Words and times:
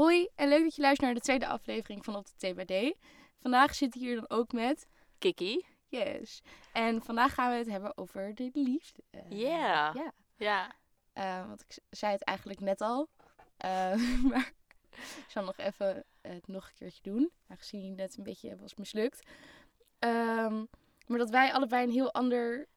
Hoi 0.00 0.28
en 0.34 0.48
leuk 0.48 0.62
dat 0.62 0.74
je 0.74 0.82
luistert 0.82 1.06
naar 1.06 1.18
de 1.18 1.24
tweede 1.24 1.46
aflevering 1.46 2.04
van 2.04 2.16
Op 2.16 2.26
de 2.26 2.52
TBD. 2.52 2.96
Vandaag 3.40 3.74
zit 3.74 3.94
ik 3.94 4.00
hier 4.00 4.14
dan 4.14 4.30
ook 4.30 4.52
met 4.52 4.86
Kiki. 5.18 5.66
Yes. 5.88 6.42
En 6.72 7.02
vandaag 7.02 7.34
gaan 7.34 7.50
we 7.50 7.56
het 7.56 7.66
hebben 7.66 7.96
over 7.96 8.34
de 8.34 8.50
liefde. 8.52 9.02
Ja. 9.28 9.92
Ja. 9.94 10.12
Ja. 10.36 10.72
Eh, 11.12 11.46
want 11.46 11.60
ik 11.60 11.78
zei 11.90 12.12
het 12.12 12.22
eigenlijk 12.22 12.60
net 12.60 12.80
al. 12.80 13.08
Eh, 13.56 13.94
maar 14.30 14.52
ik 14.90 15.24
zal 15.28 15.44
nog 15.44 15.56
even 15.56 16.04
het 16.20 16.48
nog 16.48 16.66
een 16.66 16.74
keertje 16.74 17.02
doen. 17.02 17.30
Aangezien 17.48 17.84
je 17.84 17.90
net 17.90 18.16
een 18.16 18.24
beetje 18.24 18.56
was 18.56 18.74
mislukt. 18.74 19.26
Ehm, 19.98 20.64
maar 21.06 21.18
dat 21.18 21.30
wij 21.30 21.52
allebei 21.52 21.84
een 21.84 21.92
heel 21.92 22.12
ander 22.12 22.68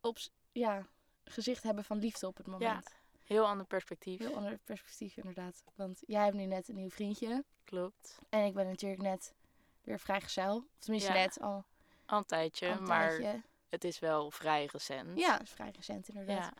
op, 0.00 0.18
ja, 0.52 0.86
gezicht 1.24 1.62
hebben 1.62 1.84
van 1.84 1.98
liefde 1.98 2.26
op 2.26 2.36
het 2.36 2.46
moment. 2.46 3.01
Heel 3.32 3.46
ander 3.46 3.66
perspectief. 3.66 4.18
Heel 4.18 4.34
ander 4.36 4.58
perspectief 4.64 5.16
inderdaad. 5.16 5.62
Want 5.74 6.02
jij 6.06 6.24
hebt 6.24 6.36
nu 6.36 6.44
net 6.44 6.68
een 6.68 6.74
nieuw 6.74 6.90
vriendje. 6.90 7.44
Klopt. 7.64 8.18
En 8.28 8.44
ik 8.44 8.54
ben 8.54 8.66
natuurlijk 8.66 9.02
net 9.02 9.34
weer 9.82 9.98
vrijgezel. 10.00 10.56
Of 10.56 10.78
tenminste 10.78 11.12
Ja. 11.12 11.18
net 11.18 11.40
al 11.40 11.64
Al 12.06 12.18
een 12.18 12.24
tijdje, 12.24 12.68
al 12.68 12.76
een 12.76 12.82
maar 12.82 13.08
tijdje. 13.08 13.42
het 13.68 13.84
is 13.84 13.98
wel 13.98 14.30
vrij 14.30 14.68
recent. 14.72 15.18
Ja, 15.18 15.40
is 15.40 15.50
vrij 15.50 15.70
recent 15.70 16.08
inderdaad. 16.08 16.36
Ja. 16.38 16.52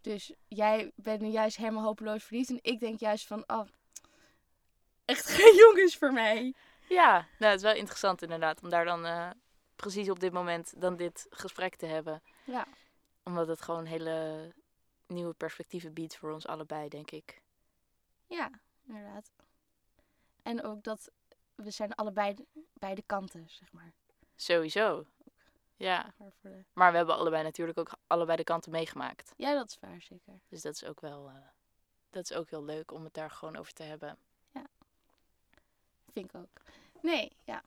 Dus 0.00 0.32
jij 0.48 0.92
bent 0.94 1.20
nu 1.20 1.28
juist 1.28 1.56
helemaal 1.56 1.84
hopeloos 1.84 2.24
verliefd. 2.24 2.50
En 2.50 2.58
ik 2.62 2.80
denk 2.80 3.00
juist 3.00 3.26
van, 3.26 3.44
oh, 3.46 3.66
echt 5.04 5.26
geen 5.38 5.54
jongens 5.54 5.96
voor 5.96 6.12
mij. 6.12 6.54
Ja, 6.88 7.12
nou, 7.38 7.52
het 7.52 7.60
is 7.60 7.66
wel 7.66 7.74
interessant 7.74 8.22
inderdaad 8.22 8.62
om 8.62 8.68
daar 8.68 8.84
dan 8.84 9.06
eh, 9.06 9.30
precies 9.76 10.10
op 10.10 10.20
dit 10.20 10.32
moment 10.32 10.80
dan 10.80 10.96
dit 10.96 11.26
gesprek 11.30 11.76
te 11.76 11.86
hebben. 11.86 12.22
Ja. 12.44 12.66
Omdat 13.22 13.48
het 13.48 13.60
gewoon 13.62 13.84
hele 13.84 14.48
nieuwe 15.10 15.32
perspectieven 15.34 15.92
biedt 15.92 16.16
voor 16.16 16.32
ons 16.32 16.46
allebei, 16.46 16.88
denk 16.88 17.10
ik. 17.10 17.42
Ja, 18.26 18.50
inderdaad. 18.86 19.30
En 20.42 20.62
ook 20.62 20.82
dat 20.82 21.10
we 21.54 21.70
zijn 21.70 21.94
allebei 21.94 22.34
de- 22.34 22.46
beide 22.72 23.02
kanten, 23.02 23.48
zeg 23.48 23.72
maar. 23.72 23.92
Sowieso. 24.36 25.06
Ja, 25.76 26.14
Maar 26.72 26.90
we 26.90 26.96
hebben 26.96 27.16
allebei 27.16 27.42
natuurlijk 27.42 27.78
ook 27.78 27.90
allebei 28.06 28.36
de 28.36 28.44
kanten 28.44 28.70
meegemaakt. 28.72 29.32
Ja, 29.36 29.54
dat 29.54 29.70
is 29.70 29.78
waar, 29.80 30.02
zeker. 30.02 30.40
Dus 30.48 30.62
dat 30.62 30.74
is 30.74 30.84
ook 30.84 31.00
wel, 31.00 31.28
eh, 31.28 31.34
dat 32.10 32.30
is 32.30 32.36
ook 32.36 32.50
heel 32.50 32.64
leuk 32.64 32.90
om 32.92 33.04
het 33.04 33.14
daar 33.14 33.30
gewoon 33.30 33.56
over 33.56 33.72
te 33.72 33.82
hebben. 33.82 34.18
Vind 36.12 36.34
ik 36.34 36.40
ook. 36.40 36.60
Nee, 37.02 37.32
ja. 37.44 37.62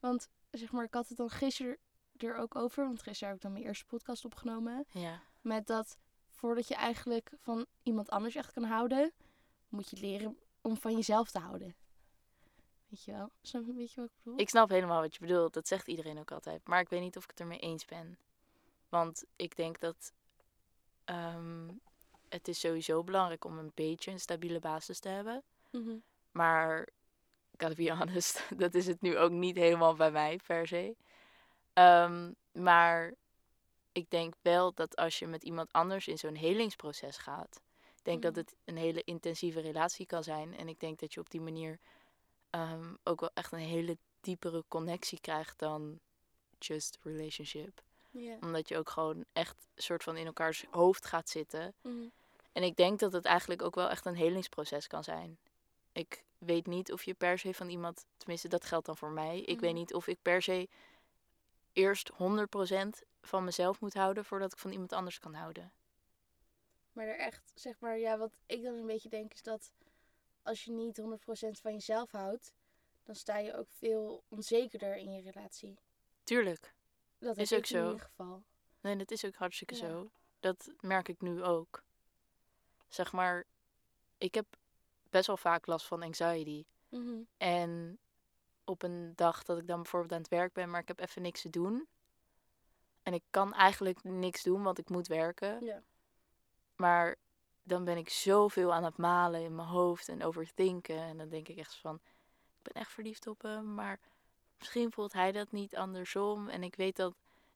Want, 0.00 0.28
zeg 0.50 0.72
maar, 0.72 0.84
ik 0.84 0.94
had 0.94 1.08
het 1.08 1.16
dan 1.16 1.30
gisteren 1.30 1.78
er 2.16 2.34
ook 2.36 2.54
over. 2.56 2.84
Want 2.84 3.02
gisteren 3.02 3.28
heb 3.28 3.36
ik 3.36 3.42
dan 3.42 3.52
mijn 3.52 3.64
eerste 3.64 3.84
podcast 3.86 4.24
opgenomen. 4.24 4.84
Ja. 4.90 5.20
Met 5.40 5.66
dat 5.66 5.96
voordat 6.36 6.68
je 6.68 6.74
eigenlijk 6.74 7.30
van 7.40 7.66
iemand 7.82 8.10
anders 8.10 8.34
echt 8.34 8.52
kan 8.52 8.64
houden, 8.64 9.12
moet 9.68 9.90
je 9.90 9.96
leren 10.00 10.38
om 10.60 10.76
van 10.76 10.94
jezelf 10.94 11.30
te 11.30 11.38
houden. 11.38 11.74
Weet 12.88 13.04
je 13.04 13.12
wel? 13.12 13.30
Snap 13.42 13.66
je, 13.66 13.72
weet 13.72 13.92
je 13.92 14.00
wat 14.00 14.10
ik 14.10 14.16
bedoel? 14.22 14.38
Ik 14.40 14.48
snap 14.48 14.68
helemaal 14.68 15.00
wat 15.00 15.14
je 15.14 15.20
bedoelt. 15.20 15.54
Dat 15.54 15.68
zegt 15.68 15.88
iedereen 15.88 16.18
ook 16.18 16.30
altijd. 16.32 16.68
Maar 16.68 16.80
ik 16.80 16.88
weet 16.88 17.00
niet 17.00 17.16
of 17.16 17.22
ik 17.22 17.30
het 17.30 17.40
ermee 17.40 17.58
eens 17.58 17.84
ben. 17.84 18.18
Want 18.88 19.24
ik 19.36 19.56
denk 19.56 19.80
dat 19.80 20.12
ehm, 21.04 21.68
het 22.28 22.48
is 22.48 22.60
sowieso 22.60 23.04
belangrijk 23.04 23.44
om 23.44 23.58
een 23.58 23.72
beetje 23.74 24.10
een 24.10 24.20
stabiele 24.20 24.58
basis 24.58 24.98
te 24.98 25.08
hebben. 25.08 25.42
Mhm. 25.70 25.96
Maar, 26.30 26.88
gotta 27.58 27.74
be 27.74 27.96
honest, 27.96 28.48
dat 28.62 28.74
is 28.74 28.86
het 28.86 29.00
nu 29.00 29.18
ook 29.18 29.30
niet 29.30 29.56
helemaal 29.56 29.94
bij 29.94 30.10
mij 30.10 30.40
per 30.46 30.66
se. 30.66 30.96
Ehm, 31.72 32.32
maar 32.52 33.14
ik 33.96 34.10
denk 34.10 34.34
wel 34.42 34.72
dat 34.74 34.96
als 34.96 35.18
je 35.18 35.26
met 35.26 35.42
iemand 35.42 35.72
anders 35.72 36.08
in 36.08 36.18
zo'n 36.18 36.34
helingsproces 36.34 37.16
gaat, 37.16 37.60
ik 37.96 38.04
denk 38.04 38.22
dat 38.22 38.30
Mhm. 38.32 38.40
het 38.40 38.54
een 38.64 38.76
hele 38.76 39.02
intensieve 39.04 39.60
relatie 39.60 40.06
kan 40.06 40.24
zijn. 40.24 40.56
En 40.56 40.68
ik 40.68 40.80
denk 40.80 40.98
dat 40.98 41.14
je 41.14 41.20
op 41.20 41.30
die 41.30 41.40
manier 41.40 41.78
ehm, 42.50 42.94
ook 43.04 43.20
wel 43.20 43.30
echt 43.34 43.52
een 43.52 43.58
hele 43.58 43.96
diepere 44.20 44.64
connectie 44.68 45.20
krijgt 45.20 45.58
dan 45.58 46.00
just 46.58 46.98
relationship. 47.02 47.82
Omdat 48.40 48.68
je 48.68 48.76
ook 48.78 48.90
gewoon 48.90 49.24
echt 49.32 49.66
soort 49.74 50.02
van 50.02 50.16
in 50.16 50.26
elkaars 50.26 50.64
hoofd 50.70 51.06
gaat 51.06 51.28
zitten. 51.28 51.74
Mhm. 51.82 51.94
En 52.52 52.62
ik 52.62 52.76
denk 52.76 52.98
dat 52.98 53.12
het 53.12 53.24
eigenlijk 53.24 53.62
ook 53.62 53.74
wel 53.74 53.88
echt 53.88 54.06
een 54.06 54.14
helingsproces 54.16 54.86
kan 54.86 55.04
zijn. 55.04 55.38
Ik 55.92 56.24
weet 56.38 56.66
niet 56.66 56.92
of 56.92 57.02
je 57.02 57.14
per 57.14 57.38
se 57.38 57.54
van 57.54 57.68
iemand, 57.68 58.04
tenminste 58.16 58.48
dat 58.48 58.64
geldt 58.64 58.86
dan 58.86 58.96
voor 58.96 59.10
mij. 59.10 59.40
Ik 59.40 59.60
weet 59.60 59.70
Mhm. 59.70 59.78
niet 59.78 59.94
of 59.94 60.06
ik 60.06 60.18
per 60.22 60.42
se 60.42 60.68
eerst 61.72 62.08
100% 62.16 63.02
van 63.26 63.44
mezelf 63.44 63.80
moet 63.80 63.94
houden 63.94 64.24
voordat 64.24 64.52
ik 64.52 64.58
van 64.58 64.70
iemand 64.72 64.92
anders 64.92 65.18
kan 65.18 65.34
houden. 65.34 65.72
Maar 66.92 67.06
er 67.06 67.18
echt, 67.18 67.52
zeg 67.54 67.78
maar, 67.80 67.98
ja, 67.98 68.18
wat 68.18 68.36
ik 68.46 68.62
dan 68.62 68.74
een 68.74 68.86
beetje 68.86 69.08
denk 69.08 69.32
is 69.34 69.42
dat 69.42 69.72
als 70.42 70.64
je 70.64 70.72
niet 70.72 71.00
100% 71.00 71.60
van 71.60 71.72
jezelf 71.72 72.10
houdt, 72.10 72.54
dan 73.04 73.14
sta 73.14 73.38
je 73.38 73.54
ook 73.56 73.68
veel 73.70 74.22
onzekerder 74.28 74.96
in 74.96 75.12
je 75.12 75.30
relatie. 75.30 75.78
Tuurlijk. 76.24 76.74
Dat 77.18 77.36
Is 77.36 77.52
ook 77.52 77.58
ik 77.58 77.70
in 77.70 77.76
zo. 77.78 77.84
ieder 77.90 78.00
geval. 78.06 78.42
Nee, 78.80 78.96
dat 78.96 79.10
is 79.10 79.24
ook 79.24 79.34
hartstikke 79.34 79.74
Ja. 79.74 79.80
zo. 79.80 80.10
Dat 80.40 80.70
merk 80.80 81.08
ik 81.08 81.20
nu 81.20 81.42
ook. 81.42 81.82
Zeg 82.88 83.12
maar, 83.12 83.44
ik 84.18 84.34
heb 84.34 84.46
best 85.10 85.26
wel 85.26 85.36
vaak 85.36 85.66
last 85.66 85.86
van 85.86 86.02
anxiety. 86.02 86.64
Mhm. 86.88 87.20
En 87.36 87.98
op 88.64 88.82
een 88.82 89.12
dag 89.14 89.42
dat 89.42 89.58
ik 89.58 89.66
dan 89.66 89.82
bijvoorbeeld 89.82 90.12
aan 90.12 90.18
het 90.18 90.28
werk 90.28 90.52
ben, 90.52 90.70
maar 90.70 90.80
ik 90.80 90.88
heb 90.88 91.00
even 91.00 91.22
niks 91.22 91.40
te 91.42 91.50
doen. 91.50 91.86
En 93.06 93.14
ik 93.14 93.22
kan 93.30 93.52
eigenlijk 93.52 94.02
niks 94.02 94.42
doen, 94.42 94.62
want 94.62 94.78
ik 94.78 94.88
moet 94.88 95.06
werken. 95.06 95.64
Ja. 95.64 95.82
Maar 96.76 97.16
dan 97.62 97.84
ben 97.84 97.96
ik 97.96 98.08
zoveel 98.08 98.74
aan 98.74 98.84
het 98.84 98.96
malen 98.96 99.42
in 99.42 99.54
mijn 99.54 99.68
hoofd 99.68 100.08
en 100.08 100.22
overdenken. 100.24 100.98
En 100.98 101.16
dan 101.16 101.28
denk 101.28 101.48
ik 101.48 101.56
echt 101.56 101.76
van, 101.76 101.94
ik 101.94 102.62
ben 102.62 102.82
echt 102.82 102.90
verliefd 102.92 103.26
op 103.26 103.42
hem, 103.42 103.74
maar 103.74 104.00
misschien 104.58 104.92
voelt 104.92 105.12
hij 105.12 105.32
dat 105.32 105.52
niet 105.52 105.76
andersom. 105.76 106.48
En 106.48 106.62
ik 106.62 106.74
weet 106.74 106.96
dat 106.96 107.14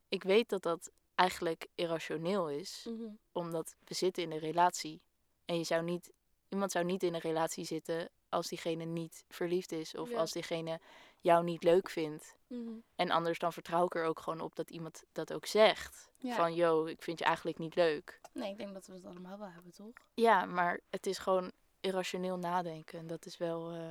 ik 0.09 0.23
weet 0.23 0.49
dat, 0.49 0.63
dat 0.63 0.91
eigenlijk 1.15 1.67
irrationeel 1.75 2.49
is, 2.51 2.87
Mhm. 2.89 3.09
omdat 3.33 3.75
we 3.85 3.95
zitten 3.95 4.23
in 4.23 4.33
een 4.33 4.39
relatie. 4.39 5.03
En 5.45 5.57
je 5.59 5.65
zou 5.65 5.83
niet, 5.83 6.13
iemand 6.49 6.71
zou 6.73 6.85
niet 6.85 7.03
in 7.03 7.15
een 7.15 7.21
relatie 7.21 7.65
zitten 7.65 8.11
als 8.31 8.49
diegene 8.49 8.85
niet 8.85 9.25
verliefd 9.29 9.73
is. 9.73 9.95
Of 9.97 10.11
Ja. 10.11 10.19
als 10.19 10.33
diegene 10.33 10.81
jou 11.21 11.45
niet 11.45 11.63
leuk 11.65 11.89
vindt. 11.89 12.37
Mhm. 12.47 12.71
En 12.97 13.11
anders 13.11 13.39
dan 13.39 13.53
vertrouw 13.53 13.85
ik 13.85 13.95
er 13.95 14.05
ook 14.05 14.21
gewoon 14.21 14.41
op 14.41 14.57
dat 14.57 14.71
iemand 14.71 15.05
dat 15.13 15.33
ook 15.33 15.47
zegt. 15.47 16.11
Ja. 16.17 16.35
Van, 16.35 16.55
yo, 16.55 16.85
ik 16.87 17.03
vind 17.03 17.19
je 17.19 17.25
eigenlijk 17.25 17.59
niet 17.59 17.75
leuk. 17.75 18.21
Nee, 18.33 18.51
ik 18.51 18.59
denk 18.59 18.73
dat 18.75 18.87
we 18.87 18.93
het 18.95 19.05
allemaal 19.05 19.39
wel 19.39 19.51
hebben, 19.51 19.73
toch? 19.73 19.93
Ja, 20.15 20.45
maar 20.45 20.81
het 20.91 21.07
is 21.07 21.19
gewoon 21.19 21.53
irrationeel 21.81 22.37
nadenken. 22.39 22.99
En 22.99 23.07
dat 23.07 23.27
is 23.27 23.37
wel, 23.37 23.73
eh, 23.73 23.91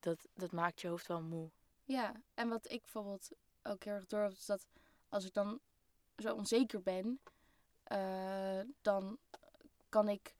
dat, 0.00 0.28
dat 0.34 0.52
maakt 0.52 0.80
je 0.80 0.88
hoofd 0.88 1.06
wel 1.06 1.22
moe. 1.22 1.50
Ja, 1.84 2.12
en 2.34 2.48
wat 2.48 2.70
ik 2.70 2.80
bijvoorbeeld 2.80 3.28
ook 3.62 3.84
heel 3.84 3.94
erg 3.94 4.06
door 4.06 4.20
heb, 4.20 4.32
is 4.32 4.46
dat 4.46 4.66
als 5.08 5.24
ik 5.24 5.32
dan 5.32 5.60
zo 6.16 6.34
onzeker 6.34 6.82
ben, 6.82 7.20
eh, 7.82 8.60
dan 8.82 9.18
kan 9.88 10.08
ik, 10.08 10.34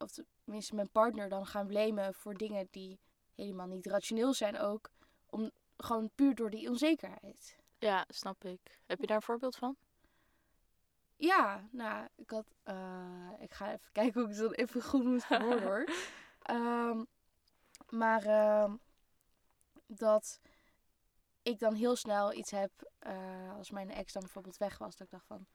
of 0.00 0.10
tenminste 0.44 0.74
mijn 0.74 0.90
partner 0.90 1.28
dan 1.28 1.46
gaan 1.46 1.66
blamen 1.66 2.14
voor 2.14 2.34
dingen 2.34 2.68
die 2.70 3.00
helemaal 3.34 3.66
niet 3.66 3.86
rationeel 3.86 4.34
zijn 4.34 4.58
ook, 4.58 4.90
om 5.26 5.50
gewoon 5.76 6.10
puur 6.14 6.34
door 6.34 6.50
die 6.50 6.68
onzekerheid. 6.68 7.56
Ja, 7.78 8.04
snap 8.08 8.44
ik. 8.44 8.80
Heb 8.86 9.00
je 9.00 9.06
daar 9.06 9.16
een 9.16 9.22
voorbeeld 9.22 9.56
van? 9.56 9.76
Ja, 11.16 11.68
nou, 11.70 12.08
ik 12.14 12.30
had, 12.30 12.46
eh, 12.62 13.30
ik 13.38 13.52
ga 13.52 13.72
even 13.72 13.92
kijken 14.00 14.20
hoe 14.20 14.30
ik 14.30 14.36
dan 14.36 14.52
even 14.52 14.82
goed 14.82 15.04
moet 15.04 15.24
verwoorden 15.24 15.62
hoor. 15.62 15.84
Ehm, 16.40 17.04
maar 17.88 18.24
ehm, 18.24 18.76
dat 19.86 20.40
ik 21.42 21.58
dan 21.58 21.74
heel 21.74 21.96
snel 21.96 22.32
iets 22.32 22.50
heb, 22.50 22.70
eh, 22.98 23.54
als 23.56 23.70
mijn 23.70 23.90
ex 23.90 24.12
dan 24.12 24.22
bijvoorbeeld 24.22 24.56
weg 24.56 24.78
was, 24.78 24.96
dat 24.96 25.06
ik 25.06 25.12
dacht 25.12 25.26
van, 25.26 25.46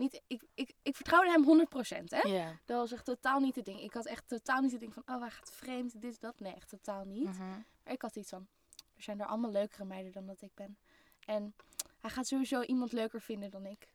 niet, 0.00 0.22
ik, 0.26 0.42
ik, 0.54 0.72
ik 0.82 0.96
vertrouwde 0.96 1.30
hem 1.30 1.66
100%, 2.02 2.04
hè? 2.04 2.30
Dat 2.64 2.78
was 2.78 2.92
echt 2.92 3.04
totaal 3.04 3.40
niet 3.40 3.54
het 3.56 3.64
ding. 3.64 3.80
Ik 3.80 3.92
had 3.92 4.06
echt 4.06 4.28
totaal 4.28 4.60
niet 4.60 4.70
het 4.70 4.80
ding 4.80 4.94
van, 4.94 5.02
oh, 5.06 5.20
hij 5.20 5.30
gaat 5.30 5.52
vreemd, 5.52 6.00
dit, 6.00 6.20
dat. 6.20 6.40
Nee, 6.40 6.54
echt 6.54 6.68
totaal 6.68 7.04
niet. 7.04 7.24
Mhm. 7.28 7.48
Maar 7.84 7.92
ik 7.92 8.02
had 8.02 8.16
iets 8.16 8.28
van, 8.30 8.48
er 8.96 9.02
zijn 9.02 9.20
er 9.20 9.26
allemaal 9.26 9.50
leukere 9.50 9.84
meiden 9.84 10.12
dan 10.12 10.26
dat 10.26 10.42
ik 10.42 10.54
ben. 10.54 10.78
En 11.26 11.54
hij 12.00 12.10
gaat 12.10 12.26
sowieso 12.26 12.62
iemand 12.62 12.92
leuker 12.92 13.20
vinden 13.20 13.50
dan 13.50 13.66
ik. 13.66 13.88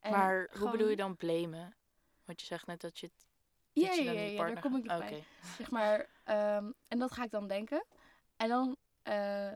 En 0.00 0.10
maar 0.12 0.50
hoe 0.58 0.70
bedoel 0.70 0.88
je 0.88 0.96
dan 0.96 1.16
blamen? 1.16 1.74
Want 2.24 2.40
je 2.40 2.46
zegt 2.46 2.66
net 2.66 2.80
dat 2.80 2.98
je 2.98 3.06
het 3.06 3.26
Ja, 3.72 3.92
ja, 3.92 4.12
ja, 4.12 4.44
daar 4.44 4.60
kom 4.60 4.76
ik 4.76 4.90
gaat- 4.90 4.98
bij. 4.98 5.24
Zeg 5.58 5.70
maar, 5.70 6.08
ehm, 6.24 6.70
en 6.88 6.98
dat 6.98 7.12
ga 7.12 7.24
ik 7.24 7.30
dan 7.30 7.48
denken. 7.48 7.84
En 8.36 8.48
dan 8.48 8.76
eh, 9.02 9.52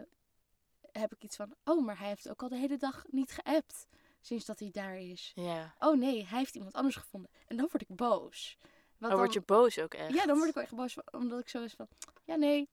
heb 0.92 1.12
ik 1.12 1.22
iets 1.22 1.36
van, 1.36 1.54
oh, 1.64 1.84
maar 1.84 1.98
hij 1.98 2.08
heeft 2.08 2.28
ook 2.28 2.42
al 2.42 2.48
de 2.48 2.56
hele 2.56 2.76
dag 2.76 3.04
niet 3.10 3.32
geappt. 3.32 3.86
Sinds 4.28 4.44
dat 4.44 4.58
hij 4.58 4.70
daar 4.72 4.96
is. 4.98 5.32
Ja. 5.34 5.74
Oh 5.78 5.98
nee, 5.98 6.26
hij 6.26 6.38
heeft 6.38 6.54
iemand 6.54 6.74
anders 6.74 6.96
gevonden. 6.96 7.30
En 7.46 7.56
dan 7.56 7.68
word 7.70 7.82
ik 7.88 7.96
boos. 7.96 8.56
Want 8.98 9.12
Dan 9.12 9.20
word 9.20 9.32
je 9.32 9.40
boos 9.40 9.78
ook 9.78 9.94
echt. 9.94 10.12
Ja, 10.14 10.26
dan 10.26 10.36
word 10.36 10.48
ik 10.48 10.54
wel 10.54 10.64
echt 10.64 10.74
boos. 10.74 10.96
Omdat 11.10 11.40
ik 11.40 11.48
zo 11.48 11.62
is 11.62 11.74
van, 11.74 11.88
ja 12.24 12.34
nee, 12.34 12.68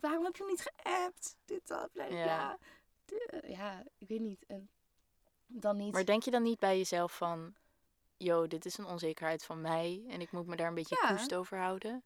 waarom 0.00 0.24
heb 0.24 0.36
je 0.36 0.44
niet 0.48 0.70
geappt? 0.74 1.36
Dit, 1.44 1.66
dat, 1.68 1.92
bla, 1.92 2.06
bla, 2.06 2.16
Ja. 2.16 2.58
De- 3.04 3.42
Ja, 3.46 3.84
ik 3.98 4.08
weet 4.08 4.20
niet. 4.20 4.44
En 4.46 4.70
dan 5.46 5.76
niet. 5.76 5.92
Maar 5.92 6.04
denk 6.04 6.22
je 6.22 6.30
dan 6.30 6.42
niet 6.42 6.58
bij 6.58 6.76
jezelf 6.76 7.16
van... 7.16 7.54
Yo, 8.16 8.46
dit 8.46 8.64
is 8.64 8.78
een 8.78 8.86
onzekerheid 8.86 9.44
van 9.44 9.60
mij 9.60 10.04
en 10.08 10.20
ik 10.20 10.32
moet 10.32 10.46
me 10.46 10.56
daar 10.56 10.68
een 10.68 10.74
beetje 10.74 10.98
Ja. 11.02 11.08
koest 11.14 11.34
over 11.34 11.58
houden? 11.58 12.02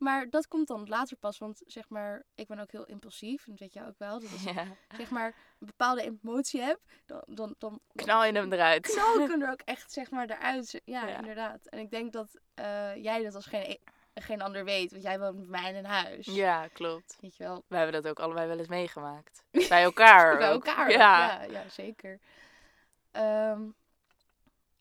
Maar 0.00 0.30
dat 0.30 0.48
komt 0.48 0.68
dan 0.68 0.88
later 0.88 1.16
pas, 1.16 1.38
want 1.38 1.62
zeg 1.66 1.88
maar, 1.88 2.22
ik 2.34 2.46
ben 2.46 2.58
ook 2.58 2.70
heel 2.72 2.84
impulsief. 2.86 3.44
En 3.44 3.50
dat 3.50 3.60
weet 3.60 3.72
jij 3.72 3.86
ook 3.86 3.98
wel. 3.98 4.20
Dat 4.20 4.32
als 4.32 4.44
ik 4.44 4.52
Ja. 4.54 4.66
zeg 4.96 5.10
maar 5.10 5.26
een 5.58 5.66
bepaalde 5.66 6.02
emotie 6.22 6.60
heb, 6.60 6.80
dan, 7.06 7.22
dan, 7.26 7.54
dan 7.58 7.80
Knal 7.94 8.24
je 8.24 8.32
hem 8.32 8.52
eruit. 8.52 8.86
knal 8.86 9.20
ik 9.20 9.28
hem 9.30 9.42
er 9.42 9.50
ook 9.50 9.60
echt 9.64 9.92
zeg 9.92 10.10
maar 10.10 10.28
eruit. 10.30 10.80
Ja, 10.84 11.06
Ja. 11.06 11.16
inderdaad. 11.18 11.66
En 11.66 11.78
ik 11.78 11.90
denk 11.90 12.12
dat 12.12 12.40
eh, 12.54 12.94
jij 12.96 13.22
dat 13.22 13.34
als 13.34 13.46
geen, 13.46 13.78
geen 14.14 14.42
ander 14.42 14.64
weet, 14.64 14.90
want 14.90 15.02
jij 15.02 15.18
woont 15.18 15.38
met 15.38 15.48
mij 15.48 15.68
in 15.70 15.76
een 15.76 15.84
huis. 15.84 16.26
Ja, 16.26 16.68
klopt. 16.68 17.16
Weet 17.20 17.36
je 17.36 17.44
wel, 17.44 17.64
We 17.68 17.76
hebben 17.76 18.02
dat 18.02 18.08
ook 18.10 18.20
allebei 18.20 18.46
wel 18.48 18.58
eens 18.58 18.68
meegemaakt. 18.68 19.44
Bij 19.68 19.82
elkaar 19.82 20.36
bij 20.38 20.52
ook. 20.52 20.66
elkaar. 20.66 20.90
Ja. 20.90 21.42
Ja, 21.42 21.42
ja, 21.42 21.68
zeker. 21.68 22.20
Ehm, 23.10 23.68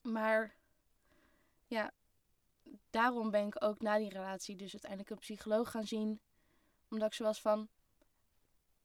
maar 0.02 0.54
ja, 1.68 1.92
daarom 2.90 3.32
ben 3.32 3.48
ik 3.48 3.64
ook 3.64 3.82
na 3.82 3.98
die 3.98 4.10
relatie 4.10 4.56
dus 4.56 4.72
uiteindelijk 4.72 5.10
een 5.10 5.18
psycholoog 5.18 5.72
gaan 5.72 5.88
zien. 5.88 6.20
Omdat 6.90 7.08
ik 7.08 7.14
zo 7.14 7.24
was 7.24 7.42
van, 7.42 7.68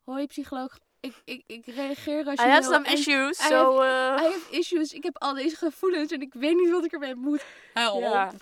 hoi 0.04 0.26
psycholoog, 0.26 0.78
ik, 1.00 1.22
ik, 1.24 1.42
ik 1.46 1.66
reageer 1.66 2.26
als 2.26 2.40
je 2.40 2.46
I 2.46 2.48
have 2.48 2.68
wil 2.68 2.72
some 2.72 2.92
issues, 2.92 3.40
I 3.40 3.42
so... 3.42 3.82
uh, 3.82 3.86
I 4.18 4.22
have 4.22 4.46
issues, 4.50 4.92
ik 4.92 5.02
heb 5.02 5.18
al 5.18 5.34
deze 5.34 5.56
gevoelens 5.56 6.12
en 6.12 6.20
ik 6.20 6.34
weet 6.34 6.56
niet 6.56 6.70
wat 6.70 6.84
ik 6.84 6.92
ermee 6.92 7.14
moet. 7.14 7.44
Help. 7.72 8.00
Ja. 8.00 8.32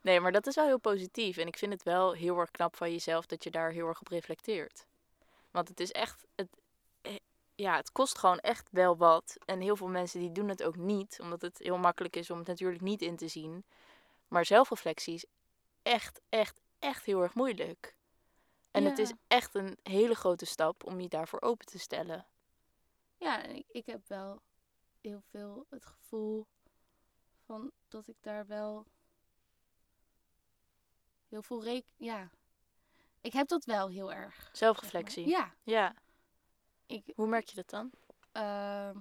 Nee, 0.00 0.20
maar 0.20 0.32
dat 0.32 0.46
is 0.46 0.54
wel 0.54 0.66
heel 0.66 0.78
positief. 0.78 1.36
En 1.36 1.46
ik 1.46 1.58
vind 1.58 1.72
het 1.72 1.82
wel 1.82 2.12
heel 2.12 2.38
erg 2.38 2.50
knap 2.50 2.76
van 2.76 2.90
jezelf 2.90 3.26
dat 3.26 3.44
je 3.44 3.50
daar 3.50 3.70
heel 3.70 3.86
erg 3.86 4.00
op 4.00 4.08
reflecteert. 4.08 4.86
Want 5.50 5.68
het 5.68 5.80
is 5.80 5.90
echt... 5.90 6.26
Het, 6.34 6.48
eh, 7.00 7.14
ja, 7.54 7.76
het 7.76 7.92
kost 7.92 8.18
gewoon 8.18 8.38
echt 8.38 8.68
wel 8.70 8.96
wat. 8.96 9.36
En 9.44 9.60
heel 9.60 9.76
veel 9.76 9.88
mensen 9.88 10.20
die 10.20 10.32
doen 10.32 10.48
het 10.48 10.62
ook 10.62 10.76
niet. 10.76 11.18
Omdat 11.22 11.42
het 11.42 11.58
heel 11.58 11.78
makkelijk 11.78 12.16
is 12.16 12.30
om 12.30 12.38
het 12.38 12.46
natuurlijk 12.46 12.80
niet 12.80 13.02
in 13.02 13.16
te 13.16 13.28
zien. 13.28 13.64
Maar 14.30 14.44
zelfreflectie 14.44 15.14
is 15.14 15.24
echt, 15.82 16.20
echt, 16.28 16.60
echt 16.78 17.04
heel 17.04 17.22
erg 17.22 17.34
moeilijk. 17.34 17.94
En 18.70 18.84
het 18.84 18.98
is 18.98 19.12
echt 19.26 19.54
een 19.54 19.78
hele 19.82 20.14
grote 20.14 20.44
stap 20.46 20.84
om 20.84 21.00
je 21.00 21.08
daarvoor 21.08 21.40
open 21.40 21.66
te 21.66 21.78
stellen. 21.78 22.26
Ja, 23.16 23.42
en 23.42 23.56
ik, 23.56 23.64
ik 23.68 23.86
heb 23.86 24.08
wel 24.08 24.40
heel 25.00 25.22
veel 25.30 25.66
het 25.70 25.86
gevoel 25.86 26.46
van 27.46 27.70
dat 27.88 28.08
ik 28.08 28.16
daar 28.20 28.46
wel 28.46 28.86
heel 31.28 31.42
veel 31.42 31.64
rek... 31.64 31.84
Ja, 31.96 32.30
ik 33.20 33.32
heb 33.32 33.48
dat 33.48 33.64
wel 33.64 33.88
heel 33.88 34.12
erg. 34.12 34.34
zeg 34.34 34.44
maar. 34.44 34.56
Zelfreflectie. 34.56 35.28
Ja, 35.28 35.54
Ja. 35.62 35.94
ik, 36.86 37.04
Hoe 37.14 37.26
merk 37.26 37.48
je 37.48 37.56
dat 37.56 37.70
dan? 37.70 37.90
ehm, 38.32 38.96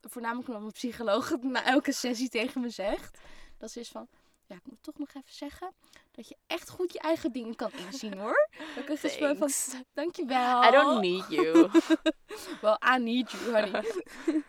voornamelijk 0.00 0.46
omdat 0.46 0.62
mijn 0.62 0.72
psycholoog 0.74 1.28
het 1.28 1.42
na 1.42 1.64
elke 1.64 1.92
sessie 1.92 2.28
tegen 2.28 2.60
me 2.60 2.68
zegt. 2.70 3.18
Dat 3.58 3.70
ze 3.70 3.80
is 3.80 3.88
van, 3.88 4.08
ja, 4.52 4.58
ik 4.58 4.66
moet 4.66 4.82
toch 4.82 4.98
nog 4.98 5.08
even 5.08 5.32
zeggen 5.32 5.72
dat 6.10 6.28
je 6.28 6.36
echt 6.46 6.68
goed 6.70 6.92
je 6.92 6.98
eigen 6.98 7.32
dingen 7.32 7.56
kan 7.56 7.72
inzien 7.72 8.18
hoor. 8.18 8.48
Dat 8.74 9.02
ik 9.02 9.02
echt 9.02 9.38
van, 9.38 9.84
dankjewel. 9.92 10.64
I 10.64 10.70
don't 10.70 11.00
need 11.00 11.28
you. 11.28 11.70
Well, 12.62 12.76
I 12.94 12.98
need 12.98 13.30
you, 13.30 13.52
honey. 13.52 14.02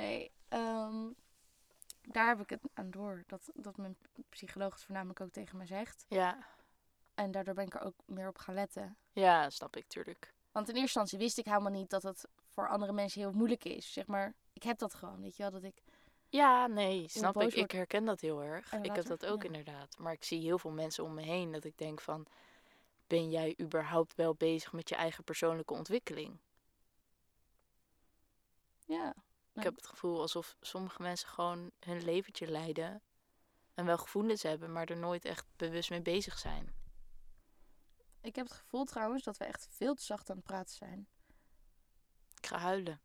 nee, 0.00 0.30
ehm, 0.48 1.08
daar 2.02 2.28
heb 2.28 2.40
ik 2.40 2.50
het 2.50 2.60
aan 2.74 2.90
door. 2.90 3.24
Dat, 3.26 3.50
dat 3.54 3.76
mijn 3.76 3.96
psycholoog 4.28 4.72
het 4.72 4.82
voornamelijk 4.82 5.20
ook 5.20 5.32
tegen 5.32 5.56
mij 5.56 5.66
zegt. 5.66 6.04
ja. 6.08 6.56
En 7.14 7.30
daardoor 7.30 7.54
ben 7.54 7.66
ik 7.66 7.74
er 7.74 7.80
ook 7.80 7.94
meer 8.06 8.28
op 8.28 8.38
gaan 8.38 8.54
letten. 8.54 8.96
ja, 9.12 9.50
snap 9.50 9.76
ik, 9.76 9.88
tuurlijk. 9.88 10.34
Want 10.52 10.68
in 10.68 10.74
eerste 10.74 10.80
instantie 10.80 11.18
wist 11.18 11.38
ik 11.38 11.44
helemaal 11.44 11.72
niet 11.72 11.90
dat 11.90 12.02
het 12.02 12.28
voor 12.48 12.68
andere 12.68 12.92
mensen 12.92 13.20
heel 13.20 13.32
moeilijk 13.32 13.64
is. 13.64 13.92
Zeg 13.92 14.06
maar, 14.06 14.34
ik 14.52 14.62
heb 14.62 14.78
dat 14.78 14.94
gewoon, 14.94 15.20
weet 15.20 15.36
je 15.36 15.42
wel. 15.42 15.52
Dat 15.52 15.62
ik, 15.62 15.82
Ja, 16.28 16.66
nee, 16.66 17.08
snap 17.08 17.40
ik. 17.40 17.54
Ik 17.54 17.70
herken 17.70 18.04
dat 18.04 18.20
heel 18.20 18.42
erg. 18.42 18.72
Ik 18.72 18.94
heb 18.94 19.06
dat 19.06 19.26
ook 19.26 19.42
ja. 19.42 19.46
inderdaad. 19.46 19.98
Maar 19.98 20.12
ik 20.12 20.24
zie 20.24 20.42
heel 20.42 20.58
veel 20.58 20.70
mensen 20.70 21.04
om 21.04 21.14
me 21.14 21.22
heen 21.22 21.52
dat 21.52 21.64
ik 21.64 21.78
denk 21.78 22.00
van... 22.00 22.26
Ben 23.06 23.30
jij 23.30 23.54
überhaupt 23.60 24.14
wel 24.14 24.34
bezig 24.34 24.72
met 24.72 24.88
je 24.88 24.94
eigen 24.94 25.24
persoonlijke 25.24 25.74
ontwikkeling? 25.74 26.38
ja. 28.86 29.14
Ik 29.54 29.64
heb 29.64 29.76
het 29.76 29.86
gevoel 29.86 30.20
alsof 30.20 30.56
sommige 30.60 31.02
mensen 31.02 31.28
gewoon 31.28 31.70
hun 31.78 32.04
leventje 32.04 32.46
leiden. 32.50 33.02
En 33.74 33.84
wel 33.84 33.98
gevoelens 33.98 34.42
hebben, 34.42 34.72
maar 34.72 34.86
er 34.86 34.96
nooit 34.96 35.24
echt 35.24 35.46
bewust 35.56 35.90
mee 35.90 36.02
bezig 36.02 36.38
zijn. 36.38 36.74
Ik 38.20 38.36
heb 38.36 38.48
het 38.48 38.56
gevoel 38.56 38.84
trouwens 38.84 39.24
dat 39.24 39.36
we 39.36 39.44
echt 39.44 39.68
veel 39.70 39.94
te 39.94 40.04
zacht 40.04 40.30
aan 40.30 40.36
het 40.36 40.44
praten 40.44 40.74
zijn. 40.74 41.08
Ik 42.36 42.46
ga 42.46 42.58
huilen. 42.58 43.00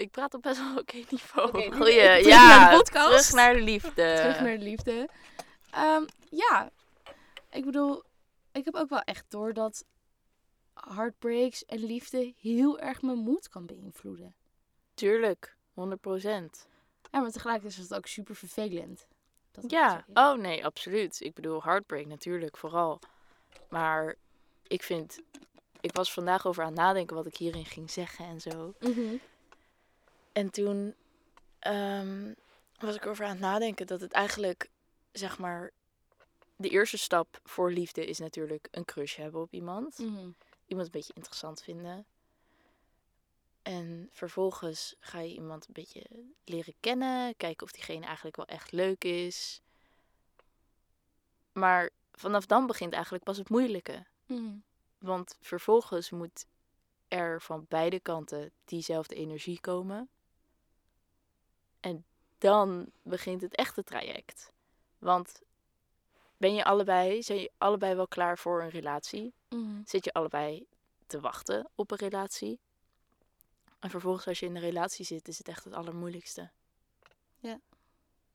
Ik 0.00 0.10
praat 0.10 0.34
op 0.34 0.42
best 0.42 0.58
wel 0.58 0.78
oké 0.78 1.02
niveau. 1.10 1.58
Nu 1.58 1.76
Goeie, 1.76 2.00
terug 2.00 2.26
ja, 2.26 2.58
naar 2.58 2.70
de 2.70 2.76
podcast. 2.76 3.08
terug 3.08 3.32
naar 3.32 3.54
de 3.54 3.60
liefde. 3.60 3.92
Terug 3.92 4.40
naar 4.40 4.58
de 4.58 4.64
liefde. 4.64 5.08
Ehm, 5.70 6.04
ja, 6.30 6.70
ik 7.50 7.64
bedoel, 7.64 8.02
ik 8.52 8.64
heb 8.64 8.74
ook 8.74 8.88
wel 8.88 9.00
echt 9.00 9.24
door 9.28 9.52
dat 9.52 9.84
heartbreaks 10.74 11.64
en 11.64 11.78
liefde 11.78 12.34
heel 12.40 12.78
erg 12.78 13.02
mijn 13.02 13.18
moed 13.18 13.48
kan 13.48 13.66
beïnvloeden. 13.66 14.34
Tuurlijk, 14.94 15.56
100 15.72 16.00
procent. 16.00 16.66
Ja, 17.10 17.20
maar 17.20 17.30
tegelijkertijd 17.30 17.78
is 17.78 17.88
het 17.88 17.98
ook 17.98 18.06
super 18.06 18.34
vervelend. 18.34 19.06
Dat 19.50 19.70
Ja, 19.70 20.04
oh 20.14 20.38
nee, 20.38 20.64
absoluut. 20.64 21.20
Ik 21.20 21.34
bedoel, 21.34 21.62
heartbreak 21.62 22.06
natuurlijk, 22.06 22.56
vooral. 22.56 23.00
Maar 23.68 24.14
ik 24.66 24.82
vind, 24.82 25.20
ik 25.80 25.92
was 25.92 26.12
vandaag 26.12 26.46
over 26.46 26.62
aan 26.62 26.68
het 26.68 26.78
nadenken 26.78 27.16
wat 27.16 27.26
ik 27.26 27.36
hierin 27.36 27.64
ging 27.64 27.90
zeggen 27.90 28.24
en 28.24 28.40
zo. 28.40 28.74
Mhm. 28.80 29.16
En 30.32 30.50
toen 30.50 30.94
ehm, 31.58 32.32
was 32.78 32.94
ik 32.94 33.06
over 33.06 33.24
aan 33.24 33.30
het 33.30 33.40
nadenken 33.40 33.86
dat 33.86 34.00
het 34.00 34.12
eigenlijk, 34.12 34.70
zeg 35.12 35.38
maar, 35.38 35.72
de 36.56 36.68
eerste 36.68 36.98
stap 36.98 37.40
voor 37.44 37.72
liefde 37.72 38.06
is 38.06 38.18
natuurlijk 38.18 38.68
een 38.70 38.84
crush 38.84 39.16
hebben 39.16 39.40
op 39.40 39.52
iemand. 39.52 39.98
Mhm. 39.98 40.30
Iemand 40.66 40.86
een 40.86 40.92
beetje 40.92 41.14
interessant 41.14 41.62
vinden. 41.62 42.06
En 43.62 44.08
vervolgens 44.12 44.94
ga 45.00 45.20
je 45.20 45.34
iemand 45.34 45.66
een 45.66 45.72
beetje 45.72 46.06
leren 46.44 46.74
kennen. 46.80 47.36
Kijken 47.36 47.66
of 47.66 47.72
diegene 47.72 48.06
eigenlijk 48.06 48.36
wel 48.36 48.46
echt 48.46 48.72
leuk 48.72 49.04
is. 49.04 49.60
Maar 51.52 51.90
vanaf 52.12 52.46
dan 52.46 52.66
begint 52.66 52.92
eigenlijk 52.92 53.24
pas 53.24 53.36
het 53.36 53.48
moeilijke. 53.48 54.06
Mhm. 54.26 54.54
Want 54.98 55.36
vervolgens 55.40 56.10
moet 56.10 56.46
er 57.08 57.40
van 57.40 57.66
beide 57.68 58.00
kanten 58.00 58.52
diezelfde 58.64 59.14
energie 59.14 59.60
komen. 59.60 60.08
En 61.80 62.04
dan 62.38 62.90
begint 63.02 63.40
het 63.40 63.54
echte 63.54 63.84
traject. 63.84 64.52
Want 64.98 65.42
ben 66.36 66.54
je 66.54 66.64
allebei, 66.64 67.22
zijn 67.22 67.40
je 67.40 67.50
allebei 67.58 67.94
wel 67.94 68.08
klaar 68.08 68.38
voor 68.38 68.62
een 68.62 68.68
relatie? 68.68 69.32
Mhm. 69.48 69.82
Zit 69.84 70.04
je 70.04 70.12
allebei 70.12 70.66
te 71.06 71.20
wachten 71.20 71.68
op 71.74 71.90
een 71.90 71.98
relatie? 71.98 72.60
En 73.78 73.90
vervolgens 73.90 74.26
als 74.26 74.38
je 74.40 74.46
in 74.46 74.56
een 74.56 74.62
relatie 74.62 75.04
zit, 75.04 75.28
is 75.28 75.38
het 75.38 75.48
echt 75.48 75.64
het 75.64 75.74
allermoeilijkste. 75.74 76.50
Ja. 77.38 77.60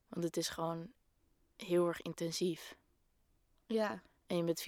Want 0.08 0.24
het 0.24 0.36
is 0.36 0.48
gewoon 0.48 0.92
heel 1.56 1.86
erg 1.86 2.02
intensief. 2.02 2.76
Ja, 3.66 4.02
En 4.26 4.36
je 4.36 4.44
bent 4.44 4.60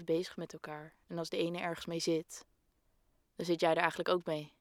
24-7 0.00 0.04
bezig 0.04 0.36
met 0.36 0.52
elkaar. 0.52 0.94
En 1.06 1.18
als 1.18 1.28
de 1.28 1.36
ene 1.36 1.58
ergens 1.58 1.86
mee 1.86 2.00
zit, 2.00 2.44
dan 3.36 3.46
zit 3.46 3.60
jij 3.60 3.70
er 3.70 3.76
eigenlijk 3.76 4.08
ook 4.08 4.24
mee. 4.24 4.52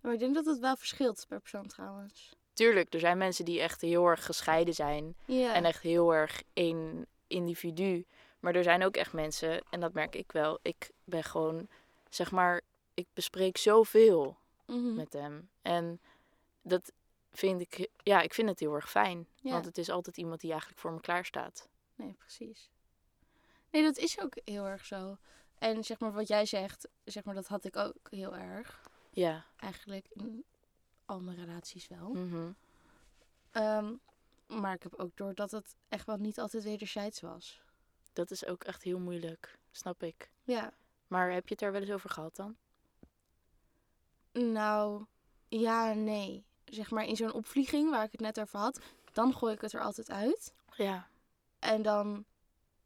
Maar 0.00 0.12
ik 0.12 0.18
denk 0.18 0.34
dat 0.34 0.44
het 0.44 0.58
wel 0.58 0.76
verschilt 0.76 1.24
per 1.28 1.40
persoon 1.40 1.66
trouwens. 1.66 2.36
Tuurlijk, 2.52 2.94
er 2.94 3.00
zijn 3.00 3.18
mensen 3.18 3.44
die 3.44 3.60
echt 3.60 3.80
heel 3.80 4.06
erg 4.06 4.24
gescheiden 4.24 4.74
zijn. 4.74 5.14
Ja. 5.24 5.54
En 5.54 5.64
echt 5.64 5.82
heel 5.82 6.14
erg 6.14 6.42
één 6.52 7.06
individu. 7.26 8.04
Maar 8.40 8.54
er 8.54 8.62
zijn 8.62 8.84
ook 8.84 8.96
echt 8.96 9.12
mensen, 9.12 9.62
en 9.70 9.80
dat 9.80 9.92
merk 9.92 10.14
ik 10.14 10.32
wel. 10.32 10.58
Ik 10.62 10.90
ben 11.04 11.24
gewoon, 11.24 11.68
zeg 12.10 12.30
maar, 12.30 12.60
ik 12.94 13.06
bespreek 13.14 13.56
zoveel 13.56 14.38
Mhm. 14.66 14.94
met 14.94 15.12
hem. 15.12 15.48
En 15.62 16.00
dat 16.62 16.92
vind 17.32 17.60
ik, 17.60 17.88
ja, 18.02 18.20
ik 18.20 18.34
vind 18.34 18.48
het 18.48 18.60
heel 18.60 18.74
erg 18.74 18.90
fijn. 18.90 19.26
Ja. 19.42 19.50
Want 19.50 19.64
het 19.64 19.78
is 19.78 19.90
altijd 19.90 20.16
iemand 20.16 20.40
die 20.40 20.50
eigenlijk 20.50 20.80
voor 20.80 20.92
me 20.92 21.00
klaar 21.00 21.24
staat. 21.24 21.68
Nee, 21.94 22.14
precies. 22.18 22.70
Nee, 23.70 23.82
dat 23.82 23.96
is 23.96 24.20
ook 24.20 24.34
heel 24.44 24.66
erg 24.66 24.84
zo. 24.86 25.16
En 25.58 25.84
zeg 25.84 25.98
maar 25.98 26.12
wat 26.12 26.28
jij 26.28 26.46
zegt, 26.46 26.88
zeg 27.04 27.24
maar 27.24 27.34
dat 27.34 27.46
had 27.46 27.64
ik 27.64 27.76
ook 27.76 27.96
heel 28.10 28.36
erg. 28.36 28.88
Ja. 29.20 29.44
Eigenlijk 29.56 30.06
in 30.08 30.44
al 31.04 31.20
mijn 31.20 31.36
relaties 31.36 31.88
wel. 31.88 32.12
mhm. 32.12 32.52
Ehm, 33.50 33.94
maar 34.46 34.74
ik 34.74 34.82
heb 34.82 34.94
ook 34.94 35.16
door 35.16 35.34
dat 35.34 35.50
het 35.50 35.76
echt 35.88 36.06
wel 36.06 36.16
niet 36.16 36.38
altijd 36.38 36.64
wederzijds 36.64 37.20
was. 37.20 37.62
Dat 38.12 38.30
is 38.30 38.46
ook 38.46 38.64
echt 38.64 38.82
heel 38.82 38.98
moeilijk, 38.98 39.58
snap 39.70 40.02
ik. 40.02 40.30
Ja. 40.42 40.72
Maar 41.06 41.32
heb 41.32 41.42
je 41.42 41.50
het 41.50 41.58
daar 41.58 41.72
wel 41.72 41.80
eens 41.80 41.90
over 41.90 42.10
gehad 42.10 42.36
dan? 42.36 42.56
Nou, 44.32 45.04
ja, 45.48 45.92
nee. 45.92 46.44
Zeg 46.64 46.90
maar 46.90 47.04
in 47.04 47.16
zo'n 47.16 47.32
opvlieging 47.32 47.90
waar 47.90 48.04
ik 48.04 48.12
het 48.12 48.20
net 48.20 48.40
over 48.40 48.58
had, 48.58 48.80
dan 49.12 49.34
gooi 49.34 49.54
ik 49.54 49.60
het 49.60 49.72
er 49.72 49.80
altijd 49.80 50.10
uit. 50.10 50.54
Ja. 50.76 51.08
En 51.58 51.82
dan 51.82 52.24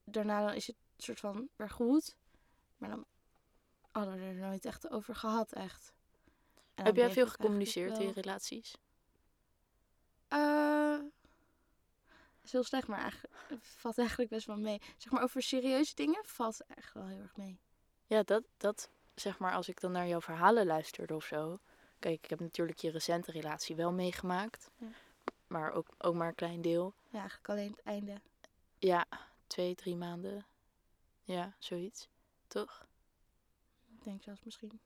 daarna 0.04 0.46
dan 0.46 0.54
is 0.54 0.66
het 0.66 0.76
soort 0.96 1.20
van 1.20 1.48
weer 1.56 1.70
goed. 1.70 2.16
Maar 2.76 2.90
dan 2.90 3.04
hadden 3.92 4.14
we 4.14 4.24
er 4.24 4.34
nooit 4.34 4.64
echt 4.64 4.90
over 4.90 5.14
gehad, 5.14 5.52
echt. 5.52 5.94
En 6.74 6.84
Heb 6.84 6.96
jij 6.96 7.12
veel 7.12 7.26
gecommuniceerd 7.26 7.90
wel- 7.98 8.06
in 8.06 8.10
relaties? 8.12 8.74
Eh, 10.28 10.98
is 12.42 12.52
heel 12.52 12.64
slecht, 12.64 12.86
maar 12.86 12.98
eigenlijk 13.00 13.34
het 13.48 13.66
valt 13.82 13.98
eigenlijk 13.98 14.30
best 14.30 14.46
wel 14.46 14.56
mee. 14.56 14.80
Zeg 14.96 15.12
maar 15.12 15.22
over 15.22 15.42
serieuze 15.42 15.94
dingen 15.94 16.24
valt 16.24 16.60
echt 16.66 16.92
wel 16.92 17.06
heel 17.06 17.20
erg 17.20 17.36
mee. 17.36 17.58
Ja, 18.06 18.22
dat, 18.22 18.42
dat 18.56 18.90
zeg 19.14 19.38
maar 19.38 19.52
als 19.52 19.68
ik 19.68 19.80
dan 19.80 19.92
naar 19.92 20.06
jouw 20.06 20.20
verhalen 20.20 20.66
luisterde 20.66 21.14
of 21.14 21.24
zo. 21.24 21.58
Kijk, 21.98 22.24
ik 22.24 22.30
heb 22.30 22.40
natuurlijk 22.40 22.78
je 22.78 22.90
recente 22.90 23.30
relatie 23.30 23.76
wel 23.76 23.92
meegemaakt. 23.92 24.70
Ja. 24.76 24.86
Maar 25.46 25.72
ook, 25.72 25.86
ook 25.98 26.14
maar 26.14 26.28
een 26.28 26.34
klein 26.34 26.62
deel. 26.62 26.94
Ja, 27.08 27.18
eigenlijk 27.18 27.48
alleen 27.48 27.70
het 27.70 27.82
einde. 27.82 28.20
Ja, 28.78 29.06
twee, 29.46 29.74
drie 29.74 29.96
maanden. 29.96 30.46
Ja, 31.22 31.54
zoiets. 31.58 32.08
Toch? 32.46 32.86
Ik 33.98 34.04
denk 34.04 34.22
zelfs 34.22 34.40
misschien 34.44 34.80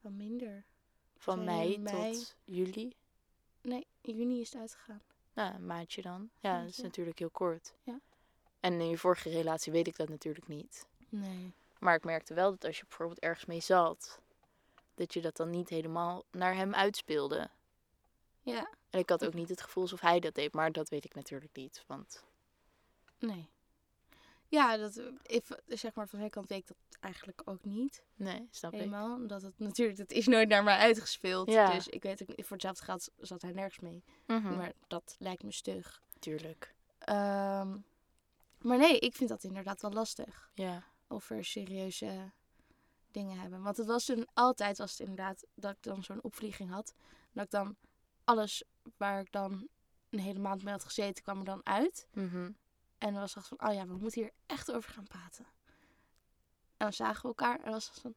wel 0.00 0.12
minder. 0.12 0.64
Van 1.16 1.34
Zijn 1.44 1.56
mei, 1.56 1.78
mei- 1.78 2.12
tot 2.12 2.36
juli. 2.44 2.96
Nee, 3.62 3.86
juni 4.00 4.40
is 4.40 4.52
het 4.52 4.60
uitgegaan. 4.60 5.02
Nou, 5.32 5.54
een 5.54 5.66
maandje 5.66 6.02
dan. 6.02 6.30
Ja, 6.38 6.60
dat 6.60 6.68
is 6.68 6.78
natuurlijk 6.78 7.18
heel 7.18 7.30
kort. 7.30 7.74
Ja. 7.82 8.00
En 8.60 8.80
in 8.80 8.88
je 8.88 8.98
vorige 8.98 9.30
relatie 9.30 9.72
weet 9.72 9.86
ik 9.86 9.96
dat 9.96 10.08
natuurlijk 10.08 10.48
niet. 10.48 10.86
Nee. 11.08 11.52
Maar 11.78 11.94
ik 11.94 12.04
merkte 12.04 12.34
wel 12.34 12.50
dat 12.50 12.64
als 12.64 12.78
je 12.78 12.84
bijvoorbeeld 12.88 13.18
ergens 13.18 13.44
mee 13.44 13.60
zat, 13.60 14.20
dat 14.94 15.14
je 15.14 15.20
dat 15.20 15.36
dan 15.36 15.50
niet 15.50 15.68
helemaal 15.68 16.24
naar 16.30 16.54
hem 16.54 16.74
uitspeelde. 16.74 17.50
Ja, 18.42 18.70
En 18.90 18.98
ik 18.98 19.08
had 19.08 19.24
ook 19.26 19.34
niet 19.34 19.48
het 19.48 19.60
gevoel 19.62 19.82
alsof 19.82 20.00
hij 20.00 20.20
dat 20.20 20.34
deed, 20.34 20.52
maar 20.52 20.72
dat 20.72 20.88
weet 20.88 21.04
ik 21.04 21.14
natuurlijk 21.14 21.54
niet. 21.56 21.84
Want 21.86 22.24
nee. 23.18 23.48
Ja, 24.50 24.76
dat, 24.76 25.02
if, 25.22 25.50
zeg 25.66 25.94
maar 25.94 26.08
van 26.08 26.18
zijn 26.18 26.30
kant 26.30 26.48
weet 26.48 26.58
ik 26.58 26.66
dat 26.66 26.76
eigenlijk 27.00 27.42
ook 27.44 27.64
niet. 27.64 28.02
nee, 28.14 28.48
snap 28.50 28.72
ik. 28.72 28.78
Helemaal. 28.78 29.14
Omdat 29.14 29.42
het 29.42 29.58
natuurlijk, 29.58 29.98
dat 29.98 30.10
is 30.10 30.26
nooit 30.26 30.48
naar 30.48 30.62
mij 30.62 30.76
uitgespeeld. 30.76 31.50
Ja. 31.50 31.72
Dus 31.72 31.88
ik 31.88 32.02
weet 32.02 32.22
ook 32.22 32.28
niet, 32.28 32.46
voor 32.46 32.52
hetzelfde 32.56 32.84
geld 32.84 33.10
zat 33.16 33.42
hij 33.42 33.52
nergens 33.52 33.78
mee. 33.78 34.04
Mhm, 34.26 34.56
Maar 34.56 34.72
dat 34.86 35.16
lijkt 35.18 35.42
me 35.42 35.52
stug. 35.52 36.02
Tuurlijk. 36.18 36.74
Ehm, 36.98 37.78
maar 38.58 38.78
nee, 38.78 38.98
ik 38.98 39.14
vind 39.14 39.28
dat 39.28 39.44
inderdaad 39.44 39.80
wel 39.82 39.92
lastig. 39.92 40.50
Ja. 40.54 40.84
Over 41.08 41.44
serieuze 41.44 42.30
dingen 43.10 43.38
hebben. 43.38 43.62
Want 43.62 43.76
het 43.76 43.86
was 43.86 44.04
toen 44.04 44.26
altijd, 44.34 44.78
was 44.78 44.90
het 44.90 45.00
inderdaad, 45.00 45.44
dat 45.54 45.70
ik 45.70 45.82
dan 45.82 46.02
zo'n 46.02 46.22
opvlieging 46.22 46.70
had. 46.70 46.94
Dat 47.32 47.44
ik 47.44 47.50
dan 47.50 47.76
alles 48.24 48.64
waar 48.96 49.20
ik 49.20 49.32
dan 49.32 49.68
een 50.10 50.18
hele 50.18 50.38
maand 50.38 50.62
mee 50.62 50.72
had 50.72 50.84
gezeten, 50.84 51.22
kwam 51.22 51.38
er 51.38 51.44
dan 51.44 51.60
uit. 51.66 52.08
Mhm. 52.12 52.50
En 53.00 53.12
dan 53.12 53.20
was 53.20 53.34
het 53.34 53.46
van, 53.46 53.68
oh 53.68 53.74
ja, 53.74 53.86
we 53.86 53.92
moeten 53.96 54.20
hier 54.22 54.30
echt 54.46 54.72
over 54.72 54.90
gaan 54.92 55.06
praten. 55.08 55.44
En 56.76 56.86
dan 56.86 56.92
zagen 56.92 57.22
we 57.22 57.28
elkaar 57.28 57.56
en 57.56 57.62
dan 57.62 57.72
was 57.72 57.88
het 57.88 58.00
van, 58.00 58.14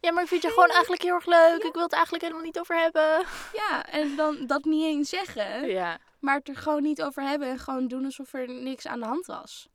Ja, 0.00 0.12
maar 0.12 0.22
ik 0.22 0.28
vind 0.28 0.42
je 0.42 0.48
gewoon 0.48 0.68
eigenlijk 0.70 1.02
heel 1.02 1.14
erg 1.14 1.26
leuk. 1.26 1.62
Ik 1.62 1.72
wil 1.72 1.82
het 1.82 1.92
eigenlijk 1.92 2.22
helemaal 2.22 2.44
niet 2.44 2.58
over 2.58 2.76
hebben. 2.78 3.24
ja, 3.52 3.86
en 3.86 4.16
dan 4.16 4.46
dat 4.46 4.64
niet 4.64 4.84
eens 4.84 5.08
zeggen, 5.08 5.66
Ja. 5.68 5.98
maar 6.18 6.36
het 6.36 6.48
er 6.48 6.56
gewoon 6.56 6.82
niet 6.82 7.02
over 7.02 7.22
hebben 7.22 7.48
en 7.48 7.58
gewoon 7.58 7.88
doen 7.88 8.04
alsof 8.04 8.32
er 8.32 8.48
niks 8.48 8.86
aan 8.86 9.00
de 9.00 9.06
hand 9.06 9.26
was. 9.26 9.68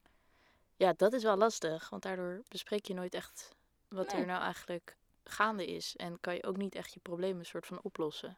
ja, 0.78 0.94
dat 0.98 1.14
is 1.14 1.24
wel 1.24 1.38
lastig. 1.38 1.90
Want 1.90 2.04
daardoor 2.04 2.42
bespreek 2.48 2.86
je 2.86 2.94
nooit 2.94 3.14
echt 3.14 3.50
wat 3.88 4.12
Nee. 4.12 4.22
er 4.22 4.28
nou 4.28 4.42
eigenlijk 4.42 4.96
gaande 5.24 5.66
is. 5.66 5.96
En 5.96 6.20
kan 6.20 6.34
je 6.36 6.44
ook 6.44 6.58
niet 6.58 6.76
echt 6.76 6.94
je 6.94 7.00
problemen 7.00 7.46
soort 7.46 7.66
van 7.66 7.80
oplossen. 7.82 8.38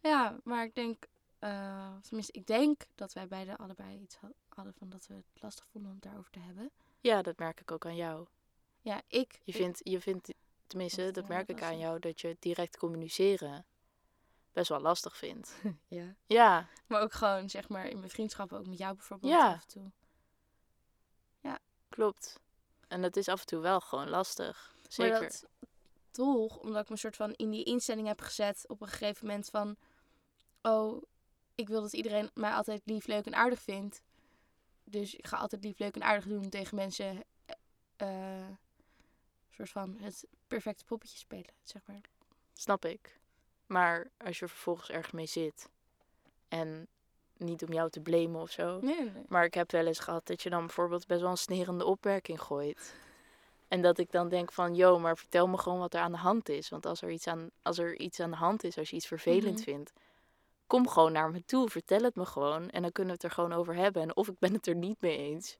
Ja, 0.00 0.36
maar 0.44 0.64
ik 0.64 0.74
denk, 0.74 1.04
eh, 1.44 1.96
tenminste, 2.02 2.32
ik 2.32 2.46
denk 2.46 2.82
dat 2.94 3.12
wij 3.12 3.28
beiden 3.28 3.56
allebei 3.56 3.98
iets 3.98 4.16
ha- 4.16 4.32
hadden 4.48 4.74
van 4.74 4.88
dat 4.88 5.06
we 5.06 5.14
het 5.14 5.24
lastig 5.42 5.66
vonden 5.66 5.90
om 5.90 5.96
het 5.96 6.04
daarover 6.06 6.30
te 6.30 6.38
hebben. 6.38 6.70
Ja, 7.00 7.22
dat 7.22 7.38
merk 7.38 7.60
ik 7.60 7.70
ook 7.70 7.86
aan 7.86 7.96
jou. 7.96 8.26
Ja, 8.80 9.02
ik. 9.08 9.40
Je 9.44 9.52
vindt, 9.52 9.80
je 9.82 10.00
vindt 10.00 10.32
tenminste, 10.66 11.02
dat 11.10 11.14
wel 11.14 11.36
merk 11.36 11.48
ik 11.48 11.62
aan 11.62 11.78
jou, 11.78 11.98
dat 11.98 12.20
je 12.20 12.36
direct 12.38 12.76
communiceren 12.76 13.66
best 14.52 14.68
wel 14.68 14.80
lastig 14.80 15.16
vindt. 15.16 15.54
ja. 15.88 16.14
Ja, 16.26 16.68
Maar 16.86 17.00
ook 17.02 17.12
gewoon, 17.12 17.50
zeg 17.50 17.68
maar, 17.68 17.86
in 17.86 17.98
mijn 17.98 18.10
vriendschappen, 18.10 18.58
ook 18.58 18.66
met 18.66 18.78
jou 18.78 18.94
bijvoorbeeld 18.94 19.32
Ja. 19.32 19.52
af 19.52 19.62
en 19.62 19.68
toe. 19.68 19.90
klopt. 21.88 22.40
En 22.88 23.02
dat 23.02 23.16
is 23.16 23.28
af 23.28 23.40
en 23.40 23.46
toe 23.46 23.60
wel 23.60 23.80
gewoon 23.80 24.08
lastig. 24.08 24.74
Zeker. 24.88 25.12
Maar 25.20 25.28
dat 25.28 25.46
toch, 26.10 26.58
omdat 26.58 26.82
ik 26.82 26.88
me 26.88 26.96
soort 26.96 27.16
van 27.16 27.32
in 27.32 27.50
die 27.50 27.64
instelling 27.64 28.06
heb 28.06 28.20
gezet 28.20 28.64
op 28.68 28.80
een 28.80 28.88
gegeven 28.88 29.26
moment 29.26 29.48
van... 29.50 29.76
Oh, 30.62 31.02
ik 31.54 31.68
wil 31.68 31.80
dat 31.82 31.92
iedereen 31.92 32.30
mij 32.34 32.52
altijd 32.52 32.80
lief, 32.84 33.06
leuk 33.06 33.26
en 33.26 33.34
aardig 33.34 33.60
vindt. 33.62 34.02
Dus 34.84 35.14
ik 35.14 35.26
ga 35.26 35.36
altijd 35.36 35.64
lief, 35.64 35.78
leuk 35.78 35.94
en 35.94 36.02
aardig 36.02 36.24
doen 36.26 36.48
tegen 36.48 36.76
mensen. 36.76 37.24
eh, 37.96 38.48
soort 39.50 39.70
van 39.70 39.96
het 40.00 40.26
perfecte 40.46 40.84
poppetje 40.84 41.18
spelen, 41.18 41.54
zeg 41.62 41.82
maar. 41.86 42.00
Snap 42.52 42.84
ik. 42.84 43.18
Maar 43.66 44.10
als 44.16 44.38
je 44.38 44.48
vervolgens 44.48 44.90
ergens 44.90 45.12
mee 45.12 45.26
zit 45.26 45.68
en 46.48 46.86
niet 47.36 47.64
om 47.64 47.72
jou 47.72 47.90
te 47.90 48.00
blamen 48.00 48.40
of 48.40 48.50
zo. 48.50 48.78
Nee. 48.80 49.10
Maar 49.28 49.44
ik 49.44 49.54
heb 49.54 49.70
wel 49.70 49.86
eens 49.86 49.98
gehad 49.98 50.26
dat 50.26 50.42
je 50.42 50.50
dan 50.50 50.60
bijvoorbeeld 50.66 51.06
best 51.06 51.20
wel 51.20 51.30
een 51.30 51.36
snerende 51.36 51.84
opmerking 51.84 52.40
gooit. 52.40 52.94
En 53.68 53.82
dat 53.82 53.98
ik 53.98 54.10
dan 54.10 54.28
denk 54.28 54.52
van, 54.52 54.74
yo, 54.74 54.98
maar 54.98 55.16
vertel 55.16 55.46
me 55.48 55.58
gewoon 55.58 55.78
wat 55.78 55.94
er 55.94 56.00
aan 56.00 56.12
de 56.12 56.18
hand 56.18 56.48
is. 56.48 56.68
Want 56.68 56.86
als 56.86 57.02
er 57.02 57.10
iets 57.10 57.26
aan, 57.26 57.50
als 57.62 57.78
er 57.78 57.98
iets 57.98 58.20
aan 58.20 58.30
de 58.30 58.36
hand 58.36 58.64
is, 58.64 58.78
als 58.78 58.90
je 58.90 58.96
iets 58.96 59.06
vervelend 59.06 59.54
Mhm. 59.54 59.62
vindt, 59.64 59.92
kom 60.66 60.88
gewoon 60.88 61.12
naar 61.12 61.30
me 61.30 61.44
toe. 61.44 61.70
Vertel 61.70 62.02
het 62.02 62.14
me 62.14 62.26
gewoon. 62.26 62.70
En 62.70 62.82
dan 62.82 62.92
kunnen 62.92 63.14
we 63.14 63.22
het 63.22 63.30
er 63.30 63.36
gewoon 63.36 63.52
over 63.52 63.74
hebben. 63.74 64.02
En 64.02 64.16
of 64.16 64.28
ik 64.28 64.38
ben 64.38 64.52
het 64.52 64.66
er 64.66 64.74
niet 64.74 65.00
mee 65.00 65.16
eens. 65.16 65.58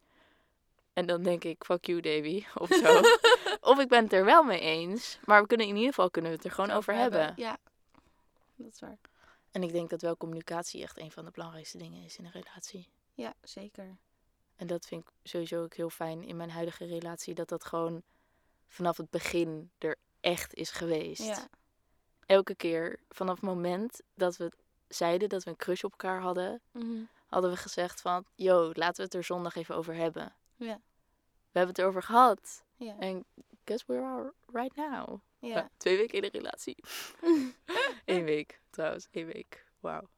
En 0.92 1.06
dan 1.06 1.22
denk 1.22 1.44
ik, 1.44 1.64
fuck 1.64 1.84
you, 1.84 2.00
Davy. 2.00 2.44
Of 2.54 2.68
zo. 2.68 3.00
of 3.60 3.78
ik 3.78 3.88
ben 3.88 4.02
het 4.02 4.12
er 4.12 4.24
wel 4.24 4.42
mee 4.42 4.60
eens. 4.60 5.18
Maar 5.24 5.40
we 5.40 5.46
kunnen 5.46 5.66
in 5.66 5.74
ieder 5.74 5.88
geval 5.88 6.10
kunnen 6.10 6.30
we 6.30 6.36
het 6.36 6.46
er 6.46 6.52
gewoon 6.52 6.70
over 6.70 6.94
hebben. 6.94 7.32
Ja, 7.36 7.58
dat 8.56 8.72
is 8.72 8.80
waar. 8.80 8.98
En 9.50 9.62
ik 9.62 9.72
denk 9.72 9.90
dat 9.90 10.02
wel 10.02 10.16
communicatie 10.16 10.82
echt 10.82 10.98
een 10.98 11.10
van 11.10 11.24
de 11.24 11.30
belangrijkste 11.30 11.78
dingen 11.78 12.04
is 12.04 12.16
in 12.16 12.24
een 12.24 12.30
relatie. 12.30 12.88
Ja, 13.14 13.34
zeker. 13.42 13.96
En 14.56 14.66
dat 14.66 14.86
vind 14.86 15.02
ik 15.02 15.12
sowieso 15.22 15.62
ook 15.62 15.74
heel 15.74 15.90
fijn 15.90 16.22
in 16.22 16.36
mijn 16.36 16.50
huidige 16.50 16.86
relatie. 16.86 17.34
Dat 17.34 17.48
dat 17.48 17.64
gewoon 17.64 18.02
vanaf 18.68 18.96
het 18.96 19.10
begin 19.10 19.70
er 19.78 19.96
echt 20.20 20.54
is 20.54 20.70
geweest. 20.70 21.22
Ja, 21.22 21.48
Elke 22.26 22.54
keer 22.54 23.00
vanaf 23.08 23.34
het 23.34 23.44
moment 23.44 24.00
dat 24.14 24.36
we 24.36 24.52
zeiden 24.88 25.28
dat 25.28 25.44
we 25.44 25.50
een 25.50 25.56
crush 25.56 25.82
op 25.84 25.90
elkaar 25.90 26.20
hadden, 26.20 26.60
Mhm. 26.70 27.02
hadden 27.26 27.50
we 27.50 27.56
gezegd 27.56 28.00
van, 28.00 28.24
yo, 28.34 28.70
laten 28.72 28.96
we 28.96 29.02
het 29.02 29.14
er 29.14 29.24
zondag 29.24 29.54
even 29.56 29.74
over 29.76 29.94
hebben. 29.94 30.34
Ja. 30.56 30.80
We 31.50 31.60
hebben 31.60 31.68
het 31.74 31.78
erover 31.78 32.02
gehad. 32.02 32.64
ja. 32.76 32.94
En 32.98 33.24
guess 33.64 33.84
where 33.86 34.02
we 34.02 34.08
are 34.08 34.32
right 34.52 34.76
now. 34.76 35.20
ja. 35.38 35.70
Twee 35.76 35.96
weken 35.96 36.14
in 36.22 36.22
de 36.22 36.38
relatie. 36.38 36.76
Eén 38.04 38.24
week 38.24 38.60
trouwens, 38.70 39.08
één 39.10 39.26
week. 39.26 39.64
Wauw. 39.80 40.08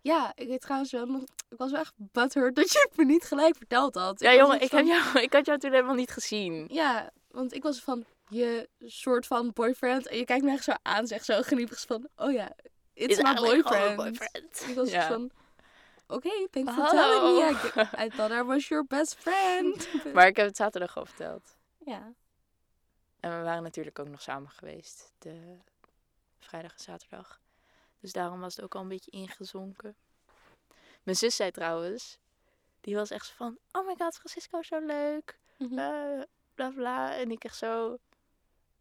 Ja, 0.00 0.32
ik 0.34 0.48
weet 0.48 0.60
trouwens 0.60 0.92
wel 0.92 1.06
nog... 1.06 1.22
Ik 1.48 1.58
was 1.58 1.70
wel 1.70 1.80
echt 1.80 1.92
butthurt 1.96 2.56
dat 2.56 2.72
je 2.72 2.86
het 2.88 2.96
me 2.96 3.04
niet 3.04 3.24
gelijk 3.24 3.56
verteld 3.56 3.94
had. 3.94 4.20
Ja 4.20 4.34
jongen, 4.34 4.60
ik, 4.60 4.70
heb 4.70 4.86
jou, 4.86 5.18
ik 5.26 5.32
had 5.32 5.46
jou 5.46 5.58
toen 5.58 5.70
helemaal 5.72 5.94
niet 5.94 6.10
gezien. 6.10 6.66
Ja, 6.70 7.10
want 7.30 7.54
ik 7.54 7.62
was 7.62 7.80
van 7.82 8.04
je 8.28 8.68
soort 8.78 9.26
van 9.26 9.50
boyfriend. 9.52 10.06
En 10.06 10.16
je 10.16 10.24
kijkt 10.24 10.44
me 10.44 10.50
echt 10.50 10.64
zo 10.64 10.72
aan, 10.82 11.06
zegt 11.06 11.24
zo 11.24 11.42
geniepig 11.42 11.80
van... 11.80 12.08
Oh 12.16 12.32
ja, 12.32 12.52
it's 12.98 13.16
Is 13.16 13.22
my 13.22 13.34
boyfriend. 13.34 13.96
boyfriend. 13.96 14.64
Ik 14.68 14.74
was 14.74 14.90
van... 14.90 15.30
Oké, 16.06 16.48
thanks 16.50 16.72
for 16.72 16.88
telling 16.88 17.22
me. 17.22 17.50
I, 17.50 18.04
I 18.04 18.08
thought 18.08 18.30
I 18.32 18.42
was 18.42 18.68
your 18.68 18.84
best 18.86 19.14
friend. 19.14 19.88
Maar 20.14 20.26
ik 20.26 20.36
heb 20.36 20.46
het 20.46 20.56
zaterdag 20.56 20.96
al 20.96 21.04
verteld. 21.06 21.56
ja. 21.78 22.12
En 23.20 23.38
we 23.38 23.44
waren 23.44 23.62
natuurlijk 23.62 23.98
ook 23.98 24.08
nog 24.08 24.22
samen 24.22 24.50
geweest. 24.50 25.12
De 25.18 25.56
vrijdag 26.38 26.72
en 26.72 26.78
zaterdag. 26.80 27.40
Dus 28.00 28.12
daarom 28.12 28.40
was 28.40 28.56
het 28.56 28.64
ook 28.64 28.74
al 28.74 28.80
een 28.80 28.88
beetje 28.88 29.10
ingezonken. 29.10 29.96
Mijn 31.02 31.16
zus 31.16 31.36
zei 31.36 31.50
trouwens. 31.50 32.18
Die 32.80 32.94
was 32.94 33.10
echt 33.10 33.26
zo 33.26 33.32
van. 33.36 33.58
Oh 33.72 33.86
my 33.86 33.94
god, 33.98 34.14
Francisco 34.14 34.58
is 34.58 34.66
zo 34.66 34.78
leuk. 34.80 35.38
Eh, 35.58 36.20
bla 36.54 36.70
bla. 36.70 37.16
En 37.16 37.30
ik 37.30 37.44
echt 37.44 37.56
zo. 37.56 37.98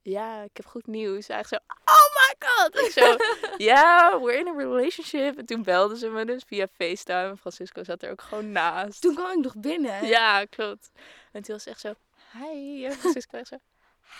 Ja, 0.10 0.42
ik 0.42 0.58
heb 0.58 0.66
goed 0.66 0.88
nieuws. 0.88 1.28
Hij 1.28 1.38
echt 1.38 1.50
zo. 1.50 1.56
Oh 1.86 2.08
my 2.16 2.36
god. 2.48 2.80
Ik 2.80 2.92
zo. 2.92 3.16
Ja, 3.72 4.20
we're 4.20 4.38
in 4.38 4.48
a 4.48 4.54
relationship. 4.58 5.38
En 5.38 5.46
toen 5.46 5.64
belden 5.64 5.98
ze 5.98 6.10
me 6.10 6.26
dus 6.26 6.44
via 6.48 6.68
FaceTime. 6.68 7.38
Francisco 7.38 7.84
zat 7.84 8.04
er 8.04 8.12
ook 8.12 8.22
gewoon 8.22 8.52
naast. 8.52 9.02
Toen 9.02 9.16
kwam 9.16 9.32
ik 9.38 9.44
nog 9.44 9.56
binnen. 9.58 10.06
Ja, 10.06 10.46
klopt. 10.46 10.92
En 11.32 11.42
toen 11.42 11.54
was 11.54 11.64
ze 11.64 11.70
echt 11.70 11.80
zo. 11.80 11.94
Hi. 12.32 12.86
En 12.86 12.94
Francisco 12.94 13.38
echt 13.38 13.48
zo. 13.48 13.58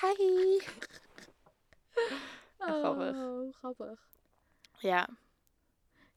Hi. 0.02 0.60
Oh, 2.60 2.80
grappig. 2.80 3.16
grappig. 3.58 4.00
Ja. 4.78 5.08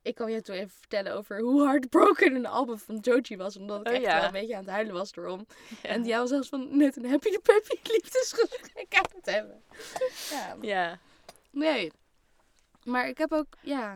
Ik 0.03 0.15
kan 0.15 0.31
je 0.31 0.41
toen 0.43 0.55
even 0.55 0.71
vertellen 0.71 1.15
over 1.15 1.41
hoe 1.41 1.63
heartbroken 1.67 2.35
een 2.35 2.47
album 2.47 2.79
van 2.79 2.97
Joji 2.97 3.37
was. 3.37 3.57
Omdat 3.57 3.81
ik 3.81 3.87
Oh, 3.87 3.93
echt 3.93 4.03
ja. 4.03 4.15
wel 4.17 4.25
een 4.25 4.33
beetje 4.33 4.55
aan 4.55 4.61
het 4.63 4.71
huilen 4.71 4.95
was 4.95 5.17
erom. 5.17 5.47
Ja. 5.83 5.89
En 5.89 6.05
jij 6.05 6.19
was 6.19 6.29
zelfs 6.29 6.49
van 6.49 6.77
net 6.77 6.97
een 6.97 7.11
happy 7.11 7.31
de 7.31 7.41
peppy 7.43 7.79
liefdesgesprek 7.93 8.95
aan 8.95 9.05
het 9.15 9.27
hebben. 9.27 9.63
Ja, 10.31 10.57
ja. 10.61 10.99
nee. 11.51 11.93
Maar 12.85 13.09
ik 13.09 13.19
heb 13.19 13.33
ook, 13.33 13.57
ja. 13.63 13.95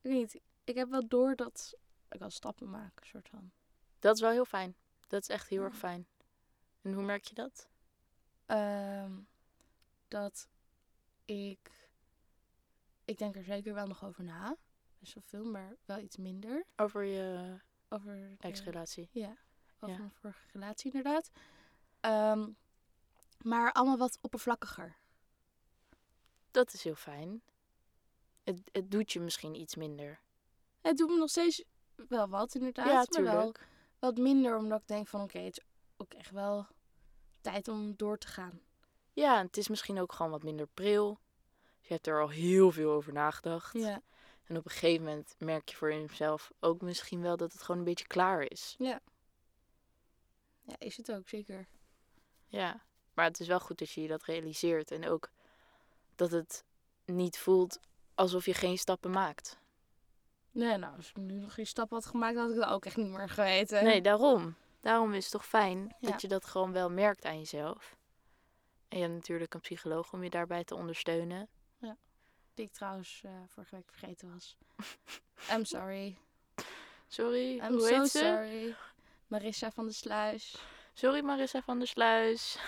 Ik 0.00 0.10
weet 0.10 0.12
niet. 0.12 0.40
Ik 0.64 0.74
heb 0.74 0.88
wel 0.90 1.08
door 1.08 1.36
dat 1.36 1.74
ik 2.10 2.20
al 2.20 2.30
stappen 2.30 2.70
maak, 2.70 3.04
soort 3.04 3.28
van. 3.28 3.50
Dat 3.98 4.14
is 4.14 4.20
wel 4.20 4.30
heel 4.30 4.44
fijn. 4.44 4.74
Dat 5.08 5.22
is 5.22 5.28
echt 5.28 5.48
heel 5.48 5.62
erg 5.62 5.76
fijn. 5.76 6.06
En 6.82 6.92
hoe 6.92 7.02
merk 7.02 7.24
je 7.24 7.34
dat? 7.34 7.68
Ehm, 8.46 9.12
dat 10.08 10.48
ik. 11.24 11.70
Ik 13.04 13.18
denk 13.18 13.36
er 13.36 13.44
zeker 13.44 13.74
wel 13.74 13.86
nog 13.86 14.04
over 14.04 14.24
na. 14.24 14.56
best 14.98 15.14
wel 15.14 15.22
veel, 15.26 15.44
maar 15.50 15.76
wel 15.84 15.98
iets 15.98 16.16
minder. 16.16 16.66
Over 16.76 17.04
je 17.04 17.56
Over 17.88 18.34
ex-relatie. 18.38 19.08
Ja, 19.12 19.36
over 19.80 19.94
Ja. 19.94 19.98
mijn 19.98 20.12
vorige 20.14 20.46
relatie 20.52 20.92
inderdaad. 20.92 21.30
Ehm, 22.00 22.48
maar 23.42 23.72
allemaal 23.72 23.96
wat 23.96 24.18
oppervlakkiger. 24.20 24.96
Dat 26.50 26.72
is 26.72 26.84
heel 26.84 26.94
fijn. 26.94 27.42
Het, 28.44 28.60
het 28.72 28.90
doet 28.90 29.12
je 29.12 29.20
misschien 29.20 29.54
iets 29.54 29.74
minder. 29.74 30.20
Het 30.80 30.96
doet 30.96 31.08
me 31.10 31.16
nog 31.16 31.28
steeds 31.30 31.64
wel 32.08 32.28
wat 32.28 32.54
inderdaad, 32.54 33.14
ja, 33.14 33.20
maar 33.22 33.34
wel 33.34 33.54
wat 33.98 34.16
minder 34.16 34.56
omdat 34.56 34.80
ik 34.80 34.86
denk 34.86 35.08
van 35.08 35.20
oké, 35.22 35.38
het 35.38 35.58
is 35.58 35.64
ook 35.96 36.14
echt 36.14 36.30
wel 36.30 36.66
tijd 37.40 37.68
om 37.68 37.96
door 37.96 38.18
te 38.18 38.26
gaan. 38.26 38.60
Ja, 39.12 39.42
het 39.42 39.56
is 39.56 39.68
misschien 39.68 40.00
ook 40.00 40.12
gewoon 40.12 40.30
wat 40.32 40.42
minder 40.42 40.66
pril. 40.66 41.18
Je 41.86 41.92
hebt 41.92 42.06
er 42.06 42.20
al 42.20 42.28
heel 42.28 42.70
veel 42.72 42.90
over 42.90 43.12
nagedacht. 43.12 43.72
Ja, 43.72 44.00
En 44.44 44.56
op 44.56 44.64
een 44.64 44.70
gegeven 44.70 45.04
moment 45.04 45.34
merk 45.38 45.68
je 45.68 45.76
voor 45.76 45.92
jezelf 45.92 46.52
ook 46.60 46.80
misschien 46.80 47.20
wel 47.22 47.36
dat 47.36 47.52
het 47.52 47.62
gewoon 47.62 47.78
een 47.78 47.86
beetje 47.86 48.06
klaar 48.06 48.40
is. 48.42 48.74
ja 48.78 49.00
is 50.78 50.96
het 50.96 51.12
ook 51.12 51.28
zeker. 51.28 51.66
Ja, 52.46 52.80
maar 53.14 53.24
het 53.24 53.40
is 53.40 53.46
wel 53.46 53.60
goed 53.60 53.78
dat 53.78 53.90
je 53.90 54.02
je 54.02 54.08
dat 54.08 54.22
realiseert. 54.24 54.90
En 54.90 55.08
ook 55.08 55.30
dat 56.14 56.30
het 56.30 56.64
niet 57.04 57.38
voelt 57.38 57.80
alsof 58.14 58.44
je 58.44 58.54
geen 58.54 58.78
stappen 58.78 59.10
maakt. 59.10 59.58
Nee, 60.50 60.76
nou, 60.76 60.96
als 60.96 61.08
ik 61.08 61.16
nu 61.16 61.34
nog 61.34 61.54
geen 61.54 61.66
stap 61.66 61.90
had 61.90 62.06
gemaakt, 62.06 62.36
had 62.36 62.50
ik 62.50 62.56
dat 62.56 62.68
ook 62.68 62.84
echt 62.86 62.96
niet 62.96 63.08
meer 63.10 63.28
geweten. 63.28 63.84
Nee, 63.84 64.00
daarom. 64.00 64.54
Daarom 64.80 65.12
is 65.14 65.22
het 65.22 65.32
toch 65.32 65.46
fijn 65.46 65.94
Ja. 66.00 66.10
dat 66.10 66.20
je 66.20 66.28
dat 66.28 66.44
gewoon 66.44 66.72
wel 66.72 66.90
merkt 66.90 67.24
aan 67.24 67.38
jezelf. 67.38 67.96
En 68.88 68.98
je 68.98 69.04
hebt 69.04 69.14
natuurlijk 69.16 69.54
een 69.54 69.60
psycholoog 69.60 70.12
om 70.12 70.22
je 70.22 70.30
daarbij 70.30 70.64
te 70.64 70.74
ondersteunen. 70.74 71.48
Die 72.54 72.64
ik 72.64 72.72
trouwens 72.72 73.20
eh, 73.24 73.30
vorige 73.48 73.74
week 73.74 73.88
vergeten 73.90 74.32
was. 74.32 74.56
I'm 75.52 75.64
sorry. 75.64 76.16
Sorry, 77.08 77.58
I'm 77.58 77.72
hoe 77.72 77.80
so 77.80 78.00
heet 78.00 78.10
ze? 78.10 78.18
sorry. 78.18 78.74
Marissa 79.26 79.70
van 79.70 79.84
der 79.84 79.94
Sluis. 79.94 80.56
Sorry 80.92 81.20
Marissa 81.22 81.62
van 81.62 81.78
der 81.78 81.88
Sluis. 81.88 82.58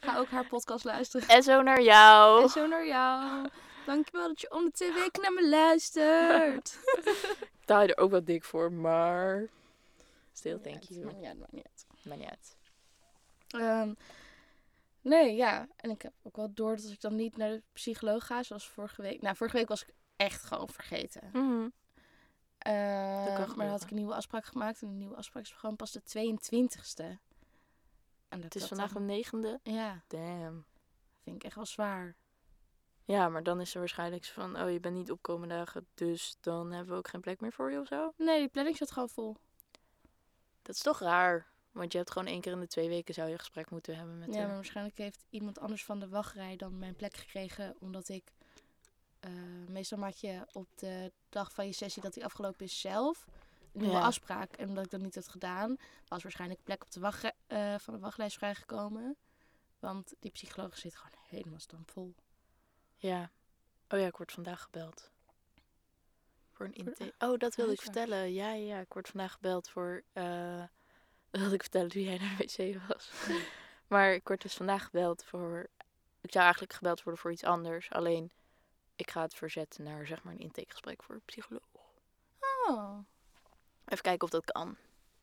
Ga 0.00 0.18
ook 0.18 0.28
haar 0.28 0.46
podcast 0.46 0.84
luisteren. 0.84 1.28
En 1.28 1.42
zo 1.42 1.62
naar 1.62 1.82
jou. 1.82 2.42
En 2.42 2.48
zo 2.48 2.66
naar 2.66 2.86
jou. 2.86 3.48
Dankjewel 3.86 4.28
dat 4.28 4.40
je 4.40 4.50
om 4.50 4.64
de 4.64 4.70
twee 4.70 4.92
weken 4.92 5.22
naar 5.22 5.32
me 5.32 5.48
luistert. 5.48 6.78
Ik 6.96 7.48
betaal 7.60 7.82
je 7.82 7.94
er 7.94 8.02
ook 8.02 8.10
wel 8.10 8.24
dik 8.24 8.44
voor, 8.44 8.72
maar... 8.72 9.48
Still, 10.32 10.58
thank 10.58 10.82
you. 10.82 11.04
Maakt 11.04 11.16
niet 11.16 11.26
uit, 11.26 11.38
maakt 11.38 11.52
niet 11.52 11.66
uit. 11.66 11.86
Maar 12.02 12.16
niet 12.16 12.28
uit. 12.28 12.56
Ehm, 13.48 13.94
nee, 15.02 15.34
ja. 15.36 15.68
En 15.76 15.90
ik 15.90 16.02
heb 16.02 16.12
ook 16.22 16.36
wel 16.36 16.54
door 16.54 16.76
dat 16.76 16.84
ik 16.90 17.00
dan 17.00 17.14
niet 17.16 17.36
naar 17.36 17.50
de 17.50 17.62
psycholoog 17.72 18.26
ga, 18.26 18.42
zoals 18.42 18.68
vorige 18.68 19.02
week. 19.02 19.22
Nou, 19.22 19.36
vorige 19.36 19.56
week 19.56 19.68
was 19.68 19.82
ik 19.82 19.94
echt 20.16 20.42
gewoon 20.44 20.68
vergeten. 20.68 21.30
Kan 21.32 21.72
maar 22.58 23.56
dan 23.56 23.66
had 23.68 23.82
ik 23.82 23.90
een 23.90 23.96
nieuwe 23.96 24.14
afspraak 24.14 24.44
gemaakt. 24.44 24.82
En 24.82 24.88
de 24.88 24.94
nieuwe 24.94 25.16
afspraak 25.16 25.42
is 25.42 25.50
gewoon 25.52 25.76
pas 25.76 25.92
de 25.92 26.00
22ste. 26.02 27.04
En 28.28 28.40
dat 28.40 28.42
Het 28.42 28.54
is 28.54 28.66
vandaag 28.68 28.88
de 28.88 28.94
dan- 28.94 29.06
negende. 29.06 29.60
Ja, 29.62 30.02
Damn. 30.08 30.64
vind 31.22 31.36
ik 31.36 31.44
echt 31.44 31.54
wel 31.54 31.66
zwaar. 31.66 32.16
Ja, 33.04 33.28
maar 33.28 33.42
dan 33.42 33.60
is 33.60 33.72
er 33.74 33.78
waarschijnlijk 33.78 34.24
van... 34.24 34.60
Oh, 34.62 34.70
je 34.70 34.80
bent 34.80 34.94
niet 34.94 35.10
opkomende 35.10 35.54
dagen, 35.54 35.86
dus 35.94 36.36
dan 36.40 36.72
hebben 36.72 36.92
we 36.92 36.98
ook 36.98 37.08
geen 37.08 37.20
plek 37.20 37.40
meer 37.40 37.52
voor 37.52 37.70
je 37.72 37.78
of 37.80 37.86
zo. 37.86 38.12
Nee, 38.16 38.38
die 38.38 38.48
planning 38.48 38.76
zat 38.76 38.90
gewoon 38.92 39.08
vol. 39.08 39.36
Dat 40.62 40.74
is 40.74 40.82
toch 40.82 40.98
raar. 40.98 41.50
Want 41.72 41.92
je 41.92 41.98
hebt 41.98 42.10
gewoon 42.10 42.28
één 42.28 42.40
keer 42.40 42.52
in 42.52 42.60
de 42.60 42.66
twee 42.66 42.88
weken 42.88 43.14
zou 43.14 43.26
je 43.26 43.32
een 43.32 43.38
gesprek 43.38 43.70
moeten 43.70 43.96
hebben 43.96 44.18
met 44.18 44.34
Ja, 44.34 44.46
maar 44.46 44.54
waarschijnlijk 44.54 44.98
heeft 44.98 45.24
iemand 45.30 45.58
anders 45.58 45.84
van 45.84 45.98
de 46.00 46.08
wachtrij 46.08 46.56
dan 46.56 46.78
mijn 46.78 46.96
plek 46.96 47.16
gekregen. 47.16 47.76
Omdat 47.80 48.08
ik... 48.08 48.32
eh, 49.20 49.30
meestal 49.68 49.98
maak 49.98 50.14
je 50.14 50.46
op 50.52 50.66
de 50.78 51.12
dag 51.28 51.52
van 51.52 51.66
je 51.66 51.72
sessie 51.72 52.02
dat 52.02 52.14
die 52.14 52.24
afgelopen 52.24 52.64
is 52.64 52.80
zelf 52.80 53.26
een 53.72 53.80
nieuwe 53.80 53.96
Ja. 53.96 54.02
afspraak. 54.02 54.52
En 54.56 54.68
omdat 54.68 54.84
ik 54.84 54.90
dat 54.90 55.00
niet 55.00 55.14
had 55.14 55.28
gedaan, 55.28 55.76
was 56.08 56.22
waarschijnlijk 56.22 56.62
plek 56.62 56.82
op 56.82 56.90
de 56.90 57.00
wachtrij, 57.00 57.32
eh, 57.46 57.74
van 57.78 57.94
de 57.94 58.00
wachtlijst 58.00 58.36
vrijgekomen. 58.36 59.16
Want 59.78 60.14
die 60.20 60.30
psycholoog 60.30 60.78
zit 60.78 60.96
gewoon 60.96 61.18
helemaal 61.28 61.60
stampvol. 61.60 62.14
Ja. 62.96 63.30
Oh 63.88 63.98
ja, 63.98 64.06
ik 64.06 64.16
word 64.16 64.32
vandaag 64.32 64.62
gebeld. 64.62 65.10
Voor 66.50 66.66
een 66.66 66.72
intake. 66.72 67.14
Oh, 67.18 67.38
dat 67.38 67.54
wilde 67.54 67.72
ik 67.72 67.78
huisarts. 67.78 67.82
vertellen. 67.82 68.32
Ja, 68.32 68.52
ja, 68.52 68.78
ik 68.80 68.92
word 68.92 69.08
vandaag 69.08 69.32
gebeld 69.32 69.68
voor... 69.68 70.02
eh 70.12 70.62
wilde 71.40 71.54
ik 71.54 71.62
vertellen 71.62 71.88
toen 71.88 72.02
jij 72.02 72.18
naar 72.18 72.36
wc 72.36 72.78
was. 72.88 73.10
maar 73.86 74.12
ik 74.12 74.28
word 74.28 74.42
dus 74.42 74.54
vandaag 74.54 74.84
gebeld 74.84 75.24
voor... 75.24 75.68
Ik 76.20 76.32
zou 76.32 76.44
eigenlijk 76.44 76.72
gebeld 76.72 77.02
worden 77.02 77.20
voor 77.22 77.32
iets 77.32 77.44
anders. 77.44 77.90
Alleen, 77.90 78.30
ik 78.96 79.10
ga 79.10 79.22
het 79.22 79.34
verzetten 79.34 79.84
naar 79.84 80.06
zeg 80.06 80.22
maar 80.22 80.32
een 80.32 80.38
intakegesprek 80.38 81.02
voor 81.02 81.14
een 81.14 81.22
psycholoog. 81.24 81.62
Oh. 82.66 82.98
Even 83.84 84.02
kijken 84.02 84.22
of 84.22 84.30
dat 84.30 84.44
kan. 84.44 84.76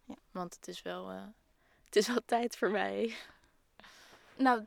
Ja. 0.06 0.16
Want 0.32 0.56
het 0.56 0.68
is 0.68 0.82
wel... 0.82 1.10
eh, 1.12 1.24
het 1.86 1.96
is 1.96 2.08
wel 2.08 2.22
tijd 2.26 2.58
voor 2.58 2.72
mij. 2.72 3.16
Nou, 4.36 4.66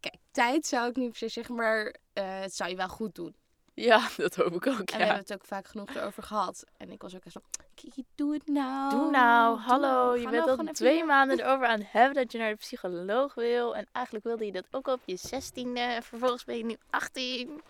kijk, 0.00 0.16
tijd 0.30 0.66
zou 0.66 0.88
ik 0.88 0.96
niet 0.96 1.08
per 1.08 1.18
se 1.18 1.28
zeggen, 1.28 1.54
maar 1.54 1.94
eh, 2.12 2.40
het 2.40 2.54
zou 2.54 2.70
je 2.70 2.76
wel 2.76 2.88
goed 2.88 3.14
doen. 3.14 3.36
Ja, 3.80 4.08
dat 4.16 4.34
hoop 4.34 4.54
ik 4.54 4.66
ook, 4.66 4.78
En 4.78 4.84
we 4.86 5.04
hebben 5.04 5.16
het 5.16 5.32
ook 5.32 5.44
vaak 5.44 5.66
genoeg 5.66 5.94
erover 5.94 6.22
gehad. 6.22 6.64
En 6.76 6.90
ik 6.90 7.02
was 7.02 7.14
ook 7.14 7.24
echt 7.24 7.32
zo, 7.34 7.40
Kiki, 7.74 8.04
doe 8.14 8.32
het 8.32 8.46
nou. 8.46 8.90
Doe 8.90 9.10
nou, 9.10 9.56
Doe 9.56 9.64
hallo. 9.66 9.86
nou. 9.86 10.18
Je 10.18 10.28
bent 10.28 10.46
nou 10.46 10.48
al 10.50 10.60
even 10.60 10.74
twee 10.74 11.04
maanden 11.04 11.38
erover 11.40 11.66
aan 11.66 11.78
het 11.78 11.92
hebben 11.92 12.14
dat 12.14 12.32
je 12.32 12.38
naar 12.38 12.50
de 12.50 12.56
psycholoog 12.56 13.34
wil. 13.34 13.76
En 13.76 13.86
eigenlijk 13.92 14.24
wilde 14.24 14.46
je 14.46 14.52
dat 14.52 14.66
ook 14.70 14.88
al 14.88 14.94
op 14.94 15.02
je 15.04 15.18
16e. 15.18 16.04
Vervolgens 16.04 16.44
ben 16.44 16.56
je 16.56 16.64
nu 16.64 16.76
18. 16.90 17.60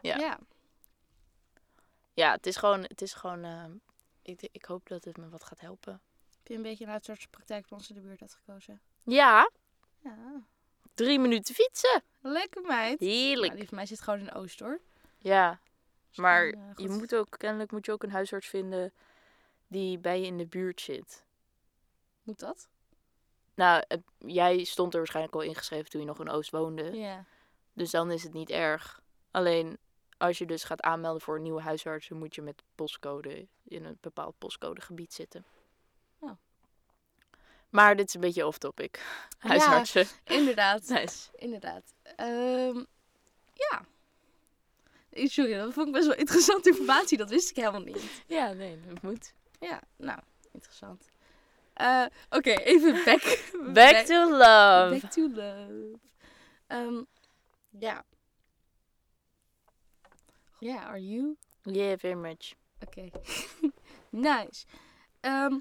Ja. 0.00 0.16
Ja. 0.16 0.38
Ja, 2.14 2.32
het 2.32 2.46
is 2.46 2.56
gewoon. 2.56 2.82
Het 2.82 3.02
is 3.02 3.12
gewoon 3.12 3.44
eh, 3.44 3.64
ik, 4.22 4.48
ik 4.52 4.64
hoop 4.64 4.88
dat 4.88 5.04
het 5.04 5.16
me 5.16 5.28
wat 5.28 5.44
gaat 5.44 5.60
helpen. 5.60 5.92
Heb 6.38 6.46
je 6.46 6.54
een 6.54 6.62
beetje 6.62 6.84
een 6.84 6.90
uitzortspraktijk 6.90 7.68
bij 7.68 7.78
ons 7.78 7.88
in 7.88 7.94
de 7.94 8.00
buurt 8.00 8.20
uitgekozen? 8.20 8.80
Ja, 9.04 9.50
Ja. 10.02 10.42
drie 10.94 11.18
minuten 11.18 11.54
fietsen. 11.54 12.02
Lekker 12.20 12.62
meid. 12.62 13.00
Heerlijk. 13.00 13.46
Nou, 13.46 13.58
die 13.58 13.68
van 13.68 13.76
mij 13.76 13.86
zit 13.86 14.00
gewoon 14.00 14.18
in 14.20 14.32
Oost 14.32 14.60
hoor. 14.60 14.80
Ja, 15.18 15.60
maar 16.14 16.46
eh, 16.46 16.60
je 16.76 16.88
moet 16.88 17.14
ook, 17.14 17.34
kennelijk 17.38 17.72
moet 17.72 17.86
je 17.86 17.92
ook 17.92 18.02
een 18.02 18.10
huisarts 18.10 18.48
vinden 18.48 18.92
die 19.66 19.98
bij 19.98 20.20
je 20.20 20.26
in 20.26 20.38
de 20.38 20.46
buurt 20.46 20.80
zit. 20.80 21.24
Moet 22.22 22.38
dat? 22.38 22.68
Nou, 23.54 23.84
jij 24.18 24.64
stond 24.64 24.92
er 24.92 24.98
waarschijnlijk 24.98 25.34
al 25.34 25.40
ingeschreven 25.40 25.90
toen 25.90 26.00
je 26.00 26.06
nog 26.06 26.20
in 26.20 26.30
Oost 26.30 26.50
woonde. 26.50 26.96
Ja. 26.96 27.24
Dus 27.72 27.90
dan 27.90 28.10
is 28.10 28.22
het 28.22 28.32
niet 28.32 28.50
erg. 28.50 29.00
Alleen 29.30 29.78
als 30.16 30.38
je 30.38 30.46
dus 30.46 30.64
gaat 30.64 30.82
aanmelden 30.82 31.22
voor 31.22 31.36
een 31.36 31.42
nieuwe 31.42 31.60
huisarts, 31.60 32.08
dan 32.08 32.18
moet 32.18 32.34
je 32.34 32.42
met 32.42 32.62
postcode 32.74 33.46
in 33.64 33.84
een 33.84 33.98
bepaald 34.00 34.38
postcodegebied 34.38 35.12
zitten. 35.12 35.44
Oh. 36.18 36.30
Maar 37.68 37.96
dit 37.96 38.08
is 38.08 38.14
een 38.14 38.20
beetje 38.20 38.46
off-topic. 38.46 39.02
Huisartsen. 39.38 40.06
Inderdaad. 40.24 40.88
Nice. 40.88 41.28
Inderdaad. 41.32 41.94
Ehm, 42.02 42.84
ja. 43.52 43.84
Sorry, 45.26 45.56
dat 45.58 45.72
vond 45.72 45.86
ik 45.86 45.92
best 45.92 46.06
wel 46.06 46.16
interessante 46.16 46.68
informatie. 46.68 47.18
Dat 47.18 47.28
wist 47.30 47.50
ik 47.50 47.56
helemaal 47.56 47.80
niet. 47.80 48.22
Ja, 48.26 48.52
nee, 48.52 48.80
dat 48.86 49.02
moet. 49.02 49.32
Ja, 49.60 49.80
nou, 49.96 50.18
interessant. 50.52 51.08
Eh, 51.74 52.04
Oké, 52.30 52.50
even 52.50 52.92
back. 53.04 53.42
Back 53.74 53.96
to 54.06 54.30
love. 54.30 54.98
Back 55.00 55.10
to 55.10 55.28
love. 55.28 55.98
Ehm, 56.66 57.02
ja. 57.78 58.04
Ja, 60.58 60.82
are 60.86 61.08
you? 61.08 61.36
Yeah, 61.62 61.98
very 61.98 62.14
much. 62.18 62.54
Oké. 62.86 63.08
nice. 64.10 64.66
Ehm, 65.20 65.58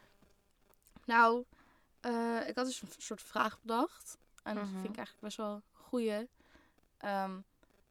nou, 1.05 1.43
eh, 2.01 2.39
ik 2.47 2.55
had 2.55 2.65
dus 2.65 2.81
een 2.81 2.87
soort 2.97 3.21
vraag 3.21 3.61
bedacht. 3.61 4.17
En 4.43 4.55
dat 4.55 4.63
Mhm. 4.63 4.73
vind 4.73 4.89
ik 4.89 4.95
eigenlijk 4.97 5.21
best 5.25 5.37
wel 5.37 5.53
een 5.53 5.61
goeie. 5.71 6.27
Ehm, 6.97 7.39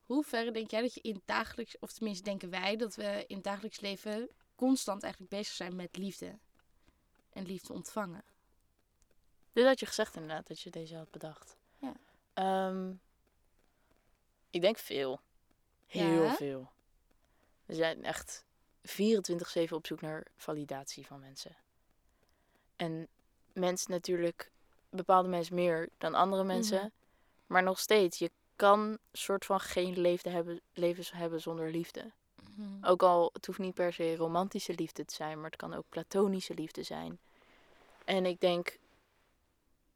hoe 0.07 0.25
ver 0.25 0.53
denk 0.53 0.71
jij 0.71 0.81
dat 0.81 0.95
je 0.95 1.01
in 1.01 1.15
het 1.15 1.27
dagelijks, 1.27 1.79
of 1.79 1.93
tenminste 1.93 2.25
denken 2.25 2.51
wij, 2.51 2.77
dat 2.77 2.95
we 2.95 3.25
in 3.27 3.35
het 3.35 3.45
dagelijks 3.45 3.81
leven 3.81 4.31
constant 4.55 5.03
eigenlijk 5.03 5.33
bezig 5.33 5.55
zijn 5.55 5.77
met 5.77 5.97
liefde? 5.97 6.39
En 7.33 7.47
liefde 7.47 7.73
ontvangen. 7.73 8.25
Dit 9.53 9.67
had 9.67 9.81
je 9.81 9.87
gezegd 9.87 10.15
inderdaad, 10.15 10.47
dat 10.47 10.61
je 10.61 10.71
deze 10.71 10.97
had 10.97 11.11
bedacht. 11.11 11.57
Ja. 11.79 11.93
Ehm, 12.33 12.93
ik 14.51 14.61
denk 14.61 14.79
veel. 14.79 15.21
Heel 15.87 16.23
Ja? 16.23 16.35
veel. 16.35 16.71
We 17.65 17.75
zijn 17.75 18.05
echt 18.05 18.45
24-7 18.83 19.77
op 19.77 19.87
zoek 19.87 20.01
naar 20.01 20.27
validatie 20.37 21.07
van 21.07 21.21
mensen. 21.21 21.57
En 22.77 23.09
mensen 23.53 23.91
natuurlijk, 23.91 24.51
bepaalde 24.91 25.29
mensen 25.29 25.55
meer 25.55 25.89
dan 25.99 26.15
andere 26.15 26.45
mensen. 26.45 26.79
Mhm. 26.79 26.89
Maar 27.47 27.63
nog 27.63 27.79
steeds, 27.79 28.19
je 28.19 28.31
kan 28.57 28.99
soort 29.13 29.45
van 29.45 29.61
geen 29.61 29.99
leefde 30.01 30.31
hebben, 30.31 30.61
levens 30.75 31.13
hebben 31.13 31.41
zonder 31.41 31.71
liefde. 31.71 32.11
Mhm. 32.55 32.85
Ook 32.85 33.03
al, 33.03 33.31
het 33.33 33.47
hoeft 33.47 33.59
niet 33.59 33.75
per 33.75 33.93
se 33.93 34.17
romantische 34.17 34.75
liefde 34.75 35.05
te 35.05 35.15
zijn, 35.15 35.37
maar 35.41 35.51
het 35.51 35.59
kan 35.61 35.75
ook 35.75 35.85
platonische 35.89 36.55
liefde 36.55 36.83
zijn. 36.83 37.19
En 38.05 38.27
ik 38.27 38.41
denk, 38.41 38.79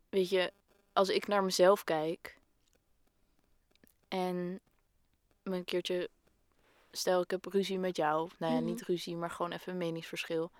weet 0.08 0.28
je, 0.28 0.52
als 0.92 1.08
ik 1.08 1.26
naar 1.26 1.44
mezelf 1.44 1.84
kijk 1.84 2.38
en 4.08 4.60
me 5.42 5.56
een 5.56 5.64
keertje 5.64 6.08
stel 6.90 7.20
ik 7.20 7.30
heb 7.30 7.44
ruzie 7.44 7.78
met 7.78 7.96
jou. 7.96 8.30
Nou 8.38 8.52
ja, 8.52 8.58
Mhm. 8.58 8.68
niet 8.68 8.82
ruzie, 8.82 9.16
maar 9.16 9.30
gewoon 9.30 9.52
even 9.52 9.72
een 9.72 9.78
meningsverschil. 9.78 10.50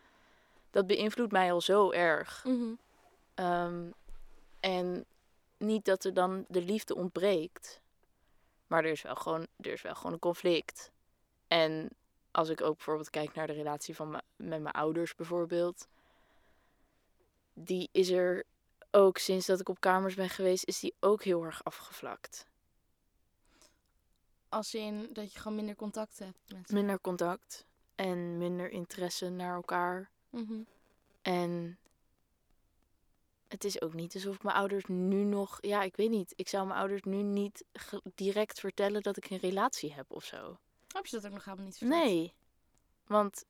Dat 0.70 0.86
beïnvloedt 0.86 1.32
mij 1.32 1.52
al 1.52 1.60
zo 1.60 1.90
erg. 1.90 2.44
Mhm. 2.44 2.72
Ehm, 3.34 3.84
en 4.60 5.04
niet 5.56 5.84
dat 5.84 6.04
er 6.04 6.14
dan 6.14 6.44
de 6.48 6.62
liefde 6.62 6.94
ontbreekt. 6.94 7.79
Maar 8.70 8.84
er 8.84 8.90
is 8.90 9.02
wel 9.02 9.14
gewoon, 9.14 9.46
er 9.56 9.72
is 9.72 9.82
wel 9.82 9.94
gewoon 9.94 10.12
een 10.12 10.18
conflict. 10.18 10.90
En 11.46 11.88
als 12.30 12.48
ik 12.48 12.60
ook 12.60 12.74
bijvoorbeeld 12.74 13.10
kijk 13.10 13.34
naar 13.34 13.46
de 13.46 13.52
relatie 13.52 13.94
van 13.94 14.10
me- 14.10 14.22
met 14.36 14.62
mijn 14.62 14.74
ouders 14.74 15.14
bijvoorbeeld. 15.14 15.88
Die 17.52 17.88
is 17.92 18.10
er 18.10 18.44
ook 18.90 19.18
sinds 19.18 19.46
dat 19.46 19.60
ik 19.60 19.68
op 19.68 19.80
kamers 19.80 20.14
ben 20.14 20.28
geweest, 20.28 20.64
is 20.66 20.80
die 20.80 20.94
ook 21.00 21.22
heel 21.22 21.44
erg 21.44 21.64
afgevlakt. 21.64 22.46
Als 24.48 24.74
in 24.74 25.08
dat 25.12 25.32
je 25.32 25.38
gewoon 25.38 25.56
minder 25.56 25.76
contact 25.76 26.18
hebt 26.18 26.38
met 26.52 26.68
ze. 26.68 26.74
Minder 26.74 27.00
contact 27.00 27.66
en 27.94 28.38
minder 28.38 28.70
interesse 28.70 29.28
naar 29.28 29.54
elkaar. 29.54 30.10
Mhm. 30.30 30.62
En 31.22 31.78
het 33.50 33.64
is 33.64 33.80
ook 33.80 33.94
niet 33.94 34.14
alsof 34.14 34.42
mijn 34.42 34.56
ouders 34.56 34.84
nu 34.86 35.24
nog... 35.24 35.58
Ja, 35.60 35.82
ik 35.82 35.96
weet 35.96 36.10
niet. 36.10 36.32
Ik 36.36 36.48
zou 36.48 36.66
mijn 36.66 36.78
ouders 36.78 37.02
nu 37.02 37.22
niet 37.22 37.64
direct 38.14 38.60
vertellen 38.60 39.02
dat 39.02 39.16
ik 39.16 39.30
een 39.30 39.38
relatie 39.38 39.92
heb 39.92 40.06
of 40.08 40.24
zo. 40.24 40.58
Heb 40.92 41.06
je 41.06 41.16
dat 41.16 41.26
ook 41.26 41.32
nog 41.32 41.44
helemaal 41.44 41.66
niet 41.66 41.78
verteld? 41.78 42.04
Nee. 42.04 42.34
Want 43.06 43.44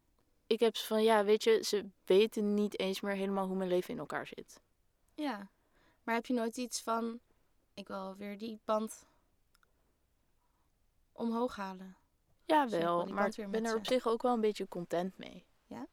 ik 0.47 0.61
heb 0.61 0.77
ze 0.77 0.87
van, 0.87 1.03
ja, 1.03 1.25
weet 1.25 1.45
je, 1.45 1.63
ze 1.65 1.89
weten 2.05 2.55
niet 2.55 2.79
eens 2.79 3.01
meer 3.01 3.15
helemaal 3.15 3.47
hoe 3.47 3.57
mijn 3.57 3.69
leven 3.69 3.91
in 3.91 3.99
elkaar 3.99 4.27
zit. 4.27 4.61
Ja. 5.15 5.49
Maar 6.03 6.15
heb 6.15 6.27
je 6.27 6.35
nooit 6.35 6.57
iets 6.57 6.81
van, 6.81 7.21
ik 7.75 7.89
wil 7.89 8.17
weer 8.17 8.39
die 8.39 8.61
band 8.65 9.07
omhoog 11.13 11.57
halen? 11.57 11.97
Ja, 12.45 12.69
wel. 12.69 13.07
maar, 13.07 13.33
ik 13.37 13.51
ben 13.51 13.65
er 13.65 13.77
op 13.77 13.87
zich 13.87 14.07
ook 14.07 14.23
wel 14.23 14.35
een 14.35 14.41
beetje 14.41 14.69
content 14.69 15.19
mee. 15.19 15.45
Ja? 15.67 15.87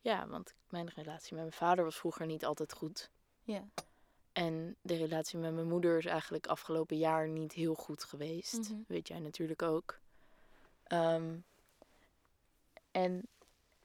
Ja, 0.00 0.26
want 0.26 0.54
mijn 0.68 0.88
relatie 0.94 1.34
met 1.34 1.42
mijn 1.42 1.56
vader 1.56 1.84
was 1.84 1.96
vroeger 1.96 2.26
niet 2.26 2.44
altijd 2.44 2.72
goed. 2.72 3.10
Ja. 3.44 3.64
En 4.32 4.76
de 4.82 4.96
relatie 4.96 5.38
met 5.38 5.54
mijn 5.54 5.68
moeder 5.68 5.98
is 5.98 6.04
eigenlijk 6.04 6.46
afgelopen 6.46 6.96
jaar 6.98 7.28
niet 7.28 7.52
heel 7.52 7.74
goed 7.74 8.04
geweest. 8.04 8.70
Mhm. 8.70 8.80
Weet 8.86 9.08
jij 9.08 9.18
natuurlijk 9.18 9.62
ook. 9.62 9.98
Ehm, 10.82 11.36
en 12.90 13.26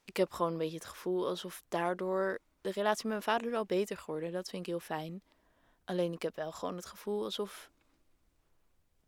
ik 0.04 0.16
heb 0.16 0.30
gewoon 0.30 0.52
een 0.52 0.58
beetje 0.58 0.76
het 0.76 0.84
gevoel 0.84 1.26
alsof 1.26 1.62
daardoor 1.68 2.38
de 2.60 2.70
relatie 2.70 3.08
met 3.08 3.24
mijn 3.24 3.38
vader 3.38 3.50
wel 3.50 3.64
beter 3.64 3.96
geworden. 3.96 4.32
Dat 4.32 4.48
vind 4.48 4.62
ik 4.62 4.68
heel 4.68 4.80
fijn. 4.80 5.22
Alleen 5.84 6.12
ik 6.12 6.22
heb 6.22 6.36
wel 6.36 6.52
gewoon 6.52 6.76
het 6.76 6.86
gevoel 6.86 7.24
alsof 7.24 7.70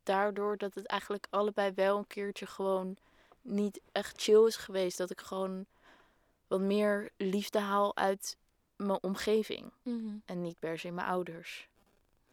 daardoor 0.03 0.57
dat 0.57 0.75
het 0.75 0.87
eigenlijk 0.87 1.27
allebei 1.31 1.73
wel 1.75 1.99
een 1.99 2.07
keertje 2.07 2.47
gewoon 2.47 2.97
niet 3.43 3.81
echt 3.93 4.23
chill 4.23 4.47
is 4.47 4.57
geweest. 4.57 4.99
Dat 4.99 5.11
ik 5.11 5.21
gewoon 5.21 5.67
wat 6.47 6.61
meer 6.61 7.11
liefde 7.17 7.59
haal 7.59 7.97
uit 7.97 8.37
mijn 8.87 9.03
omgeving. 9.03 9.73
Mhm. 9.83 10.17
En 10.25 10.43
niet 10.43 10.59
per 10.59 10.79
se 10.79 10.91
mijn 10.91 11.07
ouders. 11.09 11.69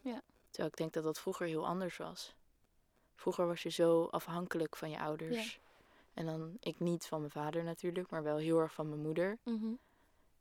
Ja. 0.02 0.22
Terwijl 0.50 0.70
ik 0.70 0.78
denk 0.78 0.94
dat 0.94 1.04
dat 1.04 1.20
vroeger 1.20 1.48
heel 1.48 1.68
anders 1.68 1.98
was. 1.98 2.36
Vroeger 3.16 3.48
was 3.48 3.64
je 3.64 3.70
zo 3.70 4.04
afhankelijk 4.06 4.76
van 4.76 4.90
je 4.90 5.00
ouders. 5.00 5.60
En 6.14 6.26
dan 6.26 6.58
ik 6.60 6.80
niet 6.80 7.06
van 7.06 7.20
mijn 7.20 7.32
vader 7.32 7.64
natuurlijk, 7.64 8.10
maar 8.10 8.24
wel 8.24 8.38
heel 8.38 8.60
erg 8.60 8.74
van 8.74 8.90
mijn 8.90 9.02
moeder. 9.02 9.38
Mhm. 9.44 9.74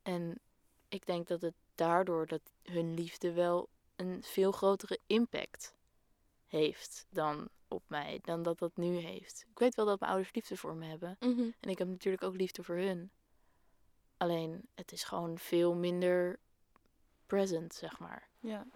En 0.02 0.38
ik 0.88 1.06
denk 1.06 1.26
dat 1.26 1.40
het 1.40 1.54
daardoor 1.74 2.26
dat 2.26 2.40
hun 2.62 2.94
liefde 2.94 3.32
wel 3.32 3.68
een 3.96 4.22
veel 4.22 4.52
grotere 4.52 4.98
impact 5.06 5.74
heeft 6.46 7.06
dan 7.10 7.48
op 7.68 7.82
mij, 7.86 8.20
dan 8.22 8.42
dat 8.42 8.58
dat 8.58 8.76
nu 8.76 8.96
heeft. 8.96 9.46
Ik 9.50 9.58
weet 9.58 9.74
wel 9.74 9.86
dat 9.86 10.00
mijn 10.00 10.12
ouders 10.12 10.34
liefde 10.34 10.56
voor 10.56 10.74
me 10.74 10.86
hebben. 10.86 11.16
Mhm. 11.20 11.50
En 11.60 11.70
ik 11.70 11.78
heb 11.78 11.88
natuurlijk 11.88 12.24
ook 12.24 12.36
liefde 12.36 12.62
voor 12.62 12.76
hun. 12.76 13.10
Alleen 14.16 14.68
het 14.74 14.92
is 14.92 15.04
gewoon 15.04 15.38
veel 15.38 15.74
minder 15.74 16.38
present, 17.26 17.74
zeg 17.74 17.98
maar. 17.98 18.28
Ja. 18.40 18.66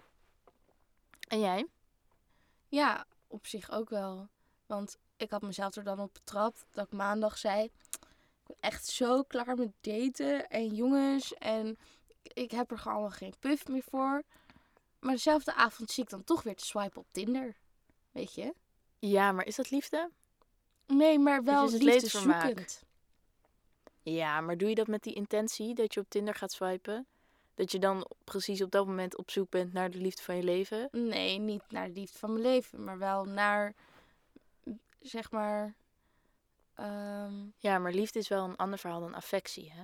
En 1.27 1.39
jij? 1.39 1.67
Ja, 2.67 3.05
op 3.27 3.47
zich 3.47 3.71
ook 3.71 3.89
wel. 3.89 4.27
Want 4.65 4.97
ik 5.17 5.29
had 5.29 5.41
mezelf 5.41 5.75
er 5.75 5.83
dan 5.83 5.99
op 5.99 6.13
betrapt 6.13 6.65
dat 6.71 6.85
ik 6.85 6.91
maandag 6.91 7.37
zei... 7.37 7.63
Ik 7.63 8.47
ben 8.47 8.55
echt 8.59 8.85
zo 8.85 9.23
klaar 9.23 9.55
met 9.55 9.71
daten 9.81 10.49
en 10.49 10.75
jongens. 10.75 11.33
En 11.33 11.77
ik 12.23 12.51
heb 12.51 12.71
er 12.71 12.77
gewoon 12.77 12.97
allemaal 12.97 13.17
geen 13.17 13.33
puff 13.39 13.67
meer 13.67 13.83
voor. 13.83 14.23
Maar 14.99 15.13
dezelfde 15.13 15.53
avond 15.53 15.91
zie 15.91 16.03
ik 16.03 16.09
dan 16.09 16.23
toch 16.23 16.43
weer 16.43 16.55
te 16.55 16.65
swipen 16.65 17.01
op 17.01 17.07
Tinder. 17.11 17.55
Weet 18.11 18.33
je? 18.33 18.53
Ja, 18.99 19.31
maar 19.31 19.45
is 19.45 19.55
dat 19.55 19.71
liefde? 19.71 20.09
Nee, 20.87 21.19
maar 21.19 21.43
wel 21.43 21.65
is 21.65 21.73
het 21.73 21.83
leedvermaak. 21.83 22.81
Ja, 24.03 24.41
maar 24.41 24.57
doe 24.57 24.69
je 24.69 24.75
dat 24.75 24.87
met 24.87 25.03
die 25.03 25.13
intentie 25.13 25.73
dat 25.75 25.93
je 25.93 25.99
op 25.99 26.09
Tinder 26.09 26.35
gaat 26.35 26.51
swipen? 26.51 27.05
Dat 27.55 27.71
je 27.71 27.79
dan 27.79 28.07
precies 28.23 28.61
op 28.61 28.71
dat 28.71 28.85
moment 28.87 29.17
op 29.17 29.31
zoek 29.31 29.49
bent 29.49 29.73
naar 29.73 29.91
de 29.91 29.97
liefde 29.97 30.21
van 30.23 30.35
je 30.35 30.43
leven? 30.43 30.87
Nee, 30.91 31.39
niet 31.39 31.63
naar 31.69 31.87
de 31.87 31.93
liefde 31.93 32.17
van 32.17 32.31
mijn 32.31 32.43
leven. 32.43 32.83
Maar 32.83 32.97
wel 32.97 33.25
naar, 33.25 33.73
zeg 34.99 35.31
maar... 35.31 35.73
ehm, 36.75 37.33
Ja, 37.57 37.79
maar 37.79 37.91
liefde 37.93 38.19
is 38.19 38.27
wel 38.27 38.43
een 38.43 38.55
ander 38.55 38.79
verhaal 38.79 38.99
dan 38.99 39.13
affectie, 39.13 39.71
hè? 39.71 39.83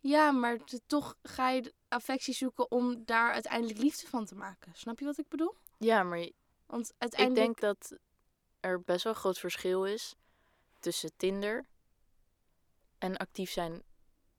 Ja, 0.00 0.30
maar 0.30 0.58
toch 0.86 1.16
ga 1.22 1.50
je 1.50 1.72
affectie 1.88 2.34
zoeken 2.34 2.70
om 2.70 3.02
daar 3.04 3.32
uiteindelijk 3.32 3.78
liefde 3.78 4.06
van 4.06 4.24
te 4.24 4.34
maken. 4.34 4.72
Snap 4.74 4.98
je 4.98 5.04
wat 5.04 5.18
ik 5.18 5.28
bedoel? 5.28 5.54
Ja, 5.78 6.02
maar 6.02 6.28
Want 6.66 6.88
ik 6.88 6.94
uiteindelijk... 6.98 7.60
denk 7.60 7.60
dat 7.60 7.98
er 8.60 8.80
best 8.80 9.04
wel 9.04 9.12
een 9.12 9.18
groot 9.18 9.38
verschil 9.38 9.84
is 9.86 10.14
tussen 10.80 11.10
Tinder 11.16 11.64
en 13.02 13.16
actief 13.16 13.50
zijn, 13.50 13.82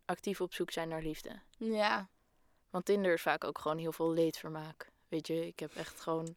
actief 0.06 0.42
op 0.42 0.54
zoek 0.54 0.72
zijn 0.72 0.90
naar 0.90 1.02
liefde. 1.02 1.40
Ja, 1.58 2.10
Want 2.70 2.86
Tinder 2.86 3.14
is 3.14 3.22
vaak 3.22 3.44
ook 3.44 3.60
gewoon 3.60 3.78
heel 3.78 3.92
veel 3.92 4.12
leedvermaak. 4.12 4.92
Weet 5.08 5.28
je, 5.28 5.48
ik 5.48 5.60
heb 5.60 5.76
echt 5.76 6.00
gewoon. 6.00 6.36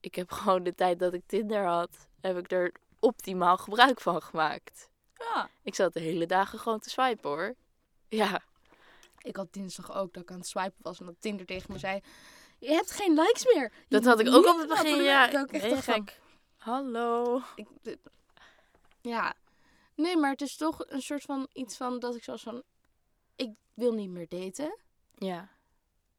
Ik 0.00 0.14
heb 0.14 0.30
gewoon 0.40 0.62
de 0.62 0.74
tijd 0.74 0.98
dat 0.98 1.12
ik 1.12 1.22
Tinder 1.26 1.64
had, 1.64 2.08
heb 2.20 2.38
ik 2.38 2.52
er 2.52 2.72
optimaal 2.98 3.56
gebruik 3.56 4.00
van 4.00 4.22
gemaakt. 4.22 4.88
ja. 5.18 5.48
Ik 5.62 5.74
zat 5.74 5.92
de 5.92 6.00
hele 6.00 6.26
dagen 6.26 6.58
gewoon 6.58 6.80
te 6.80 6.90
swipen 6.90 7.30
hoor. 7.30 7.54
Ja, 8.08 8.42
Ik 9.18 9.36
had 9.36 9.52
dinsdag 9.52 9.92
ook 9.94 10.12
dat 10.12 10.22
ik 10.22 10.30
aan 10.30 10.38
het 10.38 10.46
swipen 10.46 10.82
was 10.82 11.00
en 11.00 11.06
dat 11.06 11.14
Tinder 11.18 11.46
tegen 11.46 11.72
me 11.72 11.78
zei... 11.78 12.00
Je 12.58 12.68
hebt 12.68 12.90
geen 12.90 13.14
likes 13.14 13.44
meer. 13.54 13.62
Je 13.62 13.84
dat 13.88 14.04
had 14.04 14.20
ik 14.20 14.28
ook 14.28 14.46
op 14.46 14.58
het 14.58 14.68
begin. 14.68 14.88
lappen." 14.88 15.04
Ja, 15.04 15.40
ik 15.42 15.52
echt 15.52 15.84
gek. 15.84 16.20
Hallo. 16.56 17.40
ik, 17.54 17.68
ja. 19.00 19.34
Nee, 19.96 20.16
maar 20.16 20.30
het 20.30 20.40
is 20.40 20.56
toch 20.56 20.84
een 20.86 21.02
soort 21.02 21.22
van 21.22 21.48
iets 21.52 21.76
van 21.76 21.98
dat 21.98 22.16
ik 22.16 22.24
zoals 22.24 22.42
van... 22.42 22.62
Ik 23.36 23.50
wil 23.74 23.92
niet 23.92 24.10
meer 24.10 24.28
daten. 24.28 24.78
Ja, 25.14 25.48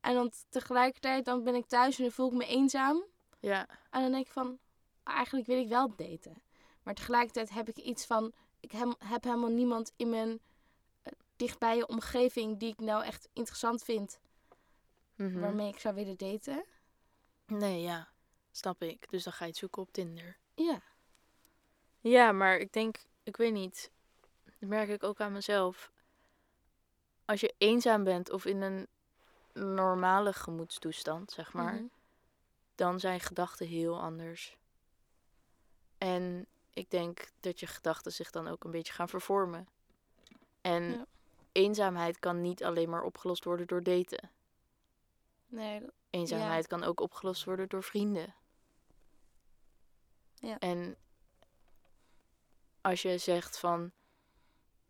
En 0.01 0.13
dan 0.13 0.31
tegelijkertijd 0.49 1.25
dan 1.25 1.43
ben 1.43 1.55
ik 1.55 1.65
thuis 1.65 1.97
en 1.97 2.03
dan 2.03 2.11
voel 2.11 2.27
ik 2.27 2.37
me 2.37 2.45
eenzaam. 2.45 3.03
ja, 3.39 3.67
En 3.91 4.01
dan 4.01 4.11
denk 4.11 4.25
ik 4.25 4.31
van, 4.31 4.59
eigenlijk 5.03 5.47
wil 5.47 5.57
ik 5.57 5.67
wel 5.67 5.95
daten. 5.95 6.41
Maar 6.83 6.93
tegelijkertijd 6.93 7.49
heb 7.49 7.69
ik 7.69 7.77
iets 7.77 8.05
van, 8.05 8.33
ik 8.59 8.71
heb 8.97 9.23
helemaal 9.23 9.49
niemand 9.49 9.93
in 9.95 10.09
mijn 10.09 10.39
dichtbije 11.37 11.87
omgeving 11.87 12.59
die 12.59 12.71
ik 12.71 12.79
nou 12.79 13.03
echt 13.03 13.29
interessant 13.33 13.83
vind, 13.83 14.19
mhm. 15.15 15.39
waarmee 15.39 15.67
ik 15.67 15.79
zou 15.79 15.95
willen 15.95 16.17
daten. 16.17 16.65
Nee, 17.45 17.81
ja, 17.81 18.07
snap 18.51 18.81
ik. 18.81 19.09
Dus 19.09 19.23
dan 19.23 19.33
ga 19.33 19.43
je 19.43 19.49
het 19.49 19.59
zoeken 19.59 19.81
op 19.81 19.91
Tinder. 19.91 20.37
Ja. 20.55 20.81
Ja, 21.99 22.31
maar 22.31 22.57
ik 22.57 22.73
denk, 22.73 22.97
ik 23.27 23.37
weet 23.37 23.53
niet. 23.53 23.91
Dat 24.59 24.69
merk 24.69 24.89
ik 24.89 25.03
ook 25.03 25.19
aan 25.21 25.31
mezelf. 25.31 25.91
Als 27.25 27.39
je 27.39 27.53
eenzaam 27.57 28.03
bent 28.03 28.31
of 28.31 28.45
in 28.45 28.61
een 28.61 28.87
normale 29.53 30.33
gemoedstoestand, 30.33 31.31
zeg 31.31 31.53
maar, 31.53 31.73
Mhm. 31.73 31.85
dan 32.75 32.99
zijn 32.99 33.19
gedachten 33.19 33.67
heel 33.67 33.99
anders. 34.01 34.57
En 35.97 36.45
ik 36.73 36.89
denk 36.91 37.29
dat 37.39 37.59
je 37.59 37.67
gedachten 37.67 38.11
zich 38.13 38.31
dan 38.31 38.47
ook 38.47 38.63
een 38.63 38.71
beetje 38.71 38.93
gaan 38.93 39.09
vervormen. 39.09 39.67
En 40.61 40.83
Ja. 40.83 41.05
eenzaamheid 41.51 42.19
kan 42.19 42.41
niet 42.41 42.63
alleen 42.63 42.89
maar 42.89 43.03
opgelost 43.03 43.43
worden 43.43 43.67
door 43.67 43.83
daten. 43.83 44.31
Nee, 45.47 45.81
Eenzaamheid 46.09 46.67
kan 46.67 46.83
ook 46.83 46.99
opgelost 46.99 47.43
worden 47.43 47.69
door 47.69 47.83
vrienden. 47.83 48.35
Ja. 50.39 50.59
En 50.59 50.95
als 52.89 53.01
je 53.01 53.17
zegt 53.17 53.59
van, 53.59 53.91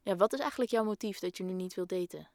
ja, 0.01 0.15
wat 0.15 0.33
is 0.33 0.39
eigenlijk 0.39 0.71
jouw 0.71 0.83
motief 0.83 1.19
dat 1.19 1.37
je 1.37 1.43
nu 1.43 1.53
niet 1.53 1.73
wilt 1.73 1.89
daten? 1.89 2.29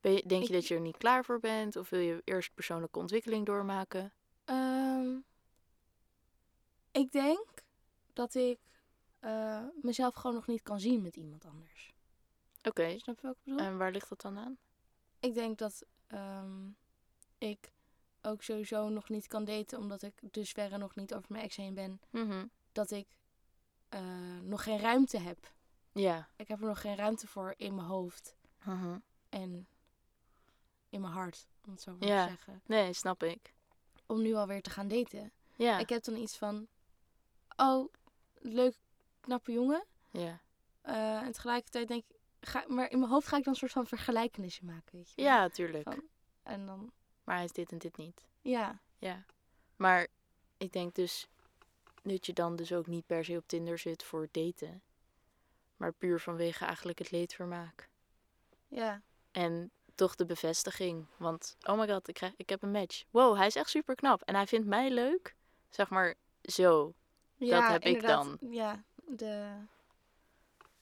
Ben 0.00 0.12
je, 0.12 0.22
denk 0.26 0.42
je 0.42 0.48
Ik- 0.48 0.54
dat 0.54 0.66
je 0.66 0.74
er 0.74 0.80
niet 0.80 0.96
klaar 0.96 1.24
voor 1.24 1.40
bent? 1.40 1.76
Of 1.76 1.88
wil 1.90 2.00
je 2.00 2.22
eerst 2.24 2.54
persoonlijke 2.54 2.98
ontwikkeling 2.98 3.46
doormaken? 3.46 4.12
Ehm, 4.44 5.16
ik 6.92 7.12
denk 7.12 7.48
dat 8.12 8.34
ik 8.34 8.58
eh, 9.18 9.64
mezelf 9.82 10.14
gewoon 10.14 10.36
nog 10.36 10.46
niet 10.46 10.62
kan 10.62 10.80
zien 10.80 11.02
met 11.02 11.16
iemand 11.16 11.44
anders. 11.44 11.92
Oké, 12.62 12.98
Snap 12.98 13.20
je 13.20 13.26
wat 13.26 13.36
ik 13.36 13.42
bedoel? 13.44 13.58
en 13.58 13.78
waar 13.78 13.92
ligt 13.92 14.08
dat 14.08 14.20
dan 14.20 14.38
aan? 14.38 14.58
Ik 15.20 15.34
denk 15.34 15.58
dat 15.58 15.84
ehm, 16.06 16.68
ik 17.38 17.70
ook 18.22 18.42
sowieso 18.42 18.88
nog 18.88 19.08
niet 19.08 19.26
kan 19.26 19.44
daten, 19.44 19.78
omdat 19.78 20.02
ik 20.02 20.14
dus 20.32 20.50
verre 20.52 20.78
nog 20.78 20.94
niet 20.94 21.14
over 21.14 21.32
mijn 21.32 21.44
ex 21.44 21.56
heen 21.56 21.74
ben, 21.74 22.00
Mhm. 22.10 22.46
dat 22.72 22.90
ik 22.90 23.06
eh, 23.94 24.40
nog 24.42 24.62
geen 24.62 24.78
ruimte 24.78 25.18
heb. 25.18 25.52
Ja. 25.92 26.28
Ik 26.36 26.48
heb 26.48 26.60
er 26.60 26.66
nog 26.66 26.80
geen 26.80 26.96
ruimte 26.96 27.26
voor 27.26 27.54
in 27.56 27.74
mijn 27.74 27.86
hoofd 27.86 28.36
Mhm. 28.64 28.98
en 29.28 29.66
in 30.88 31.00
mijn 31.00 31.12
hart, 31.12 31.46
om 31.64 31.72
het 31.72 31.80
zo 31.82 31.96
maar 31.98 32.08
Ja. 32.08 32.22
te 32.24 32.28
zeggen. 32.28 32.62
Nee, 32.66 32.92
snap 32.92 33.22
ik. 33.22 33.54
Om 34.06 34.22
nu 34.22 34.34
alweer 34.34 34.62
te 34.62 34.70
gaan 34.70 34.88
daten. 34.88 35.32
Ja. 35.56 35.78
Ik 35.78 35.88
heb 35.88 36.04
dan 36.04 36.16
iets 36.16 36.36
van, 36.36 36.66
oh, 37.56 37.92
leuk, 38.34 38.74
knappe 39.20 39.52
jongen. 39.52 39.84
Ja. 40.10 40.40
Eh, 40.80 41.20
en 41.22 41.32
tegelijkertijd 41.32 41.88
denk 41.88 42.04
ik, 42.08 42.16
ga, 42.48 42.64
maar 42.68 42.90
in 42.90 42.98
mijn 42.98 43.10
hoofd 43.10 43.28
ga 43.28 43.36
ik 43.36 43.44
dan 43.44 43.52
een 43.52 43.58
soort 43.58 43.72
van 43.72 43.86
vergelijkenissen 43.86 44.66
maken, 44.66 44.96
weet 44.96 45.08
je 45.08 45.14
wel. 45.22 45.24
Ja, 45.24 45.48
tuurlijk. 45.48 45.82
Van- 45.84 46.08
En 46.42 46.66
dan, 46.66 46.92
Maar 47.24 47.34
hij 47.36 47.44
is 47.44 47.52
dit 47.52 47.72
en 47.72 47.78
dit 47.78 47.96
niet. 47.96 48.26
ja, 48.40 48.80
Ja. 48.98 49.24
Maar 49.76 50.06
ik 50.56 50.72
denk 50.72 50.94
dus 50.94 51.28
dat 52.12 52.26
je 52.26 52.32
dan 52.32 52.56
dus 52.56 52.72
ook 52.72 52.86
niet 52.86 53.06
per 53.06 53.24
se 53.24 53.36
op 53.36 53.46
Tinder 53.46 53.78
zit 53.78 54.02
voor 54.02 54.28
daten. 54.30 54.82
Maar 55.76 55.92
puur 55.92 56.20
vanwege 56.20 56.64
eigenlijk 56.64 56.98
het 56.98 57.10
leedvermaak. 57.10 57.88
ja, 58.68 59.02
En 59.30 59.70
toch 59.94 60.14
de 60.14 60.26
bevestiging. 60.26 61.06
Want, 61.16 61.56
oh 61.62 61.78
my 61.78 61.88
god, 61.88 62.08
ik, 62.08 62.14
krijg, 62.14 62.32
ik 62.36 62.48
heb 62.48 62.62
een 62.62 62.70
match. 62.70 63.04
Wow, 63.10 63.36
hij 63.36 63.46
is 63.46 63.56
echt 63.56 63.70
super 63.70 63.94
knap. 63.94 64.22
En 64.22 64.34
hij 64.34 64.46
vindt 64.46 64.66
mij 64.66 64.90
leuk. 64.90 65.36
Zeg 65.70 65.88
maar, 65.90 66.14
zo. 66.42 66.94
ja 67.36 67.72
heb 67.72 67.80
ik 67.80 67.86
inderdaad. 67.86 68.36
Ja, 68.40 68.84
de, 68.94 69.56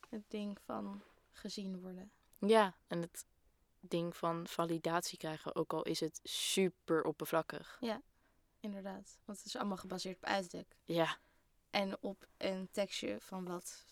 het 0.09 0.23
ding 0.29 0.59
van 0.65 1.03
gezien 1.33 1.81
worden. 1.81 2.11
Ja, 2.39 2.77
en 2.87 3.01
het 3.01 3.27
ding 3.81 4.17
van 4.17 4.47
validatie 4.47 5.19
krijgen, 5.19 5.55
ook 5.55 5.73
al 5.73 5.83
is 5.83 6.01
het 6.01 6.21
super 6.23 7.03
oppervlakkig. 7.05 7.79
Inderdaad. 8.63 9.19
Want 9.25 9.39
het 9.39 9.47
is 9.47 9.57
allemaal 9.57 9.77
gebaseerd 9.77 10.17
op 10.17 10.25
uiterlijk. 10.25 10.77
Ja, 10.85 11.19
En 11.71 11.97
op 12.01 12.27
een 12.37 12.69
tekstje 12.71 13.21
van 13.21 13.45
wat. 13.45 13.85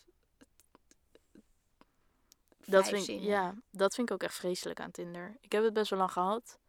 dat 2.65 2.87
vind, 2.87 3.07
ik, 3.07 3.19
ja, 3.19 3.55
dat 3.69 3.95
vind 3.95 4.09
ik 4.09 4.13
ook 4.13 4.23
echt 4.23 4.35
vreselijk 4.35 4.79
aan 4.79 4.91
Tinder. 4.91 5.37
Ik 5.41 5.51
heb 5.51 5.63
het 5.63 5.73
best 5.73 5.89
wel 5.89 5.99
lang 5.99 6.11
gehad. 6.11 6.59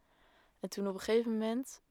En 0.59 0.69
toen 0.69 0.87
op 0.87 0.93
een 0.93 0.99
gegeven 0.99 1.31
moment 1.31 1.81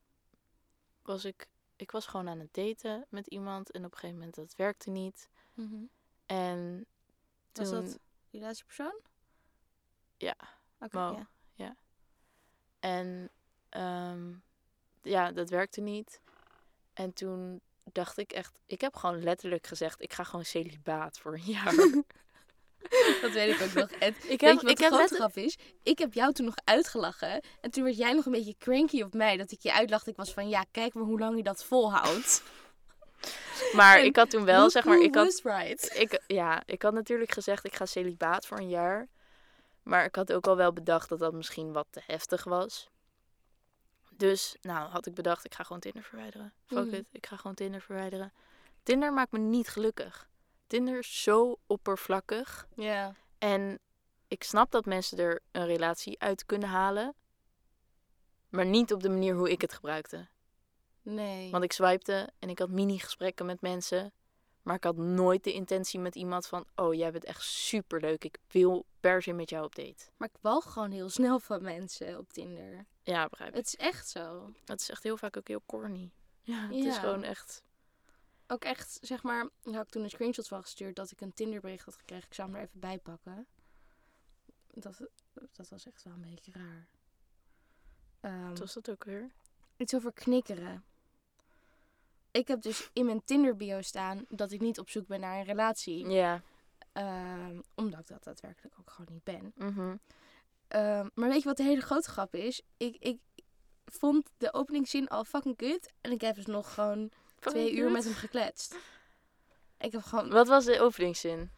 was 1.03 1.25
ik, 1.25 1.49
ik 1.77 1.91
was 1.91 2.07
gewoon 2.07 2.29
aan 2.29 2.39
het 2.39 2.55
daten 2.55 3.07
met 3.09 3.27
iemand. 3.27 3.71
En 3.71 3.85
op 3.85 3.93
een 3.93 3.99
gegeven 3.99 4.17
moment 4.17 4.35
dat 4.35 4.57
werkte 4.57 4.91
niet. 4.91 5.29
Mhm. 5.55 5.85
En 6.27 6.87
Was 7.53 7.71
dat 7.71 7.99
die 8.31 8.41
laatste 8.41 8.65
persoon? 8.65 9.01
Ja. 10.17 10.37
Oké, 10.79 11.27
ja. 11.55 11.77
En 12.81 13.31
ehm, 13.69 14.35
ja, 15.03 15.33
dat 15.33 15.51
werkte 15.51 15.81
niet. 15.81 16.21
En 16.93 17.13
toen 17.13 17.61
dacht 17.93 18.19
ik 18.19 18.33
echt, 18.33 18.59
ik 18.67 18.81
heb 18.81 18.95
gewoon 18.95 19.23
letterlijk 19.23 19.67
gezegd, 19.67 20.03
ik 20.03 20.13
ga 20.13 20.25
gewoon 20.25 20.45
celibaat 20.45 21.19
voor 21.19 21.35
een 21.35 21.45
jaar. 21.45 21.75
Dat 23.21 23.33
weet 23.33 23.55
ik 23.55 23.63
ook 23.63 23.73
nog. 23.73 23.91
En 23.91 24.15
ik 24.27 24.41
heb, 24.41 24.55
wat 24.55 24.71
ik 24.71 24.77
de 24.77 24.83
heb 24.83 24.93
grote 24.93 25.11
net, 25.11 25.21
grap 25.21 25.37
is? 25.37 25.59
Ik 25.83 25.99
heb 25.99 26.15
jou 26.15 26.33
toen 26.33 26.45
nog 26.45 26.55
uitgelachen. 26.65 27.41
En 27.61 27.71
toen 27.71 27.85
werd 27.85 27.97
jij 27.97 28.13
nog 28.13 28.27
een 28.27 28.33
beetje 28.33 28.55
cranky 28.59 29.03
op 29.03 29.15
mij. 29.15 29.37
Dat 29.37 29.53
ik 29.53 29.61
je 29.61 29.73
uitlachte. 29.73 30.11
Ik 30.11 30.17
was 30.17 30.33
van, 30.33 30.49
ja, 30.49 30.65
kijk 30.71 30.95
maar 30.95 31.05
hoe 31.05 31.19
lang 31.19 31.37
je 31.37 31.43
dat 31.43 31.65
volhoudt. 31.65 32.43
maar 33.77 33.99
En 33.99 34.05
ik 34.05 34.17
had 34.17 34.31
toen 34.31 34.45
wel, 34.45 34.71
zeg 34.71 34.85
maar, 34.85 35.01
ik 35.01 35.15
had, 35.15 35.41
right. 35.43 35.99
ik, 35.99 36.23
ja, 36.27 36.63
ik 36.67 36.83
had 36.83 36.93
natuurlijk 36.93 37.33
gezegd, 37.33 37.65
ik 37.65 37.77
ga 37.77 37.87
celibaat 37.87 38.47
voor 38.47 38.59
een 38.59 38.69
jaar. 38.69 39.09
Maar 39.83 40.05
ik 40.05 40.15
had 40.15 40.33
ook 40.33 40.47
al 40.47 40.57
wel 40.57 40.73
bedacht 40.73 41.09
dat 41.09 41.19
dat 41.19 41.33
misschien 41.33 41.73
wat 41.73 41.87
te 41.91 42.01
heftig 42.07 42.45
was. 42.45 42.91
Dus, 44.23 44.57
nou, 44.61 44.89
had 44.91 45.07
ik 45.07 45.15
bedacht, 45.15 45.45
ik 45.45 45.55
ga 45.55 45.63
gewoon 45.65 45.81
Tinder 45.81 46.03
verwijderen. 46.03 46.53
Fuck 46.67 46.85
Mhm. 46.87 46.95
it, 46.95 47.07
ik 47.11 47.27
ga 47.27 47.37
gewoon 47.37 47.55
Tinder 47.55 47.81
verwijderen. 47.81 48.33
Tinder 48.83 49.13
maakt 49.13 49.33
me 49.33 49.39
niet 49.39 49.69
gelukkig. 49.69 50.29
Tinder 50.67 50.99
is 50.99 51.23
zo 51.23 51.59
oppervlakkig. 51.67 52.69
Ja. 52.75 53.15
En 53.39 53.79
ik 54.29 54.43
snap 54.43 54.71
dat 54.71 54.85
mensen 54.85 55.19
er 55.19 55.41
een 55.53 55.67
relatie 55.67 56.21
uit 56.21 56.47
kunnen 56.47 56.69
halen. 56.69 57.15
Maar 58.49 58.67
niet 58.67 58.93
op 58.93 59.03
de 59.03 59.09
manier 59.09 59.35
hoe 59.35 59.51
ik 59.51 59.61
het 59.61 59.73
gebruikte. 59.73 60.29
Nee. 61.03 61.51
Want 61.51 61.65
ik 61.65 61.73
swipte 61.73 62.31
en 62.39 62.49
ik 62.49 62.59
had 62.59 62.71
mini-gesprekken 62.71 63.47
met 63.47 63.61
mensen. 63.61 64.13
Maar 64.63 64.77
ik 64.77 64.85
had 64.85 64.97
nooit 64.97 65.45
de 65.45 65.53
intentie 65.53 66.01
met 66.01 66.15
iemand 66.15 66.47
van... 66.47 66.67
Oh, 66.75 66.95
jij 66.95 67.13
bent 67.13 67.25
echt 67.25 67.43
superleuk. 67.43 68.25
Ik 68.25 68.39
wil 68.49 68.87
per 69.01 69.23
se 69.23 69.33
met 69.33 69.51
jou 69.51 69.65
op 69.65 69.75
date. 69.75 70.05
Maar 70.17 70.29
ik 70.33 70.41
walg 70.41 70.73
gewoon 70.73 70.91
heel 70.91 71.09
snel 71.09 71.39
van 71.39 71.63
mensen 71.63 72.19
op 72.19 72.33
Tinder. 72.33 72.87
Ja, 73.03 73.29
begrijp 73.29 73.51
ik. 73.51 73.57
Het 73.57 73.67
is 73.67 73.77
echt 73.77 74.09
zo. 74.09 74.53
Het 74.65 74.81
is 74.81 74.91
echt 74.91 75.03
heel 75.03 75.17
vaak 75.17 75.37
ook 75.37 75.49
heel 75.49 75.63
corny. 75.67 76.11
Ja, 76.43 76.61
het 76.67 76.85
is 76.85 76.97
gewoon 76.99 77.23
echt... 77.23 77.63
Ook 78.47 78.65
echt, 78.65 78.99
zeg 79.01 79.23
maar, 79.23 79.49
daar 79.63 79.75
had 79.75 79.85
ik 79.85 79.91
toen 79.91 80.03
een 80.03 80.11
screenshot 80.11 80.49
van 80.49 80.63
gestuurd 80.63 80.97
dat 80.97 81.11
ik 81.11 81.21
een 81.21 81.33
Tinderbericht 81.35 81.85
had 81.85 81.97
gekregen. 81.97 82.25
Ik 82.29 82.35
zou 82.35 82.49
hem 82.49 82.57
er 82.57 82.63
even 82.63 82.81
bij 82.81 82.99
pakken. 82.99 83.47
Dat, 84.75 85.01
dat 85.53 85.69
was 85.69 85.87
echt 85.87 86.03
wel 86.05 86.13
een 86.13 86.31
beetje 86.31 86.53
raar. 86.53 86.87
Ehm, 88.21 88.49
Wat 88.49 88.59
was 88.59 88.73
dat 88.75 88.91
ook 88.91 89.05
weer? 89.05 89.31
Iets 89.77 89.95
over 89.95 90.13
knikkeren. 90.13 90.85
Ik 92.31 92.49
heb 92.49 92.63
dus 92.63 92.91
in 92.93 93.07
mijn 93.07 93.25
Tinder 93.25 93.57
bio 93.57 93.83
staan 93.83 94.25
dat 94.29 94.53
ik 94.53 94.61
niet 94.61 94.79
op 94.79 94.91
zoek 94.91 95.07
ben 95.07 95.21
naar 95.21 95.37
een 95.39 95.45
relatie. 95.45 96.09
Ja. 96.09 96.43
Ehm, 96.93 97.61
omdat 97.75 98.01
ik 98.01 98.07
dat 98.07 98.25
daadwerkelijk 98.25 98.75
ook 98.79 98.91
gewoon 98.91 99.13
niet 99.13 99.25
ben. 99.25 99.53
mhm. 99.57 99.97
Ehm, 100.73 101.09
maar 101.15 101.29
weet 101.29 101.43
je 101.43 101.49
wat 101.49 101.57
de 101.57 101.63
hele 101.63 101.81
grote 101.81 102.09
grap 102.11 102.35
is? 102.35 102.63
Ik, 102.77 102.97
ik 102.99 103.19
vond 103.85 104.29
de 104.37 104.53
openingszin 104.55 105.09
al 105.09 105.25
fucking 105.25 105.57
kut. 105.57 105.93
En 106.01 106.13
ik 106.13 106.21
heb 106.21 106.35
dus 106.35 106.47
nog 106.47 106.75
gewoon 106.75 107.11
twee 107.39 107.73
uur 107.75 107.91
met 107.91 108.05
hem 108.05 108.15
gekletst. 108.15 108.77
Ik 109.79 109.93
heb 109.93 110.03
gewoon 110.03 110.31
Wat 110.31 110.49
was 110.49 110.65
de 110.65 110.81
openingszin? 110.81 111.51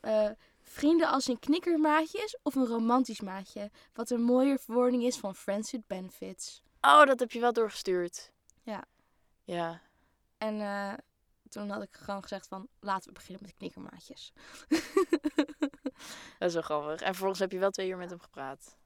eh, 0.00 0.30
vrienden 0.62 1.08
als 1.08 1.26
een 1.28 1.38
knikkermaatjes 1.38 2.38
of 2.42 2.54
een 2.54 2.66
romantisch 2.66 3.20
maatje. 3.20 3.70
Wat 3.92 4.10
een 4.10 4.22
mooie 4.22 4.58
verwoording 4.58 5.02
is 5.02 5.16
van 5.16 5.34
friends 5.34 5.70
with 5.70 5.86
benefits. 5.86 6.62
Oh, 6.80 7.04
dat 7.06 7.20
heb 7.20 7.30
je 7.32 7.40
wel 7.40 7.52
doorgestuurd. 7.52 8.32
Ja. 8.62 8.84
Ja. 9.44 9.80
En 10.38 10.60
eh, 10.60 10.92
toen 11.48 11.68
had 11.70 11.82
ik 11.82 11.96
gewoon 11.96 12.22
gezegd 12.22 12.48
van 12.48 12.68
laten 12.80 13.06
we 13.08 13.12
beginnen 13.12 13.42
met 13.42 13.54
knikkermaatjes. 13.56 14.32
Dat 16.38 16.48
is 16.48 16.54
wel 16.54 16.62
grappig. 16.62 17.00
En 17.00 17.06
vervolgens 17.06 17.38
heb 17.40 17.52
je 17.52 17.58
wel 17.58 17.70
twee 17.70 17.88
uur 17.88 17.96
met 17.96 18.10
hem 18.10 18.20
gepraat. 18.20 18.76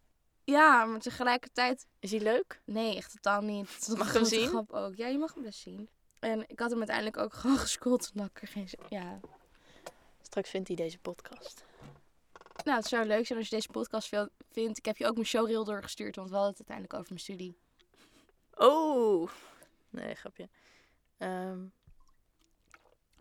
ja, 0.44 0.85
maar 0.85 1.01
tegelijkertijd 1.01 1.87
Is 1.98 2.11
hij 2.11 2.20
leuk? 2.20 2.61
Nee, 2.64 2.96
echt 2.96 3.12
totaal 3.12 3.40
niet. 3.40 3.87
Een 3.88 3.98
Mag 3.98 4.09
ik 4.09 4.14
hem 4.14 4.25
zien? 4.25 4.48
grap 4.48 4.72
ook. 4.72 4.96
Ja, 4.96 5.07
je 5.07 5.18
mag 5.18 5.35
hem 5.35 5.42
best 5.42 5.59
zien. 5.61 5.88
En 6.18 6.44
ik 6.48 6.59
had 6.59 6.70
hem 6.70 6.79
uiteindelijk 6.79 7.16
ook 7.16 7.35
gewoon 7.35 7.59
gescrollt 7.66 8.11
omdat 8.14 8.31
ik 8.31 8.42
er 8.42 8.48
geen... 8.48 8.68
Ja. 8.88 9.20
Straks 10.22 10.51
vindt 10.51 10.68
hij 10.68 10.77
deze 10.77 10.98
podcast. 10.98 11.64
Nou, 12.64 12.77
het 12.79 12.87
zou 12.87 13.07
leuk 13.07 13.27
zijn 13.27 13.38
als 13.38 13.48
je 13.48 13.55
deze 13.57 13.68
podcast 13.68 14.09
veel 14.09 14.29
vindt. 14.51 14.79
Ik 14.79 14.85
heb 14.85 14.96
je 14.96 15.07
ook 15.07 15.14
mijn 15.14 15.27
showreel 15.27 15.64
doorgestuurd, 15.64 16.16
want 16.16 16.29
we 16.29 16.35
hadden 16.35 16.55
het 16.57 16.68
uiteindelijk 16.68 16.98
over 16.98 17.09
mijn 17.09 17.25
studie. 17.25 17.57
Oh. 18.55 19.31
Nee, 19.90 20.14
grapje. 20.14 20.48
Ehm, 21.18 21.59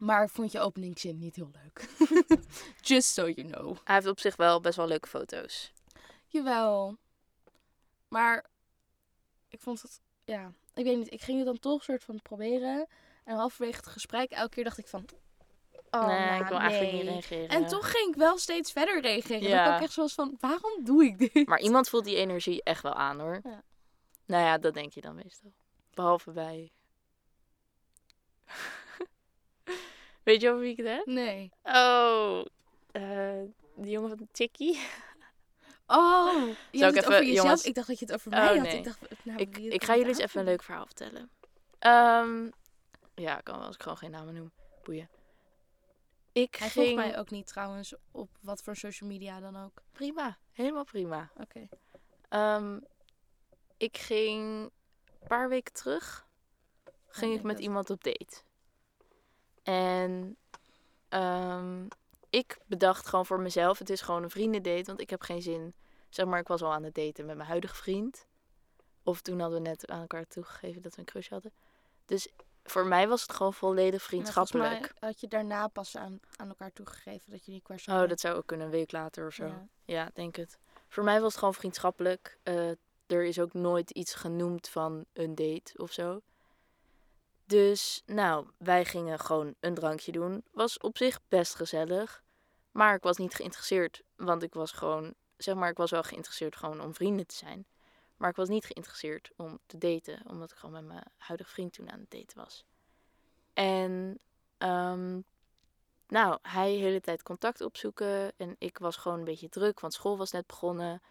Maar 0.01 0.29
vond 0.29 0.51
je 0.51 0.59
openingszin 0.59 1.17
niet 1.17 1.35
heel 1.35 1.51
leuk. 1.61 1.89
Just 2.89 3.13
so 3.13 3.29
you 3.29 3.47
know. 3.47 3.77
hij 3.83 3.95
heeft 3.95 4.07
op 4.07 4.19
zich 4.19 4.35
wel 4.35 4.61
best 4.61 4.75
wel 4.75 4.87
leuke 4.87 5.07
foto's. 5.07 5.71
Jawel. 6.27 6.97
Maar 8.07 8.45
ik 9.47 9.59
vond 9.59 9.81
het... 9.81 10.01
Ja, 10.23 10.53
ik 10.73 10.83
weet 10.83 10.97
niet. 10.97 11.13
Ik 11.13 11.21
ging 11.21 11.37
het 11.37 11.45
dan 11.47 11.59
toch 11.59 11.83
soort 11.83 12.03
van 12.03 12.21
proberen. 12.21 12.87
En 13.23 13.35
halverwege 13.35 13.77
het 13.77 13.87
gesprek, 13.87 14.31
elke 14.31 14.49
keer 14.49 14.63
dacht 14.63 14.77
ik 14.77 14.87
van... 14.87 15.05
Oh, 15.89 16.07
nee, 16.07 16.19
nou, 16.19 16.41
ik 16.41 16.47
wil 16.47 16.59
eigenlijk 16.59 16.93
niet 16.93 17.03
nee. 17.03 17.11
reageren. 17.11 17.49
En 17.49 17.67
toch 17.67 17.91
ging 17.91 18.09
ik 18.09 18.15
wel 18.15 18.37
steeds 18.37 18.71
verder 18.71 19.01
reageren. 19.01 19.49
Ja. 19.49 19.57
Dat 19.57 19.67
ik 19.67 19.75
ook 19.75 19.83
echt 19.83 19.93
zoals 19.93 20.13
van, 20.13 20.37
waarom 20.39 20.83
doe 20.83 21.05
ik 21.05 21.33
dit? 21.33 21.47
Maar 21.47 21.59
iemand 21.59 21.89
voelt 21.89 22.05
die 22.05 22.15
energie 22.15 22.63
echt 22.63 22.83
wel 22.83 22.93
aan 22.93 23.19
hoor. 23.19 23.39
Ja. 23.43 23.63
Nou 24.25 24.43
ja, 24.43 24.57
dat 24.57 24.73
denk 24.73 24.93
je 24.93 25.01
dan 25.01 25.15
meestal. 25.15 25.53
Behalve 25.93 26.31
bij. 26.31 26.71
Weet 30.31 30.41
je 30.41 30.49
over 30.49 30.61
wie 30.61 30.71
ik 30.71 30.77
het 30.77 30.87
heb? 30.87 31.05
Nee. 31.05 31.51
Oh, 31.63 32.45
eh 32.91 33.41
de 33.75 33.89
jongen 33.89 34.09
van 34.17 34.27
Tikkie. 34.31 34.79
Oh, 35.87 36.47
je 36.71 36.77
Zou 36.77 36.89
ik 36.89 36.95
het 36.95 37.05
over 37.05 37.13
even- 37.13 37.25
jezelf. 37.25 37.43
jongens- 37.45 37.63
Ik 37.63 37.75
dacht 37.75 37.87
dat 37.87 37.99
je 37.99 38.05
het 38.05 38.13
over 38.13 38.31
Oh, 38.31 38.37
mij 38.37 38.47
had. 38.57 38.65
nee. 38.67 38.77
Ik, 38.77 38.83
dacht, 38.83 38.99
nou, 39.23 39.39
Ik, 39.39 39.83
ga 39.83 39.93
jullie 39.93 40.07
eens 40.09 40.17
even 40.17 40.39
een 40.39 40.45
leuk 40.45 40.63
verhaal 40.63 40.85
vertellen. 40.85 41.29
Ehm, 41.79 42.49
ja, 43.15 43.35
kan 43.41 43.57
wel 43.57 43.65
als 43.65 43.75
ik 43.75 43.81
gewoon 43.81 43.97
geen 43.97 44.11
namen 44.11 44.33
noem. 44.33 44.51
Boeien. 44.83 45.09
Ik 46.31 46.55
Hij 46.55 46.69
ging... 46.69 46.95
mij 46.95 47.17
ook 47.19 47.29
niet 47.29 47.47
trouwens 47.47 47.93
op 48.11 48.29
wat 48.41 48.61
voor 48.61 48.75
social 48.75 49.09
media 49.09 49.39
dan 49.39 49.63
ook. 49.63 49.81
Prima, 49.91 50.37
helemaal 50.51 50.83
prima. 50.83 51.31
Oké. 51.37 51.67
Ehm, 52.29 52.79
ik 53.77 53.97
ging 53.97 54.43
een 55.21 55.27
paar 55.27 55.49
weken 55.49 55.73
terug 55.73 56.27
ging 57.07 57.29
nee, 57.29 57.39
ik 57.39 57.43
met 57.45 57.55
dat- 57.55 57.65
iemand 57.65 57.89
op 57.89 58.03
date. 58.03 58.41
En 59.63 60.37
ehm, 61.09 61.85
ik 62.29 62.57
bedacht 62.65 63.07
gewoon 63.07 63.25
voor 63.25 63.39
mezelf, 63.39 63.79
het 63.79 63.89
is 63.89 64.01
gewoon 64.01 64.23
een 64.23 64.29
vriendendate, 64.29 64.83
want 64.85 65.01
ik 65.01 65.09
heb 65.09 65.21
geen 65.21 65.41
zin. 65.41 65.73
Zeg 66.09 66.25
maar, 66.25 66.39
ik 66.39 66.47
was 66.47 66.61
al 66.61 66.73
aan 66.73 66.83
het 66.83 66.95
daten 66.95 67.25
met 67.25 67.35
mijn 67.35 67.49
huidige 67.49 67.75
vriend. 67.75 68.25
Of 69.03 69.21
toen 69.21 69.39
hadden 69.39 69.61
we 69.63 69.69
net 69.69 69.87
aan 69.87 70.01
elkaar 70.01 70.27
toegegeven 70.27 70.81
dat 70.81 70.93
we 70.93 70.99
een 70.99 71.05
crush 71.05 71.29
hadden. 71.29 71.51
Dus 72.05 72.27
voor 72.63 72.85
mij 72.85 73.07
was 73.07 73.21
het 73.21 73.33
gewoon 73.33 73.53
volledig 73.53 74.01
vriendschappelijk. 74.01 74.79
mij 74.79 75.09
had 75.09 75.19
je 75.19 75.27
daarna 75.27 75.67
pas 75.67 75.97
aan, 75.97 76.19
aan 76.35 76.47
elkaar 76.47 76.73
toegegeven 76.73 77.31
dat 77.31 77.45
je 77.45 77.51
die 77.51 77.61
crush 77.61 77.87
Oh, 77.87 77.95
had. 77.95 78.09
dat 78.09 78.19
zou 78.19 78.35
ook 78.35 78.45
kunnen, 78.45 78.65
een 78.65 78.71
week 78.71 78.91
later 78.91 79.27
of 79.27 79.33
zo. 79.33 79.45
Ja. 79.45 79.67
Ja, 79.85 80.09
denk 80.13 80.35
het. 80.35 80.59
Voor 80.87 81.03
mij 81.03 81.19
was 81.21 81.29
het 81.29 81.37
gewoon 81.39 81.53
vriendschappelijk. 81.53 82.37
Eh, 82.43 82.69
er 83.05 83.23
is 83.23 83.39
ook 83.39 83.53
nooit 83.53 83.91
iets 83.91 84.13
genoemd 84.13 84.69
van 84.69 85.05
een 85.13 85.35
date 85.35 85.71
of 85.75 85.91
zo. 85.91 86.21
Dus, 87.51 88.01
nou, 88.05 88.47
wij 88.57 88.85
gingen 88.85 89.19
gewoon 89.19 89.55
een 89.59 89.73
drankje 89.73 90.11
doen. 90.11 90.43
Was 90.51 90.77
op 90.77 90.97
zich 90.97 91.19
best 91.27 91.55
gezellig. 91.55 92.23
Maar 92.71 92.95
ik 92.95 93.03
was 93.03 93.17
niet 93.17 93.33
geïnteresseerd, 93.33 94.03
want 94.15 94.43
ik 94.43 94.53
was 94.53 94.71
gewoon, 94.71 95.13
zeg 95.37 95.55
maar, 95.55 95.69
ik 95.69 95.77
was 95.77 95.91
wel 95.91 96.03
geïnteresseerd 96.03 96.55
gewoon 96.55 96.81
om 96.81 96.93
vrienden 96.93 97.27
te 97.27 97.35
zijn. 97.35 97.65
Maar 98.17 98.29
ik 98.29 98.35
was 98.35 98.49
niet 98.49 98.65
geïnteresseerd 98.65 99.31
om 99.35 99.59
te 99.65 99.77
daten, 99.77 100.21
omdat 100.27 100.51
ik 100.51 100.57
gewoon 100.57 100.75
met 100.75 100.85
mijn 100.85 101.11
huidige 101.17 101.49
vriend 101.49 101.73
toen 101.73 101.91
aan 101.91 101.99
het 101.99 102.11
daten 102.11 102.37
was. 102.37 102.65
En, 103.53 104.19
ehm, 104.57 105.19
nou, 106.07 106.37
hij 106.41 106.71
de 106.71 106.77
hele 106.77 107.01
tijd 107.01 107.23
contact 107.23 107.61
opzoeken. 107.61 108.31
En 108.37 108.55
ik 108.57 108.77
was 108.77 108.95
gewoon 108.95 109.17
een 109.19 109.23
beetje 109.23 109.49
druk, 109.49 109.79
want 109.79 109.93
school 109.93 110.17
was 110.17 110.31
net 110.31 110.47
begonnen. 110.47 111.01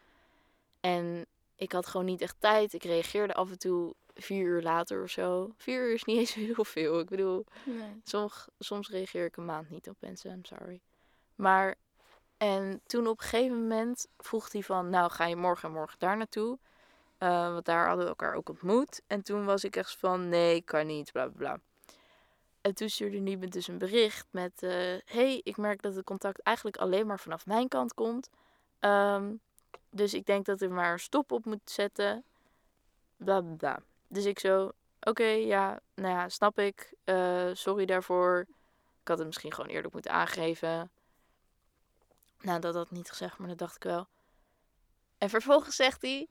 En 0.81 1.27
ik 1.61 1.73
had 1.73 1.87
gewoon 1.87 2.07
niet 2.07 2.21
echt 2.21 2.37
tijd. 2.39 2.73
Ik 2.73 2.83
reageerde 2.85 3.35
af 3.35 3.51
en 3.51 3.59
toe 3.59 3.95
vier 4.15 4.45
uur 4.45 4.63
later 4.63 5.03
of 5.03 5.11
zo. 5.11 5.55
Vier 5.57 5.87
uur 5.89 5.95
is 5.95 6.05
niet 6.05 6.19
eens 6.25 6.35
heel 6.35 6.65
veel. 6.65 6.99
Ik 6.99 7.09
bedoel, 7.09 7.45
Nee. 7.65 8.01
soms, 8.05 8.47
soms 8.59 8.89
reageer 8.89 9.25
ik 9.25 9.37
een 9.37 9.45
maand 9.45 9.71
niet 9.71 9.89
op 9.89 9.97
mensen. 10.01 10.31
I'm 10.31 10.45
sorry. 10.45 10.81
Maar, 11.35 11.75
en 12.37 12.81
toen 12.87 13.07
op 13.07 13.19
een 13.21 13.27
gegeven 13.27 13.61
moment 13.61 14.07
vroeg 14.19 14.53
hij 14.53 14.63
van... 14.63 14.91
Nou, 14.91 15.11
ga 15.11 15.27
je 15.27 15.37
morgen 15.37 15.69
en 15.69 15.75
morgen 15.75 15.99
daar 15.99 16.17
naartoe? 16.17 16.59
Eh, 17.19 17.53
want 17.53 17.65
daar 17.65 17.87
hadden 17.87 18.05
we 18.05 18.11
elkaar 18.11 18.35
ook 18.35 18.49
ontmoet. 18.49 19.03
En 19.07 19.23
toen 19.23 19.45
was 19.45 19.65
ik 19.65 19.77
echt 19.77 19.97
van, 19.97 20.29
nee, 20.29 20.63
kan 20.63 20.87
niet, 20.87 21.13
bla 21.13 21.27
bla 21.29 21.37
bla. 21.37 21.61
En 22.61 22.75
toen 22.75 22.89
stuurde 22.89 23.23
hij 23.23 23.37
me 23.37 23.49
dus 23.49 23.69
een 23.69 23.79
bericht 23.79 24.27
met... 24.31 24.63
eh, 24.63 24.71
hey, 25.05 25.41
ik 25.45 25.57
merk 25.57 25.83
dat 25.83 25.95
het 25.95 26.05
contact 26.05 26.43
eigenlijk 26.43 26.77
alleen 26.77 27.07
maar 27.07 27.21
vanaf 27.21 27.47
mijn 27.47 27.69
kant 27.69 27.95
komt. 27.95 28.31
Ehm, 28.79 29.35
dus 29.91 30.15
ik 30.15 30.27
denk 30.27 30.47
dat 30.47 30.61
er 30.61 30.71
maar 30.71 30.93
een 30.93 31.01
stop 31.01 31.33
op 31.33 31.45
moet 31.45 31.71
zetten. 31.71 32.25
Bla 33.17 33.41
bla 33.41 33.55
bla. 33.55 33.83
Dus 34.09 34.25
ik 34.25 34.39
zo, 34.39 34.73
oké, 35.01 35.25
ja, 35.25 35.81
nou 35.95 36.15
ja, 36.15 36.29
snap 36.29 36.59
ik. 36.59 36.95
Eh, 37.05 37.51
sorry 37.53 37.87
daarvoor. 37.87 38.47
Ik 39.01 39.09
had 39.09 39.19
het 39.19 39.27
misschien 39.27 39.53
gewoon 39.53 39.71
eerlijk 39.71 39.93
moeten 39.93 40.13
aangeven. 40.13 40.91
Nou, 42.41 42.61
dat 42.61 42.75
had 42.75 42.85
ik 42.85 42.91
niet 42.91 43.09
gezegd, 43.09 43.39
maar 43.39 43.49
dat 43.49 43.59
dacht 43.59 43.77
ik 43.77 43.83
wel. 43.83 44.07
En 45.19 45.31
vervolgens 45.31 45.77
zegt 45.77 46.03
hij... 46.03 46.29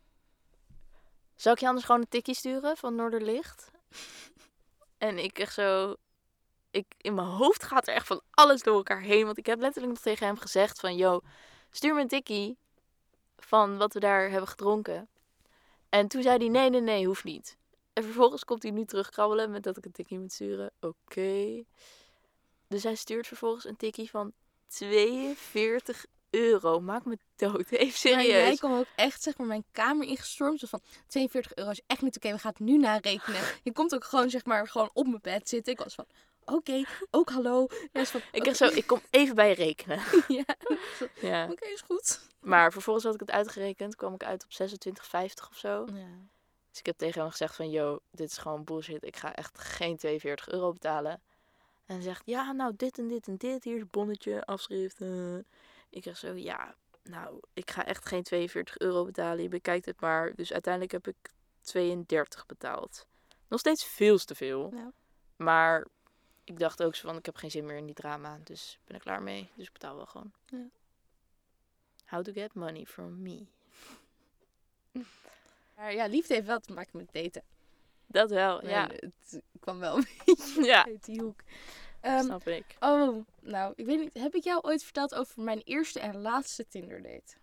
Zal 1.35 1.53
ik 1.53 1.59
je 1.59 1.67
anders 1.67 1.85
gewoon 1.85 2.01
een 2.01 2.07
tikkie 2.07 2.35
sturen 2.35 2.77
van 2.77 2.95
Noorderlicht? 2.95 3.71
en 4.97 5.17
ik 5.17 5.39
echt 5.39 5.53
zo... 5.53 5.95
Ik, 6.71 6.85
in 6.97 7.13
mijn 7.13 7.27
hoofd 7.27 7.63
gaat 7.63 7.87
er 7.87 7.93
echt 7.93 8.07
van 8.07 8.21
alles 8.29 8.61
door 8.61 8.75
elkaar 8.75 9.01
heen. 9.01 9.25
Want 9.25 9.37
ik 9.37 9.45
heb 9.45 9.59
letterlijk 9.59 9.93
nog 9.93 10.01
tegen 10.03 10.27
hem 10.27 10.37
gezegd 10.37 10.79
van... 10.79 10.95
Yo, 10.95 11.21
stuur 11.69 11.93
me 11.93 12.01
een 12.01 12.07
tikkie 12.07 12.57
van 13.43 13.77
wat 13.77 13.93
we 13.93 13.99
daar 13.99 14.29
hebben 14.29 14.49
gedronken. 14.49 15.07
En 15.89 16.07
toen 16.07 16.21
zei 16.21 16.37
hij, 16.37 16.47
nee, 16.47 16.69
nee, 16.69 16.81
nee, 16.81 17.05
hoeft 17.05 17.23
niet. 17.23 17.57
En 17.93 18.03
vervolgens 18.03 18.45
komt 18.45 18.63
hij 18.63 18.71
nu 18.71 18.85
terugkrabbelen 18.85 19.51
met 19.51 19.63
dat 19.63 19.77
ik 19.77 19.85
een 19.85 19.91
tikkie 19.91 20.19
moet 20.19 20.31
sturen. 20.31 20.71
Oké. 20.79 21.63
Dus 22.67 22.83
hij 22.83 22.95
stuurt 22.95 23.27
vervolgens 23.27 23.65
een 23.65 23.75
tikkie 23.77 24.09
van 24.09 24.33
42 24.67 26.05
euro. 26.29 26.79
Maak 26.79 27.05
me 27.05 27.17
dood. 27.35 27.71
Even 27.71 28.11
Maar 28.11 28.25
jij 28.25 28.39
serieus. 28.39 28.59
kwam 28.59 28.73
ook 28.73 28.85
echt 28.95 29.23
zeg 29.23 29.37
maar 29.37 29.47
mijn 29.47 29.65
kamer 29.71 30.07
ingestormd. 30.07 30.61
Van 30.69 30.81
42 31.07 31.55
euro 31.55 31.69
is 31.69 31.81
echt 31.87 32.01
niet 32.01 32.15
oké. 32.15 32.31
we 32.31 32.39
gaan 32.39 32.51
het 32.51 32.59
nu 32.59 32.77
narekenen. 32.77 33.41
Je 33.63 33.71
komt 33.71 33.95
ook 33.95 34.03
gewoon 34.03 34.29
zeg 34.29 34.45
maar 34.45 34.67
gewoon 34.67 34.89
op 34.93 35.07
mijn 35.07 35.21
bed 35.21 35.49
zitten. 35.49 35.73
Ik 35.73 35.79
was 35.79 35.95
van 35.95 36.05
oké, 36.53 36.83
ook 37.11 37.29
hallo. 37.29 37.67
Van, 37.93 38.21
Ik, 38.31 38.45
echt 38.45 38.57
zo, 38.57 38.67
ik 38.67 38.87
kom 38.87 39.01
even 39.09 39.35
bij 39.35 39.49
je 39.49 39.55
rekenen. 39.55 39.99
ja, 41.29 41.47
oké 41.51 41.65
is 41.65 41.81
goed. 41.81 42.21
Maar 42.39 42.71
vervolgens 42.71 43.05
had 43.05 43.13
ik 43.13 43.19
het 43.19 43.31
uitgerekend. 43.31 43.95
kwam 43.95 44.13
ik 44.13 44.23
uit 44.23 44.43
op 44.43 44.69
26,50 44.69 45.49
of 45.49 45.57
zo. 45.57 45.85
Ja. 45.93 46.07
Dus 46.69 46.79
ik 46.79 46.85
heb 46.85 46.97
tegen 46.97 47.21
hem 47.21 47.29
gezegd 47.29 47.55
van, 47.55 47.69
yo, 47.69 47.99
dit 48.11 48.29
is 48.29 48.37
gewoon 48.37 48.63
bullshit. 48.63 49.03
Ik 49.03 49.15
ga 49.17 49.35
echt 49.35 49.59
geen 49.59 49.97
42 49.97 50.49
euro 50.49 50.71
betalen. 50.71 51.21
En 51.85 51.95
hij 51.95 52.01
zegt, 52.01 52.21
ja, 52.25 52.51
nou, 52.51 52.73
dit 52.75 52.97
en 52.97 53.07
dit 53.07 53.27
en 53.27 53.37
dit. 53.37 53.63
Hier 53.63 53.77
is 53.77 53.89
bonnetje, 53.89 54.45
afschrift. 54.45 55.01
Ik 55.89 56.03
zeg 56.03 56.17
zo, 56.17 56.33
ja, 56.33 56.75
nou, 57.03 57.39
ik 57.53 57.71
ga 57.71 57.85
echt 57.85 58.05
geen 58.05 58.23
42 58.23 58.77
euro 58.77 59.05
betalen. 59.05 59.41
Je 59.41 59.49
bekijkt 59.49 59.85
het 59.85 60.01
maar. 60.01 60.35
Dus 60.35 60.53
uiteindelijk 60.53 60.93
heb 60.93 61.07
ik 61.07 61.31
32 61.61 62.45
betaald. 62.45 63.05
Nog 63.47 63.59
steeds 63.59 63.83
veel 63.83 64.17
te 64.17 64.35
veel. 64.35 64.71
Ja. 64.73 64.91
Maar 65.35 65.87
ik 66.49 66.59
dacht 66.59 66.83
ook 66.83 66.95
zo 66.95 67.07
van, 67.07 67.17
ik 67.17 67.25
heb 67.25 67.35
geen 67.35 67.51
zin 67.51 67.65
meer 67.65 67.77
in 67.77 67.85
die 67.85 67.95
drama. 67.95 68.39
Dus 68.43 68.77
ik 68.81 68.85
ben 68.85 68.95
er 68.95 69.01
klaar 69.01 69.21
mee. 69.21 69.49
Dus 69.55 69.67
ik 69.67 69.73
betaal 69.73 69.95
wel 69.95 70.05
gewoon. 70.05 70.31
Ja. 70.45 70.65
How 72.05 72.23
to 72.23 72.31
get 72.31 72.53
money 72.53 72.85
from 72.85 73.21
me. 73.21 73.45
Maar 75.75 75.93
ja, 75.93 76.05
liefde 76.05 76.33
heeft 76.33 76.45
wel 76.45 76.59
te 76.59 76.73
maken 76.73 76.97
met 76.97 77.09
daten. 77.11 77.43
Dat 78.05 78.29
wel, 78.29 78.67
ja. 78.67 78.89
Het 78.91 79.41
kwam 79.59 79.79
wel 79.79 79.97
een 79.97 80.07
beetje 80.25 80.63
Ja, 80.63 80.85
uit 80.85 81.05
die 81.05 81.21
hoek. 81.21 81.39
Ehm, 82.01 82.23
snap 82.23 82.47
ik. 82.47 82.65
oh, 82.79 83.25
nou, 83.41 83.73
ik 83.75 83.85
weet 83.85 83.99
niet. 83.99 84.13
Heb 84.13 84.35
ik 84.35 84.43
jou 84.43 84.61
ooit 84.61 84.83
verteld 84.83 85.15
over 85.15 85.41
mijn 85.41 85.61
eerste 85.63 85.99
en 85.99 86.21
laatste 86.21 86.67
Tinder 86.67 87.01
date? 87.01 87.35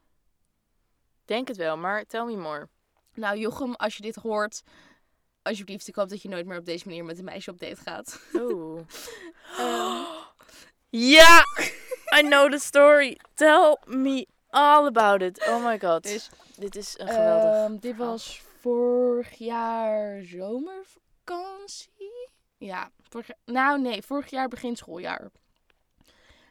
Denk 1.25 1.49
het 1.49 1.57
wel, 1.57 1.77
maar 1.77 2.07
tell 2.07 2.25
me 2.25 2.37
more. 2.37 2.69
Nou, 3.15 3.39
Jochem, 3.39 3.75
als 3.75 3.97
je 3.97 4.03
dit 4.03 4.15
hoort, 4.15 4.63
alsjeblieft, 5.47 5.89
ik 5.89 5.95
hoop 5.95 6.09
dat 6.09 6.23
je 6.23 6.29
nooit 6.29 6.47
meer 6.47 6.59
op 6.59 6.65
deze 6.65 6.87
manier 6.89 7.05
met 7.05 7.19
een 7.19 7.25
meisje 7.25 7.51
op 7.51 7.59
date 7.59 7.77
gaat. 7.83 8.21
Oeh. 8.35 8.81
Ehm, 9.59 10.03
Ja, 10.89 11.43
I 12.19 12.21
know 12.21 12.51
the 12.51 12.59
story. 12.59 13.19
Tell 13.35 13.77
me 13.87 14.27
all 14.49 14.87
about 14.87 15.23
it. 15.23 15.47
Oh 15.49 15.65
my 15.67 15.79
god. 15.79 16.03
Dus, 16.03 16.31
Dit 16.57 16.77
is 16.77 16.99
een 16.99 17.09
geweldig. 17.09 17.51
ehm, 17.55 17.77
dit 17.79 17.97
was 17.97 18.43
vorig 18.61 19.35
jaar 19.35 20.23
zomervakantie. 21.25 22.29
Ja, 22.59 22.91
vorig 23.09 23.29
nou 23.45 23.81
nee, 23.81 24.03
vorig 24.03 24.31
jaar 24.31 24.49
begin 24.49 24.77
schooljaar. 24.77 25.31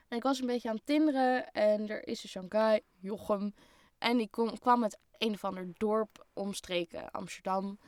En 0.08 0.18
ik 0.18 0.24
was 0.24 0.40
een 0.40 0.46
beetje 0.48 0.70
aan 0.70 0.76
het 0.76 0.86
tinderen 0.86 1.52
en 1.52 1.90
er 1.90 2.08
is 2.08 2.22
dus 2.22 2.32
zo'n 2.32 2.46
guy, 2.50 2.82
Jochem. 3.00 3.54
En 3.98 4.18
die 4.18 4.30
kom, 4.30 4.60
kwam 4.60 4.84
uit 4.84 4.98
een 5.18 5.34
of 5.34 5.44
ander 5.44 5.68
dorp 5.78 6.26
omstreken 6.34 7.12
Amsterdam. 7.12 7.80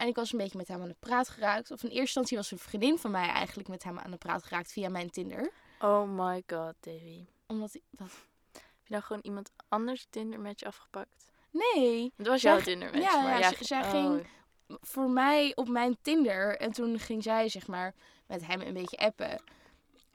En 0.00 0.06
ik 0.06 0.14
was 0.16 0.32
een 0.32 0.38
beetje 0.38 0.56
met 0.58 0.68
hem 0.68 0.82
aan 0.82 0.88
de 0.88 0.96
praat 1.00 1.28
geraakt. 1.28 1.70
Of 1.70 1.82
in 1.82 1.88
eerste 1.88 2.00
instantie 2.00 2.36
was 2.36 2.50
een 2.50 2.58
vriendin 2.58 2.98
van 2.98 3.10
mij 3.10 3.28
eigenlijk 3.28 3.68
met 3.68 3.82
hem 3.82 3.98
aan 3.98 4.10
de 4.10 4.16
praat 4.16 4.42
geraakt 4.42 4.72
via 4.72 4.88
mijn 4.88 5.10
Tinder. 5.10 5.50
Oh 5.80 6.08
my 6.08 6.42
god, 6.46 6.74
Davy. 6.80 7.24
Omdat. 7.46 7.78
Wat? 7.90 8.10
Heb 8.52 8.62
je 8.84 8.90
nou 8.92 9.02
gewoon 9.02 9.22
iemand 9.22 9.50
anders 9.68 10.06
Tinder 10.10 10.40
match 10.40 10.62
afgepakt? 10.62 11.30
Nee, 11.50 12.12
Het 12.16 12.26
was 12.26 12.42
jouw 12.42 12.60
Tinder 12.60 12.90
match, 12.90 13.04
ja, 13.12 13.20
maar 13.22 13.30
ja, 13.32 13.38
ja, 13.38 13.48
zij- 13.54 13.66
zij 13.66 13.80
oh. 13.82 13.90
ging- 13.90 14.26
voor 14.66 15.10
mij 15.10 15.52
op 15.54 15.68
mijn 15.68 15.96
Tinder. 16.02 16.56
En 16.56 16.72
toen 16.72 16.98
ging 16.98 17.22
zij, 17.22 17.48
zeg 17.48 17.66
maar, 17.66 17.94
met 18.26 18.46
hem 18.46 18.60
een 18.60 18.74
beetje 18.74 18.96
appen. 18.96 19.42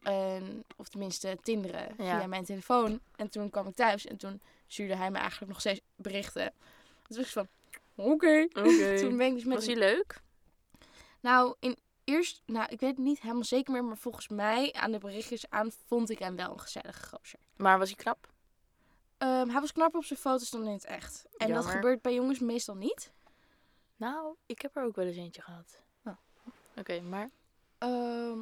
En, 0.03 0.63
of 0.75 0.87
tenminste 0.87 1.37
tinderen 1.41 1.93
Ja. 1.97 2.17
via 2.19 2.27
mijn 2.27 2.45
telefoon. 2.45 2.99
En 3.15 3.29
toen 3.29 3.49
kwam 3.49 3.67
ik 3.67 3.75
thuis 3.75 4.05
en 4.05 4.17
toen 4.17 4.41
stuurde 4.67 4.95
hij 4.95 5.11
me 5.11 5.17
eigenlijk 5.17 5.51
nog 5.51 5.59
steeds 5.59 5.81
berichten. 5.95 6.53
Dus 7.07 7.17
ik 7.17 7.27
van, 7.27 7.47
oké. 7.95 8.47
Oké. 8.53 8.97
Toen 9.01 9.17
ben 9.17 9.27
ik 9.27 9.33
dus 9.33 9.43
met 9.43 9.55
Was 9.55 9.65
hij 9.65 9.75
leuk? 9.75 10.21
Nou, 11.19 11.55
in 11.59 11.77
eerst, 12.03 12.41
nou, 12.45 12.67
ik 12.69 12.79
weet 12.79 12.95
het 12.95 13.05
niet 13.05 13.21
helemaal 13.21 13.43
zeker 13.43 13.73
meer. 13.73 13.83
Maar 13.83 13.97
volgens 13.97 14.27
mij, 14.27 14.73
aan 14.73 14.91
de 14.91 14.97
berichtjes 14.97 15.49
aan, 15.49 15.71
vond 15.85 16.09
ik 16.09 16.19
hem 16.19 16.35
wel 16.35 16.51
een 16.51 16.59
gezellige 16.59 17.05
gozer. 17.07 17.39
Maar 17.55 17.79
was 17.79 17.87
hij 17.87 17.97
knap? 17.97 18.33
Ehm, 19.17 19.49
hij 19.49 19.61
was 19.61 19.71
knapper 19.71 19.99
op 19.99 20.05
zijn 20.05 20.19
foto's 20.19 20.49
dan 20.49 20.65
in 20.65 20.73
het 20.73 20.85
echt. 20.85 21.25
En 21.37 21.53
dat 21.53 21.65
gebeurt 21.65 22.01
bij 22.01 22.13
jongens 22.13 22.39
meestal 22.39 22.75
niet. 22.75 23.13
Nou, 23.95 24.35
ik 24.45 24.61
heb 24.61 24.75
er 24.75 24.83
ook 24.83 24.95
wel 24.95 25.05
eens 25.05 25.17
eentje 25.17 25.41
gehad. 25.41 25.81
Oh. 26.03 26.17
Oké, 26.75 27.01
maar... 27.01 27.29
Ehm, 27.77 28.39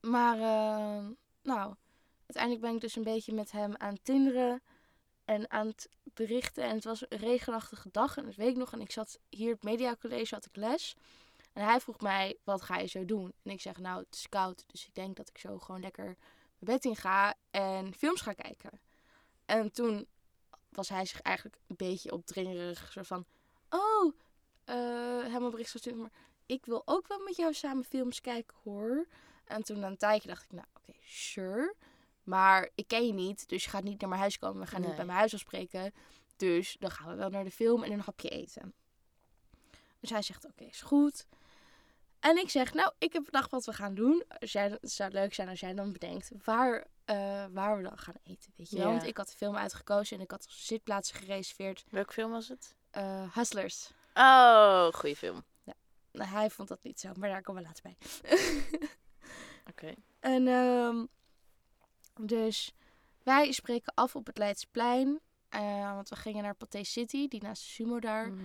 maar, 0.00 0.38
ehm, 0.38 1.12
nou, 1.42 1.74
uiteindelijk 2.26 2.64
ben 2.64 2.74
ik 2.74 2.80
dus 2.80 2.96
een 2.96 3.02
beetje 3.02 3.34
met 3.34 3.50
hem 3.50 3.74
aan 3.76 3.92
het 3.92 4.04
tinderen 4.04 4.62
en 5.24 5.50
aan 5.50 5.66
het 5.66 5.88
berichten. 6.14 6.64
En 6.64 6.74
het 6.74 6.84
was 6.84 7.04
een 7.08 7.18
regenachtige 7.18 7.88
dag 7.92 8.16
en 8.16 8.24
dat 8.24 8.34
weet 8.34 8.50
ik 8.50 8.56
nog. 8.56 8.72
En 8.72 8.80
ik 8.80 8.92
zat 8.92 9.18
hier 9.28 9.52
op 9.52 9.62
Media 9.62 9.96
College, 9.96 10.34
had 10.34 10.46
ik 10.46 10.56
les. 10.56 10.96
En 11.52 11.64
hij 11.64 11.80
vroeg 11.80 12.00
mij, 12.00 12.38
wat 12.44 12.62
ga 12.62 12.78
je 12.78 12.86
zo 12.86 13.04
doen? 13.04 13.32
En 13.42 13.50
ik 13.50 13.60
zeg, 13.60 13.78
nou, 13.78 13.98
het 14.02 14.14
is 14.14 14.28
koud. 14.28 14.64
Dus 14.66 14.86
ik 14.86 14.94
denk 14.94 15.16
dat 15.16 15.28
ik 15.28 15.38
zo 15.38 15.58
gewoon 15.58 15.80
lekker 15.80 16.04
mijn 16.04 16.16
bed 16.58 16.84
in 16.84 16.96
ga 16.96 17.34
en 17.50 17.94
films 17.94 18.20
ga 18.20 18.32
kijken. 18.32 18.80
En 19.44 19.72
toen 19.72 20.06
was 20.68 20.88
hij 20.88 21.06
zich 21.06 21.20
eigenlijk 21.20 21.56
een 21.66 21.76
beetje 21.76 22.12
opdringerig. 22.12 22.92
Zo 22.92 23.02
van, 23.02 23.26
oh, 23.70 24.14
eh 24.64 25.32
hem 25.32 25.42
een 25.44 25.50
bericht 25.50 25.70
gestuurd. 25.70 25.96
Maar 25.96 26.12
ik 26.46 26.66
wil 26.66 26.82
ook 26.84 27.08
wel 27.08 27.18
met 27.18 27.36
jou 27.36 27.54
samen 27.54 27.84
films 27.84 28.20
kijken 28.20 28.56
hoor. 28.62 29.06
En 29.44 29.62
toen 29.62 29.78
na 29.78 29.86
een 29.86 29.96
tijdje 29.96 30.28
dacht 30.28 30.44
ik, 30.44 30.52
nou 30.52 30.66
oké, 30.74 30.98
sure. 31.02 31.74
Maar 32.30 32.68
ik 32.74 32.88
ken 32.88 33.06
je 33.06 33.12
niet, 33.12 33.48
dus 33.48 33.64
je 33.64 33.70
gaat 33.70 33.82
niet 33.82 34.00
naar 34.00 34.08
mijn 34.08 34.20
huis 34.20 34.38
komen. 34.38 34.60
We 34.60 34.66
gaan 34.66 34.78
Nee. 34.80 34.88
niet 34.88 34.96
bij 34.96 35.06
mijn 35.06 35.18
huis 35.18 35.34
afspreken. 35.34 35.92
Dus 36.36 36.76
dan 36.78 36.90
gaan 36.90 37.08
we 37.08 37.14
wel 37.14 37.30
naar 37.30 37.44
de 37.44 37.50
film 37.50 37.82
en 37.82 37.92
een 37.92 38.00
hapje 38.00 38.28
eten. 38.28 38.74
Dus 40.00 40.10
hij 40.10 40.22
zegt, 40.22 40.44
oké, 40.44 40.64
is 40.64 40.80
goed. 40.82 41.26
En 42.20 42.36
ik 42.36 42.50
zeg, 42.50 42.74
nou, 42.74 42.92
ik 42.98 43.12
heb 43.12 43.24
bedacht 43.24 43.50
wat 43.50 43.64
we 43.64 43.72
gaan 43.72 43.94
doen. 43.94 44.24
Als 44.40 44.52
jij, 44.52 44.68
het 44.70 44.90
zou 44.92 45.10
leuk 45.10 45.34
zijn 45.34 45.48
als 45.48 45.60
jij 45.60 45.74
dan 45.74 45.92
bedenkt 45.92 46.30
waar, 46.44 46.86
eh, 47.04 47.44
waar 47.50 47.76
we 47.76 47.82
dan 47.82 47.98
gaan 47.98 48.14
eten, 48.22 48.52
weet 48.56 48.70
je. 48.70 48.76
Ja. 48.76 48.84
Want 48.84 49.06
ik 49.06 49.16
had 49.16 49.28
de 49.28 49.36
film 49.36 49.56
uitgekozen 49.56 50.16
en 50.16 50.22
ik 50.22 50.30
had 50.30 50.46
zitplaatsen 50.48 51.16
gereserveerd. 51.16 51.84
Welke 51.90 52.12
film 52.12 52.30
was 52.30 52.48
het? 52.48 52.74
Eh, 52.90 53.34
Hustlers. 53.34 53.90
Oh, 54.14 54.88
goede 54.92 55.16
film. 55.16 55.44
Nou, 56.12 56.28
hij 56.30 56.50
vond 56.50 56.68
dat 56.68 56.82
niet 56.82 57.00
zo, 57.00 57.12
maar 57.16 57.28
daar 57.28 57.42
komen 57.42 57.62
we 57.62 57.68
later 57.68 57.82
bij. 57.82 57.96
Oké. 59.70 59.94
En 60.20 60.48
ehm, 60.48 61.04
dus 62.26 62.72
wij 63.22 63.52
spreken 63.52 63.92
af 63.94 64.16
op 64.16 64.26
het 64.26 64.38
Leidsplein. 64.38 65.20
eh, 65.48 65.94
want 65.94 66.08
we 66.08 66.16
gingen 66.16 66.42
naar 66.42 66.54
Pathé 66.54 66.84
City, 66.84 67.28
die 67.28 67.42
naast 67.42 67.62
de 67.62 67.68
Sumo 67.68 67.98
daar. 68.00 68.28
Mhm. 68.28 68.44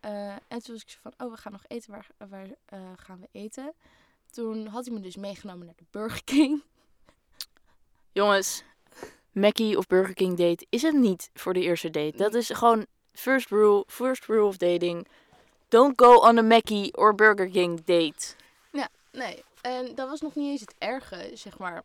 Eh, 0.00 0.30
en 0.30 0.62
toen 0.62 0.72
was 0.74 0.82
ik 0.82 0.90
zo 0.90 0.98
van, 1.02 1.12
oh, 1.18 1.30
we 1.32 1.36
gaan 1.36 1.52
nog 1.52 1.64
eten. 1.66 1.90
Waar, 1.90 2.06
waar 2.28 2.46
eh, 2.64 2.80
gaan 2.96 3.20
we 3.20 3.28
eten? 3.32 3.72
Toen 4.30 4.66
had 4.66 4.84
hij 4.84 4.94
me 4.94 5.00
dus 5.00 5.16
meegenomen 5.16 5.66
naar 5.66 5.74
de 5.76 5.84
Burger 5.90 6.24
King. 6.24 6.62
Jongens, 8.12 8.62
Mackie 9.32 9.78
of 9.78 9.86
Burger 9.86 10.14
King 10.14 10.36
date 10.36 10.66
is 10.68 10.82
het 10.82 10.94
niet 10.94 11.30
voor 11.34 11.52
de 11.54 11.60
eerste 11.60 11.90
date. 11.90 12.16
Dat 12.16 12.34
is 12.34 12.50
gewoon 12.50 12.86
first 13.12 13.48
rule, 13.48 13.84
first 13.86 14.24
rule 14.26 14.44
of 14.46 14.56
dating. 14.56 15.08
Don't 15.68 16.00
go 16.00 16.14
on 16.14 16.38
a 16.38 16.42
Mackie 16.42 16.96
or 16.96 17.14
Burger 17.14 17.48
King 17.50 17.84
date. 17.84 18.34
Nee, 19.12 19.44
en 19.60 19.94
dat 19.94 20.08
was 20.08 20.20
nog 20.20 20.34
niet 20.34 20.50
eens 20.50 20.60
het 20.60 20.74
erge, 20.78 21.30
zeg 21.34 21.58
maar. 21.58 21.82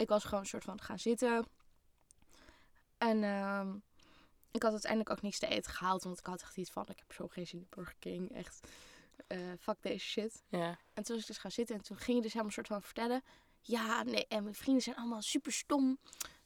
Ik 0.00 0.08
was 0.08 0.24
gewoon 0.24 0.40
een 0.40 0.46
soort 0.46 0.64
van 0.64 0.80
gaan 0.80 0.98
zitten. 0.98 1.46
En 2.98 3.24
ehm, 3.24 3.74
ik 4.50 4.62
had 4.62 4.72
uiteindelijk 4.72 5.10
ook 5.10 5.22
niks 5.22 5.38
te 5.38 5.46
eten 5.46 5.72
gehaald. 5.72 6.04
Want 6.04 6.18
ik 6.18 6.26
had 6.26 6.42
echt 6.42 6.56
iets 6.56 6.70
van, 6.70 6.86
ik 6.88 6.98
heb 6.98 7.12
zo 7.12 7.28
geen 7.28 7.46
zin 7.46 7.58
in 7.58 7.66
Burger 7.70 7.94
King. 7.98 8.34
Echt, 8.34 8.68
eh 9.26 9.38
fuck 9.60 9.76
deze 9.80 10.04
shit. 10.06 10.42
Ja. 10.48 10.78
En 10.94 11.02
toen 11.02 11.14
was 11.14 11.20
ik 11.20 11.26
dus 11.26 11.38
gaan 11.38 11.50
zitten 11.50 11.76
en 11.76 11.82
toen 11.82 11.96
ging 11.96 12.16
je 12.16 12.22
dus 12.22 12.32
helemaal 12.32 12.46
een 12.46 12.52
soort 12.52 12.66
van 12.66 12.82
vertellen. 12.82 13.22
Ja, 13.60 14.02
nee, 14.02 14.26
en 14.26 14.42
mijn 14.42 14.54
vrienden 14.54 14.82
zijn 14.82 14.96
allemaal 14.96 15.22
super 15.22 15.52
stom. 15.52 15.98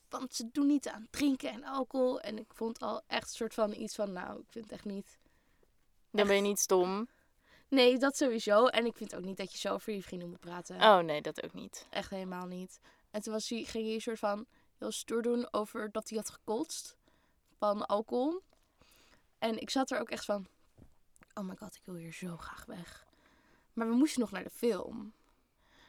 Want 0.08 0.34
ze 0.34 0.50
doen 0.52 0.66
niet 0.66 0.88
aan 0.88 1.06
drinken 1.10 1.50
en 1.50 1.64
alcohol. 1.64 2.20
En 2.20 2.38
ik 2.38 2.54
vond 2.54 2.80
al 2.80 3.02
echt 3.06 3.28
een 3.28 3.34
soort 3.34 3.54
van 3.54 3.72
iets 3.72 3.94
van, 3.94 4.12
nou, 4.12 4.40
ik 4.40 4.46
vind 4.48 4.64
het 4.64 4.74
echt 4.74 4.84
niet... 4.84 5.18
Dan 6.10 6.26
ben 6.26 6.36
je 6.36 6.42
niet 6.42 6.58
stom. 6.58 7.08
Nee, 7.68 7.98
dat 7.98 8.16
sowieso. 8.16 8.66
En 8.66 8.86
ik 8.86 8.96
vind 8.96 9.16
ook 9.16 9.24
niet 9.24 9.36
dat 9.36 9.52
je 9.52 9.58
zo 9.58 9.74
over 9.74 9.92
je 9.92 10.02
vrienden 10.02 10.28
moet 10.28 10.40
praten. 10.40 10.76
Oh 10.76 10.98
nee, 10.98 11.20
dat 11.20 11.44
ook 11.44 11.52
niet. 11.52 11.86
Echt 11.90 12.10
helemaal 12.10 12.46
niet. 12.46 12.80
En 13.14 13.22
toen 13.22 13.32
was 13.32 13.48
hij, 13.48 13.64
ging 13.64 13.84
hij 13.84 13.94
een 13.94 14.00
soort 14.00 14.18
van 14.18 14.46
heel 14.78 14.90
stoer 14.90 15.22
doen 15.22 15.52
over 15.52 15.92
dat 15.92 16.08
hij 16.08 16.18
had 16.18 16.30
gekotst 16.30 16.96
van 17.58 17.86
alcohol. 17.86 18.40
En 19.38 19.60
ik 19.60 19.70
zat 19.70 19.90
er 19.90 20.00
ook 20.00 20.10
echt 20.10 20.24
van, 20.24 20.46
oh 21.34 21.44
my 21.44 21.56
god, 21.56 21.74
ik 21.74 21.80
wil 21.84 21.94
hier 21.94 22.12
zo 22.12 22.36
graag 22.36 22.64
weg. 22.64 23.06
Maar 23.72 23.88
we 23.88 23.94
moesten 23.94 24.20
nog 24.20 24.30
naar 24.30 24.42
de 24.42 24.50
film. 24.50 25.12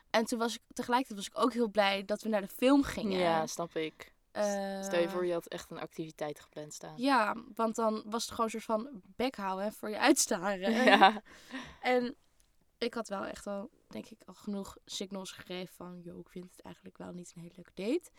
En 0.10 0.26
toen 0.26 0.40
was 0.40 0.56
ik, 0.56 0.62
tegelijkertijd 0.74 1.20
was 1.20 1.28
ik 1.28 1.44
ook 1.44 1.54
heel 1.54 1.70
blij 1.70 2.06
dat 2.06 2.22
we 2.22 2.30
naar 2.30 2.42
de 2.42 2.48
film 2.48 2.84
gingen. 2.84 3.20
Ja, 3.20 3.48
snap 3.48 3.76
ik. 3.76 4.14
Eh, 4.32 4.84
Stel 4.84 5.00
je 5.00 5.10
voor, 5.10 5.26
je 5.26 5.34
had 5.34 5.48
echt 5.48 5.72
een 5.72 5.80
activiteit 5.80 6.40
gepland 6.40 6.74
staan. 6.74 6.94
Ja, 6.98 7.36
want 7.56 7.76
dan 7.76 8.04
was 8.06 8.22
het 8.22 8.32
gewoon 8.32 8.46
een 8.46 8.52
soort 8.62 8.64
van 8.64 9.02
bek 9.16 9.36
houden 9.36 9.66
en 9.66 9.74
voor 9.74 9.90
je 9.90 10.00
uitstaren. 10.00 10.72
Ja. 10.86 11.22
En 11.82 12.16
ik 12.78 12.94
had 12.94 13.08
wel 13.08 13.26
echt 13.26 13.48
al, 13.48 13.70
denk 14.02 14.10
ik, 14.20 14.28
al 14.28 14.34
genoeg 14.34 14.78
signals 14.86 15.32
gegeven 15.32 15.76
van... 15.76 16.02
...joh, 16.04 16.20
ik 16.20 16.30
vind 16.30 16.52
het 16.52 16.62
eigenlijk 16.62 16.98
wel 16.98 17.12
niet 17.12 17.32
een 17.36 17.42
hele 17.42 17.54
leuke 17.56 17.72
date. 17.74 18.10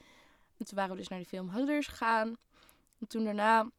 En 0.58 0.64
toen 0.66 0.76
waren 0.76 0.90
we 0.90 0.96
dus 0.96 1.08
naar 1.08 1.18
de 1.18 1.24
film 1.24 1.50
Huddlers 1.50 1.86
gegaan. 1.86 2.36
En 2.98 3.06
toen 3.06 3.24
daarna 3.24 3.70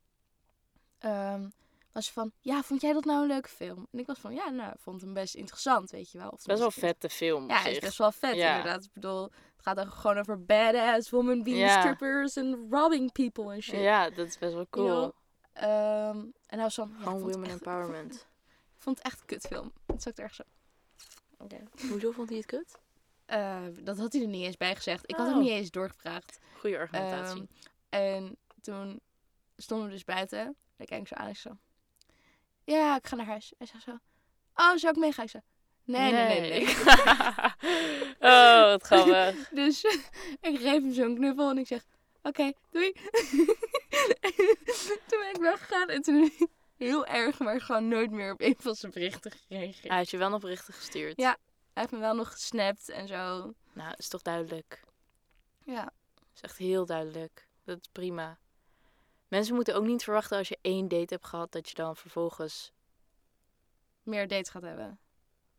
ehm, 0.97 1.49
was 1.91 2.05
ze 2.05 2.13
van... 2.13 2.31
...ja, 2.41 2.63
vond 2.63 2.81
jij 2.81 2.93
dat 2.93 3.05
nou 3.05 3.21
een 3.21 3.27
leuke 3.27 3.49
film? 3.49 3.87
En 3.91 3.99
ik 3.99 4.05
was 4.05 4.19
van, 4.19 4.33
ja, 4.33 4.49
nou, 4.49 4.73
vond 4.79 5.01
hem 5.01 5.13
best 5.13 5.35
interessant, 5.35 5.91
weet 5.91 6.11
je 6.11 6.17
wel. 6.17 6.29
Of 6.29 6.43
Best 6.43 6.45
wel 6.45 6.55
tenminste, 6.57 6.79
vette 6.85 7.09
film. 7.09 7.47
Ja, 7.49 7.65
is 7.65 7.79
best 7.79 7.97
wel 7.97 8.11
vet 8.11 8.35
Ja. 8.35 8.55
inderdaad. 8.57 8.83
Ik 8.83 8.93
bedoel, 8.93 9.23
het 9.23 9.61
gaat 9.61 9.79
ook 9.79 9.89
gewoon 9.93 10.17
over 10.17 10.45
badass 10.45 11.09
women 11.09 11.43
being 11.43 11.57
Ja. 11.59 11.79
strippers... 11.79 12.35
...en 12.35 12.67
robbing 12.69 13.11
people 13.11 13.53
en 13.53 13.61
shit. 13.61 13.79
Ja, 13.79 14.09
dat 14.09 14.27
is 14.27 14.37
best 14.37 14.53
wel 14.53 14.67
cool. 14.69 14.85
You 14.87 14.99
know? 14.99 15.13
Ehm, 15.53 16.17
en 16.17 16.33
hij 16.47 16.61
was 16.61 16.75
van... 16.75 16.95
Gewoon 16.99 17.19
women 17.19 17.43
echt- 17.43 17.51
empowerment. 17.51 18.13
Ik 18.77 18.83
vond 18.83 18.97
het 18.97 19.07
echt 19.07 19.19
een 19.19 19.25
kutfilm. 19.25 19.71
Het 19.85 20.03
zat 20.03 20.17
er 20.17 20.23
echt 20.23 20.35
zo... 20.35 20.43
Hoezo 21.89 22.11
vond 22.11 22.29
hij 22.29 22.37
het 22.37 22.47
kut? 22.47 22.77
Eh, 23.25 23.61
dat 23.79 23.97
had 23.97 24.13
hij 24.13 24.21
er 24.21 24.27
niet 24.27 24.45
eens 24.45 24.57
bij 24.57 24.75
gezegd. 24.75 25.03
Ik 25.09 25.15
had 25.15 25.27
Oh. 25.27 25.33
hem 25.33 25.41
niet 25.41 25.51
eens 25.51 25.71
doorgevraagd. 25.71 26.39
Goede 26.59 26.77
argumentatie. 26.77 27.47
Ehm, 27.89 28.03
en 28.03 28.37
toen 28.61 28.99
stonden 29.57 29.87
we 29.87 29.93
dus 29.93 30.03
buiten. 30.03 30.39
En 30.39 30.55
ik 30.77 30.87
kijk 30.87 31.07
zo 31.07 31.15
aan 31.15 31.27
ik 31.27 31.37
zo... 31.37 31.57
Ja, 32.63 32.95
ik 32.95 33.07
ga 33.07 33.15
naar 33.15 33.25
huis. 33.25 33.53
Hij 33.57 33.67
zei 33.67 33.81
zo... 33.81 33.91
Oh, 34.55 34.75
zou 34.75 34.93
ik 34.93 34.99
meegaan? 34.99 35.25
Ik 35.25 35.31
zo... 35.31 35.39
Nee, 35.83 36.11
nee, 36.11 36.39
nee, 36.39 36.49
nee. 36.49 36.67
oh, 38.31 38.61
wat 38.61 38.83
grappig. 38.83 39.49
dus 39.61 39.83
ik 40.41 40.59
geef 40.59 40.81
hem 40.81 40.93
zo'n 40.93 41.15
knuffel 41.15 41.49
en 41.49 41.57
ik 41.57 41.67
zeg... 41.67 41.85
Oké, 42.21 42.51
doei. 42.71 42.91
toen 45.07 45.19
ben 45.19 45.29
ik 45.29 45.37
weggegaan 45.39 45.89
en 45.89 46.01
toen 46.01 46.23
ik 46.23 46.47
heel 46.77 47.05
erg, 47.05 47.39
maar 47.39 47.61
gewoon 47.61 47.87
nooit 47.87 48.11
meer 48.11 48.31
op 48.31 48.41
een 48.41 48.55
van 48.57 48.75
zijn 48.75 48.91
berichten 48.91 49.31
gereageerd. 49.31 49.87
Hij 49.87 49.97
had 49.97 50.09
je 50.09 50.17
wel 50.17 50.29
nog 50.29 50.41
berichten 50.41 50.73
gestuurd. 50.73 51.17
Ja. 51.17 51.37
Hij 51.73 51.85
heeft 51.85 51.91
me 51.91 51.99
wel 51.99 52.15
nog 52.15 52.31
gesnapt 52.31 52.89
en 52.89 53.07
zo. 53.07 53.53
Nou, 53.73 53.93
is 53.97 54.07
toch 54.07 54.21
duidelijk. 54.21 54.83
Ja. 55.63 55.91
is 56.35 56.41
echt 56.41 56.57
heel 56.57 56.85
duidelijk. 56.85 57.47
Dat 57.63 57.79
is 57.81 57.87
prima. 57.91 58.39
Mensen 59.27 59.55
moeten 59.55 59.75
ook 59.75 59.85
niet 59.85 60.03
verwachten 60.03 60.37
als 60.37 60.47
je 60.47 60.57
één 60.61 60.87
date 60.87 61.13
hebt 61.13 61.25
gehad, 61.25 61.51
dat 61.51 61.69
je 61.69 61.75
dan 61.75 61.95
vervolgens... 61.95 62.71
Meer 64.03 64.27
dates 64.27 64.49
gaat 64.49 64.61
hebben. 64.61 64.99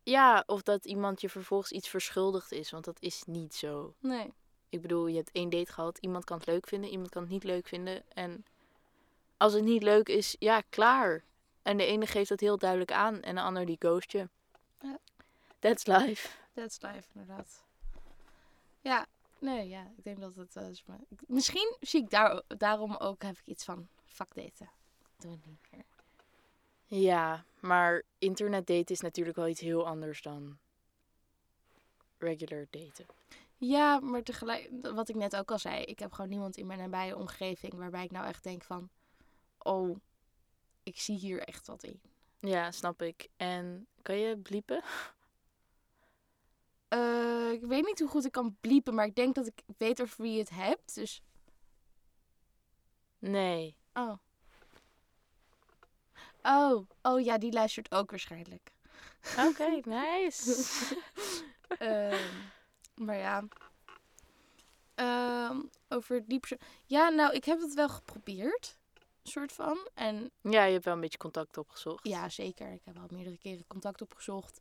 Ja, 0.03 0.43
of 0.47 0.63
dat 0.63 0.85
iemand 0.85 1.21
je 1.21 1.29
vervolgens 1.29 1.71
iets 1.71 1.89
verschuldigd 1.89 2.53
is, 2.53 2.71
want 2.71 2.85
dat 2.85 3.01
is 3.01 3.23
niet 3.27 3.55
zo. 3.55 3.95
Nee. 4.01 4.33
Ik 4.69 4.83
bedoel, 4.83 5.07
je 5.07 5.17
hebt 5.17 5.33
één 5.33 5.51
date 5.51 5.73
gehad, 5.73 5.99
iemand 5.99 6.25
kan 6.25 6.37
het 6.39 6.47
leuk 6.47 6.67
vinden, 6.67 6.91
iemand 6.91 7.09
kan 7.09 7.23
het 7.23 7.31
niet 7.31 7.45
leuk 7.45 7.69
vinden. 7.69 8.11
En 8.13 8.45
als 9.39 9.53
het 9.53 9.65
niet 9.65 9.83
leuk 9.83 10.09
is, 10.09 10.37
ja, 10.39 10.63
klaar. 10.69 11.25
En 11.63 11.77
de 11.77 11.85
ene 11.85 12.07
geeft 12.07 12.29
dat 12.29 12.41
heel 12.41 12.59
duidelijk 12.59 12.93
aan 12.93 13.23
en 13.23 13.35
de 13.35 13.41
ander 13.41 13.67
die 13.67 13.77
ghost 13.79 14.13
je. 14.13 14.29
Ja. 14.81 14.99
That's 15.59 15.87
life. 15.87 16.29
That's 16.55 16.81
life, 16.81 17.09
inderdaad. 17.15 17.65
Ja, 18.81 19.07
nee, 19.39 19.69
ja. 19.69 19.93
Ik 19.97 20.05
denk 20.05 20.21
dat 20.21 20.37
het... 20.37 20.57
eh, 20.57 20.65
Misschien 21.27 21.77
zie 21.81 22.03
ik 22.03 22.11
daar, 22.11 22.43
daarom 22.47 22.97
ook, 22.97 23.23
heb 23.23 23.39
ik 23.39 23.47
iets 23.47 23.65
van... 23.65 23.89
Fuck 24.05 24.35
daten. 24.35 24.71
Doe 25.17 25.31
het 25.31 25.47
niet 25.47 25.59
meer. 25.71 25.85
Ja, 26.85 27.45
maar 27.61 28.03
internet 28.19 28.67
daten 28.67 28.95
is 28.95 29.01
natuurlijk 29.01 29.37
wel 29.37 29.49
iets 29.49 29.61
heel 29.61 29.87
anders 29.87 30.23
dan 30.23 30.59
regular 32.19 32.67
daten. 32.71 33.07
Ja, 33.57 34.01
maar 34.01 34.23
tegelijk... 34.23 34.71
Wat 34.83 35.09
ik 35.09 35.15
net 35.15 35.37
ook 35.37 35.51
al 35.51 35.59
zei. 35.59 35.83
Ik 35.83 35.99
heb 35.99 36.13
gewoon 36.13 36.31
niemand 36.31 36.57
in 36.57 36.67
mijn 36.67 36.79
nabije 36.79 37.17
omgeving... 37.17 37.75
waarbij 37.75 38.05
ik 38.05 38.11
nou 38.11 38.27
echt 38.27 38.43
denk 38.43 38.63
van... 38.63 38.89
Oh, 39.59 39.97
ik 40.83 41.01
zie 41.01 41.17
hier 41.17 41.41
echt 41.41 41.67
wat 41.67 41.83
in. 41.83 42.01
Ja, 42.41 42.71
snap 42.71 43.03
ik. 43.03 43.29
En 43.37 43.87
kan 44.03 44.19
je 44.19 44.39
bliepen? 44.39 44.83
Eh, 46.89 47.51
ik 47.53 47.65
weet 47.65 47.85
niet 47.85 47.99
hoe 47.99 48.09
goed 48.09 48.25
ik 48.25 48.33
kan 48.33 48.57
bliepen... 48.61 48.95
maar 48.95 49.07
ik 49.07 49.15
denk 49.15 49.35
dat 49.35 49.47
ik 49.47 49.63
weet 49.77 50.01
over 50.01 50.23
wie 50.23 50.33
je 50.33 50.39
het 50.39 50.51
hebt. 50.51 50.95
Dus... 50.95 51.23
Nee. 53.19 53.77
Oh. 53.93 54.19
Oh, 56.43 56.89
oh 57.03 57.21
ja, 57.21 57.39
die 57.39 57.53
luistert 57.53 57.93
ook 57.93 58.11
waarschijnlijk. 58.11 58.73
Oké, 59.39 59.81
nice. 59.85 60.55
Ehm, 61.79 62.27
maar 62.95 63.17
ja. 63.17 63.45
Ehm, 64.95 65.61
over 65.89 66.25
die 66.27 66.39
persoon. 66.39 66.59
Ja, 66.87 67.09
nou, 67.09 67.33
ik 67.33 67.45
heb 67.45 67.61
het 67.61 67.75
wel 67.75 67.89
geprobeerd. 67.89 68.78
Soort 69.29 69.53
van. 69.53 69.89
En 69.95 70.31
ja, 70.41 70.65
je 70.65 70.73
hebt 70.73 70.85
wel 70.85 70.95
een 70.95 71.01
beetje 71.01 71.19
contact 71.19 71.59
opgezocht. 71.59 72.07
ja, 72.09 72.29
zeker. 72.29 72.73
Ik 72.73 72.81
heb 72.85 72.99
al 72.99 73.07
meerdere 73.11 73.39
keren 73.39 73.67
contact 73.67 74.03
opgezocht. 74.03 74.61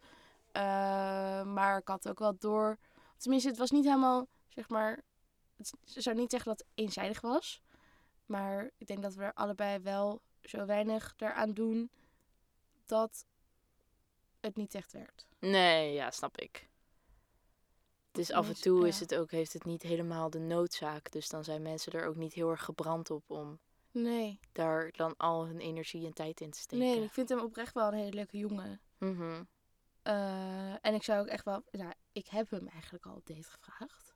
Ehm, 0.51 1.53
maar 1.53 1.77
ik 1.77 1.87
had 1.87 2.09
ook 2.09 2.19
wel 2.19 2.35
door. 2.39 2.77
Tenminste, 3.17 3.49
het 3.49 3.57
was 3.57 3.71
niet 3.71 3.83
helemaal, 3.85 4.27
zeg 4.47 4.69
maar. 4.69 5.03
Het 5.55 5.73
ik 5.95 6.01
zou 6.01 6.15
niet 6.15 6.31
zeggen 6.31 6.49
dat 6.49 6.59
het 6.59 6.67
eenzijdig 6.75 7.21
was. 7.21 7.61
Maar 8.25 8.71
ik 8.77 8.87
denk 8.87 9.01
dat 9.01 9.13
we 9.15 9.23
er 9.23 9.33
allebei 9.33 9.79
wel 9.79 10.21
zo 10.41 10.65
weinig 10.65 11.13
eraan 11.17 11.53
doen 11.53 11.89
dat 12.85 13.25
het 14.39 14.55
niet 14.55 14.75
echt 14.75 14.91
werkt. 14.91 15.27
Nee, 15.39 15.93
ja, 15.93 16.11
snap 16.11 16.37
ik. 16.37 16.69
Dus 18.11 18.31
af 18.31 18.41
en 18.41 18.45
Mensen- 18.47 18.63
toe 18.71 18.87
is 18.87 18.99
het 18.99 19.15
ook, 19.15 19.31
heeft 19.31 19.53
het 19.53 19.65
niet 19.65 19.81
helemaal 19.81 20.29
de 20.29 20.39
noodzaak. 20.39 21.11
Dus 21.11 21.29
dan 21.29 21.43
zijn 21.43 21.61
mensen 21.61 21.91
er 21.91 22.07
ook 22.07 22.15
niet 22.15 22.33
heel 22.33 22.49
erg 22.49 22.63
gebrand 22.63 23.09
op 23.09 23.23
om 23.29 23.59
Nee. 23.91 24.39
daar 24.51 24.91
dan 24.91 25.17
al 25.17 25.45
hun 25.45 25.59
energie 25.59 26.05
en 26.05 26.13
tijd 26.13 26.41
in 26.41 26.51
te 26.51 26.59
steken. 26.59 26.85
Nee, 26.85 27.03
ik 27.03 27.11
vind 27.11 27.29
hem 27.29 27.39
oprecht 27.39 27.73
wel 27.73 27.87
een 27.87 27.93
hele 27.93 28.13
leuke 28.13 28.37
jongen. 28.37 28.81
Mhm. 28.97 29.43
Eh, 30.01 30.85
en 30.85 30.93
ik 30.93 31.03
zou 31.03 31.19
ook 31.19 31.27
echt 31.27 31.45
wel... 31.45 31.63
Nou, 31.71 31.93
ik 32.11 32.27
heb 32.27 32.49
hem 32.49 32.67
eigenlijk 32.67 33.05
al 33.05 33.15
op 33.15 33.25
date 33.25 33.49
gevraagd. 33.49 34.15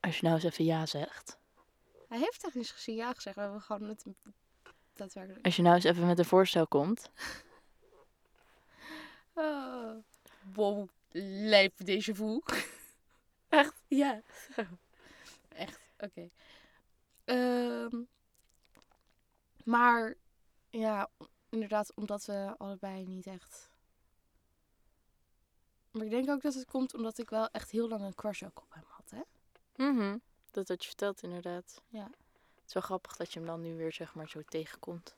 Als 0.00 0.16
je 0.18 0.22
nou 0.22 0.34
eens 0.34 0.44
even 0.44 0.64
ja 0.64 0.86
zegt. 0.86 1.38
Hij 2.08 2.18
heeft 2.18 2.40
technisch 2.40 2.70
gezien 2.70 2.96
ja 2.96 3.12
gezegd. 3.12 3.36
We 3.36 3.42
hebben 3.42 3.60
gewoon 3.60 3.86
met 3.86 4.04
hem 4.04 4.16
daadwerkelijk... 4.92 5.44
Als 5.44 5.56
je 5.56 5.62
nou 5.62 5.74
eens 5.74 5.84
even 5.84 6.06
met 6.06 6.18
een 6.18 6.24
voorstel 6.24 6.66
komt. 6.66 7.10
Oh. 9.34 9.96
Wow, 10.54 10.88
lijp 11.10 11.84
deze 11.84 12.14
voel. 12.14 12.42
Echt? 13.48 13.82
Ja. 13.86 14.22
Echt, 15.48 15.80
oké. 15.98 16.30
Ehm, 17.30 18.02
maar 19.64 20.14
ja, 20.70 21.10
inderdaad, 21.48 21.94
omdat 21.94 22.24
we 22.24 22.54
allebei 22.58 23.06
niet 23.06 23.26
echt. 23.26 23.70
Maar 25.90 26.04
ik 26.04 26.10
denk 26.10 26.30
ook 26.30 26.42
dat 26.42 26.54
het 26.54 26.64
komt 26.64 26.94
omdat 26.94 27.18
ik 27.18 27.30
wel 27.30 27.48
echt 27.50 27.70
heel 27.70 27.88
lang 27.88 28.02
een 28.02 28.14
crush 28.14 28.42
ook 28.42 28.60
op 28.60 28.74
hem 28.74 28.84
had, 28.86 29.10
hè? 29.10 29.20
Mhm. 29.86 30.18
Dat 30.50 30.68
had 30.68 30.82
je 30.82 30.88
verteld, 30.88 31.22
inderdaad. 31.22 31.82
Ja. 31.88 32.04
Het 32.54 32.66
is 32.66 32.72
wel 32.72 32.82
grappig 32.82 33.16
dat 33.16 33.32
je 33.32 33.38
hem 33.38 33.48
dan 33.48 33.60
nu 33.60 33.76
weer, 33.76 33.92
zeg 33.92 34.14
maar, 34.14 34.28
zo 34.28 34.42
tegenkomt. 34.42 35.14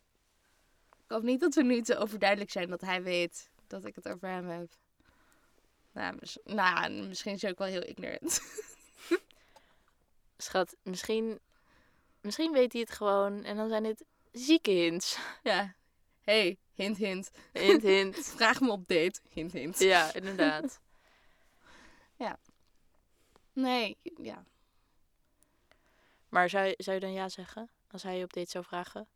Ik 0.91 1.11
hoop 1.11 1.23
niet 1.23 1.41
dat 1.41 1.55
we 1.55 1.63
nu 1.63 1.83
te 1.83 1.97
overduidelijk 1.97 2.51
zijn 2.51 2.69
dat 2.69 2.81
hij 2.81 3.03
weet 3.03 3.51
dat 3.67 3.85
ik 3.85 3.95
het 3.95 4.09
over 4.09 4.29
hem 4.29 4.49
heb. 4.49 4.77
Nou, 5.93 6.17
mis- 6.21 6.39
nou 6.45 6.91
misschien 6.93 7.33
is 7.33 7.43
hij 7.43 7.51
ook 7.51 7.59
wel 7.59 7.69
heel 7.69 7.85
ignorant. 7.85 8.41
Schat, 10.37 10.77
misschien, 10.83 11.41
misschien 12.23 12.53
weet 12.53 12.73
hij 12.73 12.81
het 12.81 12.91
gewoon 12.91 13.45
en 13.45 13.57
dan 13.57 13.69
zijn 13.69 13.85
het 13.85 14.05
zieke 14.33 14.71
hints. 14.71 15.19
ja. 15.43 15.75
hey, 16.21 16.59
hint, 16.75 16.97
hint. 16.97 17.31
Hint, 17.53 17.83
hint. 17.93 18.17
Vraag 18.17 18.61
me 18.61 18.71
op 18.71 18.89
date. 18.89 19.21
Hint, 19.31 19.53
hint. 19.53 19.79
Ja, 19.79 20.15
inderdaad. 20.15 20.81
Nee, 23.53 23.97
ja. 24.23 24.45
Maar 26.29 26.49
zou, 26.51 26.67
je- 26.67 26.75
zou 26.79 26.95
je 26.97 27.01
dan 27.03 27.13
ja 27.13 27.29
zeggen 27.29 27.71
als 27.91 28.03
hij 28.03 28.19
je 28.19 28.25
op 28.25 28.33
date 28.33 28.51
zou 28.51 28.65
vragen? 28.65 29.07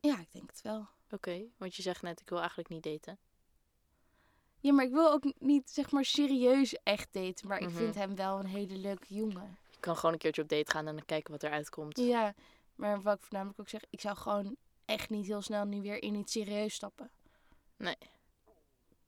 Ja, 0.00 0.18
ik 0.20 0.32
denk 0.32 0.50
het 0.50 0.62
wel. 0.62 0.86
Oké, 1.10 1.42
want 1.56 1.74
je 1.76 1.82
zegt 1.82 2.02
net, 2.02 2.20
ik 2.20 2.28
wil 2.28 2.38
eigenlijk 2.38 2.68
niet 2.68 2.82
daten. 2.82 3.18
Ja, 4.60 4.72
maar 4.72 4.84
ik 4.84 4.90
wil 4.92 5.12
ook 5.12 5.32
niet, 5.38 5.70
zeg 5.70 5.90
maar, 5.90 6.04
serieus 6.04 6.74
echt 6.82 7.12
daten. 7.12 7.48
Maar 7.48 7.58
ik 7.60 7.68
Mhm. 7.68 7.76
vind 7.76 7.94
hem 7.94 8.14
wel 8.16 8.38
een 8.38 8.46
hele 8.46 8.76
leuke 8.76 9.14
jongen. 9.14 9.58
Je 9.80 9.84
kan 9.84 9.96
gewoon 9.96 10.12
een 10.12 10.18
keertje 10.18 10.42
op 10.42 10.48
date 10.48 10.70
gaan 10.70 10.86
en 10.86 10.96
dan 10.96 11.04
kijken 11.04 11.32
wat 11.32 11.42
eruit 11.42 11.70
komt. 11.70 11.98
Ja, 11.98 12.34
maar 12.74 13.02
wat 13.02 13.16
ik 13.16 13.22
voornamelijk 13.22 13.60
ook 13.60 13.68
zeg, 13.68 13.82
ik 13.90 14.00
zou 14.00 14.16
gewoon 14.16 14.56
echt 14.84 15.10
niet 15.10 15.26
heel 15.26 15.42
snel 15.42 15.64
nu 15.64 15.80
weer 15.82 16.02
in 16.02 16.14
iets 16.14 16.32
serieus 16.32 16.74
stappen. 16.74 17.10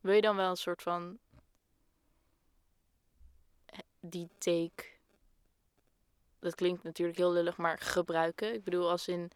Wil 0.00 0.14
je 0.14 0.20
dan 0.20 0.36
wel 0.36 0.50
een 0.50 0.56
soort 0.56 0.82
van 0.82 1.18
eh, 3.66 3.78
die 4.00 4.28
take, 4.38 4.84
dat 6.38 6.54
klinkt 6.54 6.82
natuurlijk 6.82 7.18
heel 7.18 7.32
lullig, 7.32 7.56
maar 7.56 7.78
gebruiken? 7.78 8.54
Ik 8.54 8.64
bedoel, 8.64 8.90
als 8.90 9.08
in, 9.08 9.30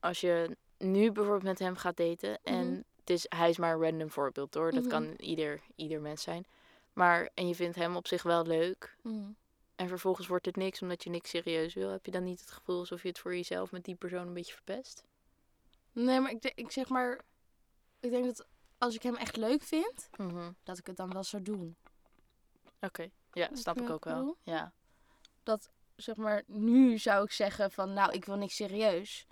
als 0.00 0.20
je 0.20 0.56
nu 0.78 1.12
bijvoorbeeld 1.12 1.42
met 1.44 1.58
hem 1.58 1.76
gaat 1.76 1.96
daten 1.96 2.38
en 2.42 2.66
Mhm. 2.70 2.80
het 3.00 3.10
is, 3.10 3.26
hij 3.28 3.48
is 3.50 3.58
maar 3.58 3.74
een 3.74 3.82
random 3.82 4.10
voorbeeld 4.10 4.54
hoor, 4.54 4.72
dat 4.72 4.82
Mhm. 4.82 4.90
kan 4.90 5.14
ieder, 5.16 5.60
ieder 5.74 6.00
mens 6.00 6.22
zijn. 6.22 6.46
Maar, 6.92 7.30
en 7.34 7.48
je 7.48 7.54
vindt 7.54 7.76
hem 7.76 7.96
op 7.96 8.06
zich 8.06 8.22
wel 8.22 8.46
leuk 8.46 8.96
en 9.78 9.88
vervolgens 9.88 10.26
wordt 10.26 10.46
het 10.46 10.56
niks 10.56 10.82
omdat 10.82 11.04
je 11.04 11.10
niks 11.10 11.30
serieus 11.30 11.74
wil, 11.74 11.90
heb 11.90 12.04
je 12.04 12.10
dan 12.10 12.24
niet 12.24 12.40
het 12.40 12.50
gevoel 12.50 12.78
alsof 12.78 13.02
je 13.02 13.08
het 13.08 13.18
voor 13.18 13.34
jezelf 13.34 13.72
met 13.72 13.84
die 13.84 13.94
persoon 13.94 14.26
een 14.26 14.34
beetje 14.34 14.54
verpest? 14.54 15.04
Nee, 15.92 16.20
maar 16.20 16.30
ik, 16.30 16.52
ik 16.54 16.70
zeg 16.70 16.88
maar, 16.88 17.20
ik 18.00 18.10
denk 18.10 18.24
dat 18.24 18.46
als 18.78 18.94
ik 18.94 19.02
hem 19.02 19.16
echt 19.16 19.36
leuk 19.36 19.62
vind, 19.62 20.08
Mhm. 20.16 20.50
dat 20.62 20.78
ik 20.78 20.86
het 20.86 20.96
dan 20.96 21.12
wel 21.12 21.24
zou 21.24 21.42
doen. 21.42 21.76
Oké, 22.80 23.10
ja, 23.32 23.48
snap 23.52 23.80
ik 23.80 23.90
ook 23.90 24.04
wel. 24.04 24.36
Ja. 24.42 24.72
Zeg 25.96 26.16
maar, 26.16 26.42
nu 26.46 26.98
zou 26.98 27.24
ik 27.24 27.32
zeggen 27.32 27.70
van, 27.70 27.92
nou, 27.92 28.12
ik 28.12 28.24
wil 28.24 28.36
niks 28.36 28.56
serieus. 28.56 29.26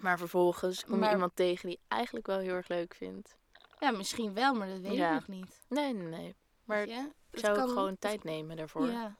Maar 0.00 0.18
vervolgens 0.18 0.84
kom 0.84 0.94
je 0.94 1.00
Maar- 1.00 1.12
iemand 1.12 1.36
tegen 1.36 1.68
die 1.68 1.80
eigenlijk 1.88 2.26
wel 2.26 2.38
heel 2.38 2.54
erg 2.54 2.68
leuk 2.68 2.94
vindt. 2.94 3.36
Ja, 3.80 3.90
misschien 3.90 4.34
wel, 4.34 4.54
maar 4.54 4.68
dat 4.68 4.78
weet 4.80 4.92
Ja. 4.96 5.08
ik 5.08 5.14
nog 5.14 5.28
niet. 5.28 5.60
Nee, 5.68 5.92
nee, 5.94 6.06
nee. 6.06 6.34
Maar 6.64 6.86
zou 7.32 7.56
kan- 7.56 7.68
gewoon 7.68 7.98
tijd 7.98 8.24
nemen 8.24 8.56
daarvoor. 8.56 8.86
Ja. 8.86 9.16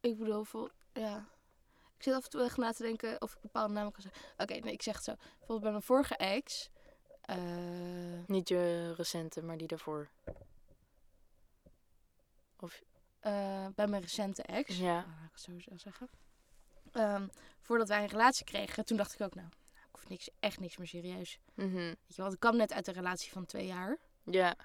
Ik 0.00 0.18
bedoel, 0.18 0.44
vol, 0.44 0.68
ja. 0.92 1.28
Ik 1.96 2.02
zit 2.04 2.14
af 2.14 2.24
en 2.24 2.30
toe 2.30 2.42
echt 2.44 2.56
na 2.56 2.72
te 2.72 2.82
denken 2.82 3.20
of 3.22 3.34
ik 3.34 3.40
bepaalde 3.40 3.72
namen 3.74 3.92
kan 3.92 4.02
zeggen. 4.02 4.22
Oké, 4.36 4.54
nee, 4.54 4.72
ik 4.72 4.82
zeg 4.82 4.94
het 4.94 5.04
zo. 5.04 5.14
Bijvoorbeeld 5.16 5.60
bij 5.60 5.70
mijn 5.70 5.82
vorige 5.82 6.16
ex. 6.16 6.70
eh, 7.20 7.36
Niet 8.26 8.48
je 8.48 8.94
recente, 8.96 9.42
maar 9.42 9.56
die 9.56 9.66
daarvoor. 9.66 10.08
Of, 12.58 12.82
eh, 13.20 13.66
bij 13.74 13.86
mijn 13.86 14.02
recente 14.02 14.42
ex. 14.42 14.78
Ja. 14.78 15.00
Nou, 15.06 15.24
ik 15.24 15.30
het 15.32 15.40
zo 15.64 15.76
zeggen. 15.76 16.08
Ehm, 16.92 17.28
voordat 17.60 17.88
wij 17.88 18.02
een 18.02 18.08
relatie 18.08 18.44
kregen, 18.44 18.84
toen 18.84 18.96
dacht 18.96 19.14
ik 19.14 19.20
ook, 19.20 19.34
nou, 19.34 19.48
ik 19.72 19.88
hoef 19.90 20.08
niks, 20.08 20.30
echt 20.40 20.60
niks 20.60 20.76
meer 20.76 20.86
serieus. 20.86 21.38
mhm, 21.54 21.74
Weet 21.76 21.96
je, 22.16 22.22
want 22.22 22.34
ik 22.34 22.40
kwam 22.40 22.56
net 22.56 22.72
uit 22.72 22.86
een 22.86 22.94
relatie 22.94 23.32
van 23.32 23.46
twee 23.46 23.66
jaar. 23.66 23.98
ja. 24.24 24.56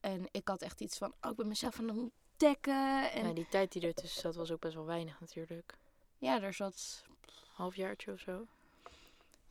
En 0.00 0.28
ik 0.30 0.48
had 0.48 0.62
echt 0.62 0.80
iets 0.80 0.98
van, 0.98 1.14
oh, 1.20 1.30
ik 1.30 1.36
ben 1.36 1.48
mezelf 1.48 1.78
aan 1.78 1.88
het 1.88 2.10
En 2.42 3.26
ja, 3.26 3.32
die 3.32 3.48
tijd 3.48 3.72
die 3.72 3.82
ertussen 3.86 4.20
zat 4.20 4.34
was 4.34 4.50
ook 4.50 4.60
best 4.60 4.74
wel 4.74 4.84
weinig 4.84 5.20
natuurlijk. 5.20 5.74
ja, 6.18 6.42
er 6.42 6.54
zat 6.54 7.04
Halfjaartje 7.52 8.12
of 8.12 8.20
zo. 8.20 8.46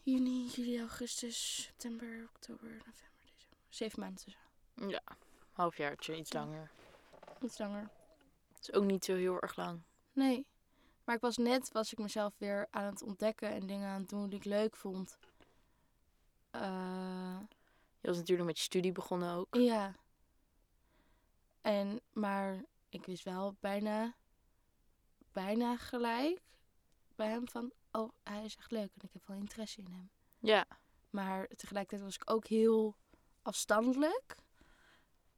juni, 0.03 0.45
juli, 0.47 0.79
augustus, 0.79 1.61
september, 1.63 2.29
oktober, 2.35 2.69
november, 2.69 2.93
december. 3.21 3.57
Zeven 3.69 3.99
maanden 3.99 4.23
tussen. 4.23 4.89
Ja, 4.89 5.01
halfjaartje, 5.51 6.15
iets 6.17 6.33
langer. 6.33 6.71
Iets 7.41 7.57
langer. 7.57 7.89
Dat 8.53 8.61
is 8.61 8.73
ook 8.73 8.83
niet 8.83 9.05
zo 9.05 9.15
heel 9.15 9.41
erg 9.41 9.55
lang. 9.55 9.81
Nee. 10.13 10.45
Maar 11.03 11.15
ik 11.15 11.21
was 11.21 11.37
net, 11.37 11.71
was 11.71 11.91
ik 11.91 11.97
mezelf 11.97 12.33
weer 12.37 12.67
aan 12.71 12.85
het 12.85 13.01
ontdekken 13.01 13.49
en 13.49 13.67
dingen 13.67 13.89
aan 13.89 13.99
het 13.99 14.09
doen 14.09 14.29
die 14.29 14.39
ik 14.39 14.45
leuk 14.45 14.75
vond. 14.75 15.17
Eh, 16.51 17.39
Je 18.01 18.07
was 18.07 18.17
natuurlijk 18.17 18.47
met 18.47 18.57
je 18.57 18.63
studie 18.63 18.91
begonnen 18.91 19.33
ook. 19.35 19.55
ja. 19.55 19.95
En, 21.61 22.01
maar 22.13 22.63
ik 22.89 23.05
wist 23.05 23.23
wel 23.23 23.55
bijna, 23.59 24.15
bijna 25.31 25.77
gelijk 25.77 26.41
bij 27.15 27.27
hem 27.27 27.47
van, 27.47 27.71
oh, 27.91 28.11
hij 28.23 28.45
is 28.45 28.55
echt 28.55 28.71
leuk 28.71 28.91
en 28.93 29.01
ik 29.01 29.13
heb 29.13 29.27
wel 29.27 29.37
interesse 29.37 29.81
in 29.81 29.91
hem. 29.91 30.09
Ja, 30.39 30.67
Maar 31.09 31.47
tegelijkertijd 31.47 32.01
was 32.01 32.15
ik 32.15 32.31
ook 32.31 32.47
heel 32.47 32.95
afstandelijk. 33.41 34.35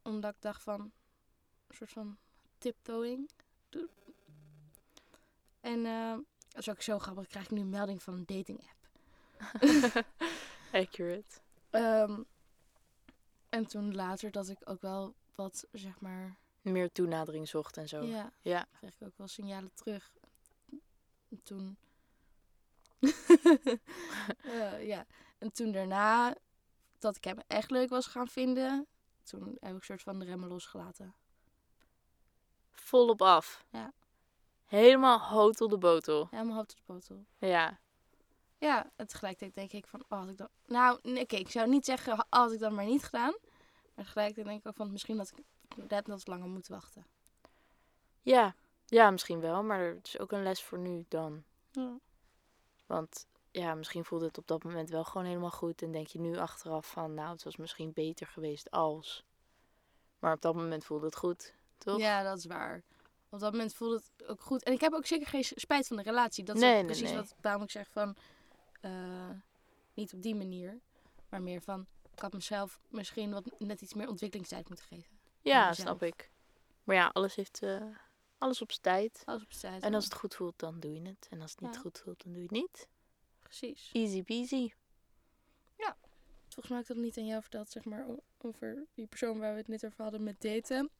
Omdat 0.02 0.34
ik 0.34 0.40
dacht 0.40 0.62
van, 0.62 0.80
een 1.66 1.76
soort 1.76 1.90
van 1.90 2.18
tiptoeing. 2.58 3.30
En 5.60 5.86
eh, 5.86 6.16
dat 6.48 6.60
is 6.60 6.68
ook 6.68 6.82
zo 6.82 6.98
grappig. 6.98 7.26
krijg 7.26 7.44
ik 7.44 7.50
nu 7.50 7.60
een 7.60 7.68
melding 7.68 8.02
van 8.02 8.14
een 8.14 8.26
dating 8.26 8.60
app. 8.70 8.80
accurate. 10.72 11.40
Ehm, 11.70 12.22
en 13.48 13.66
toen 13.66 13.94
later 13.94 14.30
dat 14.30 14.48
ik 14.48 14.58
ook 14.64 14.80
wel 14.80 15.14
wat, 15.34 15.66
zeg 15.72 16.00
maar... 16.00 16.40
Meer 16.62 16.92
toenadering 16.92 17.48
zocht 17.48 17.76
en 17.76 17.88
zo. 17.88 18.02
Ja, 18.02 18.32
Ja. 18.40 18.66
kreeg 18.78 18.94
ik 18.94 19.06
ook 19.06 19.16
wel 19.16 19.28
signalen 19.28 19.70
terug. 19.74 20.12
En 21.28 21.40
toen... 21.42 21.76
Eh, 24.42 24.86
ja. 24.86 25.06
En 25.38 25.52
toen 25.52 25.72
daarna, 25.72 26.34
dat 26.98 27.16
ik 27.16 27.24
hem 27.24 27.38
echt 27.46 27.70
leuk 27.70 27.88
was 27.88 28.06
gaan 28.06 28.28
vinden... 28.28 28.86
Toen 29.22 29.42
heb 29.60 29.70
ik 29.70 29.78
een 29.78 29.80
soort 29.82 30.02
van 30.02 30.18
de 30.18 30.24
remmen 30.24 30.48
losgelaten. 30.48 31.14
Volop 32.72 33.22
af. 33.22 33.64
Ja. 33.70 33.92
Helemaal 34.66 35.20
hotel 35.20 35.68
de 35.68 35.78
botel. 35.78 36.28
Helemaal 36.30 36.60
op 36.60 36.68
de 36.68 36.74
botel. 36.86 37.24
Ja. 37.38 37.78
Ja, 38.58 38.90
en 38.96 39.06
tegelijkertijd 39.06 39.54
denk 39.54 39.72
ik 39.72 39.86
van, 39.86 40.04
oh, 40.08 40.18
had 40.18 40.28
ik 40.28 40.36
dan... 40.36 40.48
Nou, 40.66 40.98
nee, 41.02 41.26
ik 41.26 41.50
zou 41.50 41.68
niet 41.68 41.84
zeggen, 41.84 42.16
ha- 42.16 42.26
had 42.30 42.52
ik 42.52 42.58
dat 42.58 42.72
maar 42.72 42.84
niet 42.84 43.02
gedaan. 43.02 43.34
Maar 43.94 44.04
tegelijkertijd 44.04 44.46
denk 44.46 44.60
ik 44.60 44.66
ook 44.66 44.76
van, 44.76 44.92
misschien 44.92 45.16
dat 45.16 45.32
ik 45.36 45.44
net 45.88 46.06
wat 46.06 46.26
langer 46.26 46.48
moet 46.48 46.68
wachten. 46.68 47.06
Ja. 48.22 48.54
Ja, 48.86 49.10
misschien 49.10 49.40
wel. 49.40 49.62
Maar 49.62 49.80
het 49.80 50.06
is 50.06 50.18
ook 50.18 50.32
een 50.32 50.42
les 50.42 50.62
voor 50.62 50.78
nu 50.78 51.04
dan. 51.08 51.44
Ja. 51.70 51.98
Want 52.86 53.26
ja, 53.50 53.74
misschien 53.74 54.04
voelde 54.04 54.26
het 54.26 54.38
op 54.38 54.46
dat 54.46 54.62
moment 54.64 54.90
wel 54.90 55.04
gewoon 55.04 55.26
helemaal 55.26 55.50
goed. 55.50 55.82
En 55.82 55.92
denk 55.92 56.06
je 56.06 56.20
nu 56.20 56.36
achteraf 56.36 56.90
van, 56.90 57.14
nou, 57.14 57.32
het 57.32 57.42
was 57.42 57.56
misschien 57.56 57.92
beter 57.92 58.26
geweest 58.26 58.70
als. 58.70 59.24
Maar 60.18 60.32
op 60.34 60.40
dat 60.42 60.54
moment 60.54 60.84
voelde 60.84 61.06
het 61.06 61.16
goed, 61.16 61.54
toch? 61.78 61.98
Ja, 61.98 62.22
dat 62.22 62.38
is 62.38 62.44
waar. 62.44 62.82
Op 63.28 63.40
dat 63.40 63.52
moment 63.52 63.74
voelde 63.74 63.94
het 63.94 64.28
ook 64.28 64.40
goed. 64.40 64.62
En 64.62 64.72
ik 64.72 64.80
heb 64.80 64.92
ook 64.92 65.06
zeker 65.06 65.26
geen 65.26 65.44
spijt 65.44 65.86
van 65.86 65.96
de 65.96 66.02
relatie. 66.02 66.44
Dat 66.44 66.56
is 66.56 66.62
Nee, 66.62 66.72
nee, 66.72 66.84
precies 66.84 67.08
nee. 67.08 67.16
wat 67.16 67.34
daarom 67.40 67.62
ik 67.62 67.70
zeg 67.70 67.90
van... 67.90 68.16
eh, 68.80 69.30
niet 69.94 70.12
op 70.14 70.22
die 70.22 70.34
manier. 70.34 70.80
Maar 71.28 71.42
meer 71.42 71.60
van... 71.60 71.86
Ik 72.12 72.18
had 72.18 72.32
mezelf 72.32 72.80
misschien 72.88 73.32
wat 73.32 73.50
net 73.58 73.80
iets 73.80 73.94
meer 73.94 74.08
ontwikkelingstijd 74.08 74.68
moeten 74.68 74.86
geven. 74.86 75.11
Ja, 75.42 75.72
snap 75.72 76.02
ik. 76.02 76.30
Maar 76.84 76.96
ja, 76.96 77.10
alles 77.12 77.34
heeft 77.34 77.62
eh, 77.62 77.82
alles 78.38 78.62
op 78.62 78.70
zijn 78.70 78.82
tijd. 78.82 79.22
Alles 79.24 79.42
op 79.42 79.50
tijd. 79.50 79.82
En 79.82 79.94
als 79.94 80.04
het 80.04 80.14
goed 80.14 80.34
voelt, 80.34 80.58
dan 80.58 80.80
doe 80.80 80.92
je 80.94 81.08
het. 81.08 81.26
En 81.30 81.40
als 81.40 81.50
het 81.50 81.60
niet 81.60 81.74
Ja. 81.74 81.80
goed 81.80 82.00
voelt, 82.04 82.22
dan 82.24 82.32
doe 82.32 82.42
je 82.42 82.48
het 82.48 82.56
niet. 82.56 82.88
Precies. 83.42 83.90
Easy 83.92 84.22
peasy. 84.22 84.72
Volgens 86.54 86.68
mij 86.68 86.76
heb 86.82 86.88
ik 86.88 86.94
dat 86.94 87.04
niet 87.04 87.18
aan 87.18 87.26
jou 87.26 87.40
verteld, 87.42 87.70
zeg 87.70 87.84
maar, 87.84 88.06
over 88.38 88.84
die 88.94 89.06
persoon 89.06 89.38
waar 89.38 89.52
we 89.52 89.58
het 89.58 89.68
net 89.68 89.84
over 89.84 90.02
hadden 90.02 90.22
met 90.22 90.40
daten. 90.40 90.90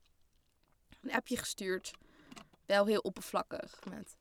Een 1.02 1.12
appje 1.12 1.36
gestuurd. 1.36 1.90
Wel 2.66 2.86
heel 2.86 3.00
oppervlakkig. 3.00 3.78
Met, 3.90 4.16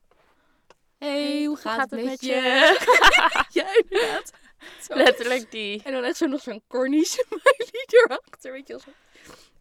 hey, 0.98 1.46
hoe 1.46 1.58
gaat, 1.58 1.90
het 1.92 2.04
met 2.04 2.22
je? 2.22 2.34
ja, 3.60 3.76
inderdaad. 3.78 4.32
Zo. 4.88 4.96
Letterlijk 4.96 5.52
die. 5.52 5.84
En 5.84 5.92
dan 5.92 6.04
echt 6.04 6.18
zo 6.18 6.26
nog 6.26 6.42
zo'n 6.42 6.64
corny 6.68 7.04
smiley 7.04 7.86
erachter, 8.06 8.52
weet 8.52 8.68
je 8.68 8.80
wel. 8.86 8.94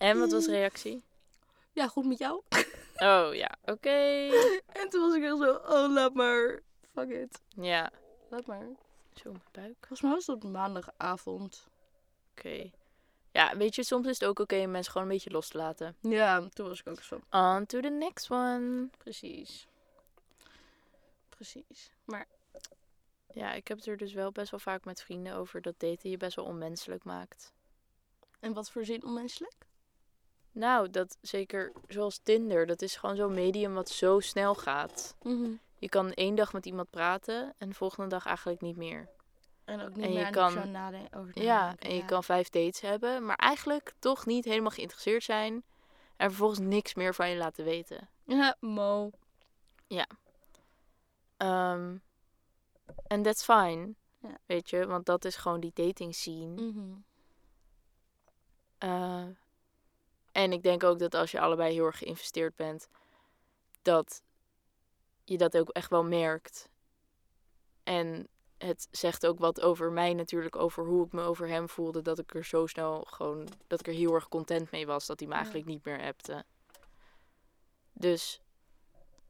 En 0.01 0.18
wat 0.18 0.32
was 0.32 0.44
de 0.44 0.51
reactie? 0.51 1.03
Ja, 1.72 1.88
goed 1.88 2.05
met 2.07 2.18
jou. 2.18 2.42
Oh 3.03 3.34
ja, 3.34 3.57
oké. 3.64 4.28
En 4.66 4.88
toen 4.88 5.01
was 5.01 5.14
ik 5.14 5.22
echt 5.22 5.36
zo, 5.38 5.53
oh, 5.55 5.92
laat 5.92 6.14
maar. 6.14 6.61
Fuck 6.92 7.09
it. 7.09 7.40
Ja, 7.48 7.90
Laat 8.30 8.46
maar. 8.46 8.66
zo 9.14 9.30
mijn 9.30 9.42
buik. 9.53 9.74
Volgens 9.78 10.01
mij 10.01 10.11
was 10.11 10.26
het 10.26 10.36
op 10.36 10.51
maandagavond. 10.51 11.66
Oké. 12.30 12.70
Ja, 13.32 13.57
weet 13.57 13.74
je, 13.74 13.82
soms 13.82 14.07
is 14.07 14.18
het 14.20 14.28
ook 14.28 14.38
oké 14.38 14.57
om 14.62 14.70
mensen 14.70 14.92
gewoon 14.92 15.07
een 15.07 15.12
beetje 15.14 15.30
los 15.30 15.48
te 15.48 15.57
laten. 15.59 15.96
Ja, 16.01 16.48
toen 16.53 16.68
was 16.68 16.80
ik 16.80 16.88
ook 16.88 17.03
zo. 17.03 17.20
On 17.30 17.66
to 17.66 17.80
the 17.80 17.88
next 17.88 18.30
one. 18.30 18.88
Precies. 18.98 19.66
Precies. 21.28 21.92
Maar 22.05 22.26
Ja, 23.32 23.53
ik 23.53 23.68
heb 23.68 23.76
het 23.78 23.86
er 23.86 23.96
dus 23.96 24.12
wel 24.12 24.32
best 24.32 24.51
wel 24.51 24.61
vaak 24.61 24.84
met 24.84 25.03
vrienden 25.03 25.34
over 25.34 25.62
dat 25.62 25.74
daten 25.78 26.11
je 26.11 26.16
best 26.16 26.36
wel 26.36 26.44
onmenselijk 26.44 27.05
maakt. 27.05 27.53
in 28.40 28.53
wat 28.53 28.70
voor 28.70 28.84
zin 28.84 29.05
onmenselijk? 29.05 29.55
Nou, 30.53 30.90
dat 30.90 31.18
zeker 31.20 31.72
zoals 31.88 32.18
Tinder, 32.22 32.66
dat 32.66 32.82
is 32.82 32.96
gewoon 32.96 33.16
zo'n 33.16 33.34
medium 33.34 33.74
wat 33.74 33.88
zo 33.88 34.20
snel 34.20 34.55
gaat. 34.55 35.16
Je 35.78 35.88
kan 35.88 36.12
één 36.12 36.34
dag 36.34 36.53
met 36.53 36.66
iemand 36.66 36.90
praten 36.90 37.55
en 37.59 37.68
de 37.68 37.74
volgende 37.74 38.09
dag 38.09 38.26
eigenlijk 38.26 38.61
niet 38.61 38.76
meer. 38.76 39.09
En 39.64 39.80
ook 39.80 39.94
niet 39.94 40.05
En 40.05 40.12
je 40.12 40.18
meer 40.18 40.30
kan- 40.30 40.70
nadenken. 40.70 41.18
Over 41.18 41.42
Ja, 41.42 41.74
en 41.78 41.94
je 41.94 42.05
kan 42.05 42.24
vijf 42.24 42.48
dates 42.48 42.80
hebben, 42.80 43.24
maar 43.24 43.36
eigenlijk 43.36 43.92
toch 43.98 44.26
niet 44.26 44.44
helemaal 44.44 44.70
geïnteresseerd 44.70 45.22
zijn. 45.24 45.62
En 46.16 46.28
vervolgens 46.28 46.59
niks 46.61 46.94
meer 46.94 47.14
van 47.14 47.28
je 47.30 47.36
laten 47.36 47.64
weten. 47.64 48.09
Ja, 48.24 48.57
mo. 48.61 49.11
Ehm, 51.36 51.96
En 53.07 53.22
that's 53.22 53.44
fine. 53.44 53.94
Ja. 54.18 54.38
Weet 54.46 54.70
je, 54.70 54.86
want 54.86 55.07
dat 55.07 55.24
is 55.24 55.36
gewoon 55.36 55.61
die 55.61 55.70
dating 55.74 56.14
scene. 56.14 56.62
Mhm. 56.62 56.92
Eh, 58.78 59.24
en 60.33 60.53
ik 60.53 60.62
denk 60.62 60.85
ook 60.85 60.99
dat 60.99 61.14
als 61.14 61.31
je 61.31 61.41
allebei 61.41 61.72
heel 61.72 61.85
erg 61.85 61.99
geïnvesteerd 61.99 62.57
bent, 62.57 62.89
dat 63.83 64.22
je 65.24 65.39
dat 65.39 65.57
ook 65.57 65.68
echt 65.68 65.91
wel 65.91 66.05
merkt. 66.05 66.68
En 67.83 68.28
het 68.59 68.89
zegt 68.91 69.26
ook 69.26 69.39
wat 69.39 69.61
over 69.61 69.93
mij 69.93 70.14
natuurlijk, 70.14 70.57
over 70.57 70.85
hoe 70.87 71.07
ik 71.07 71.12
me 71.12 71.22
over 71.22 71.49
hem 71.49 71.68
voelde. 71.68 72.03
Dat 72.03 72.18
ik 72.18 72.35
er 72.35 72.45
zo 72.45 72.66
snel 72.66 73.05
gewoon, 73.09 73.49
dat 73.66 73.81
ik 73.81 73.87
er 73.87 73.93
heel 73.93 74.14
erg 74.14 74.28
content 74.28 74.70
mee 74.70 74.87
was 74.87 75.07
dat 75.07 75.18
hij 75.18 75.28
me 75.28 75.35
Ja. 75.35 75.41
eigenlijk 75.41 75.70
niet 75.70 75.85
meer 75.85 76.01
appte. 76.01 76.45
Dus, 77.93 78.41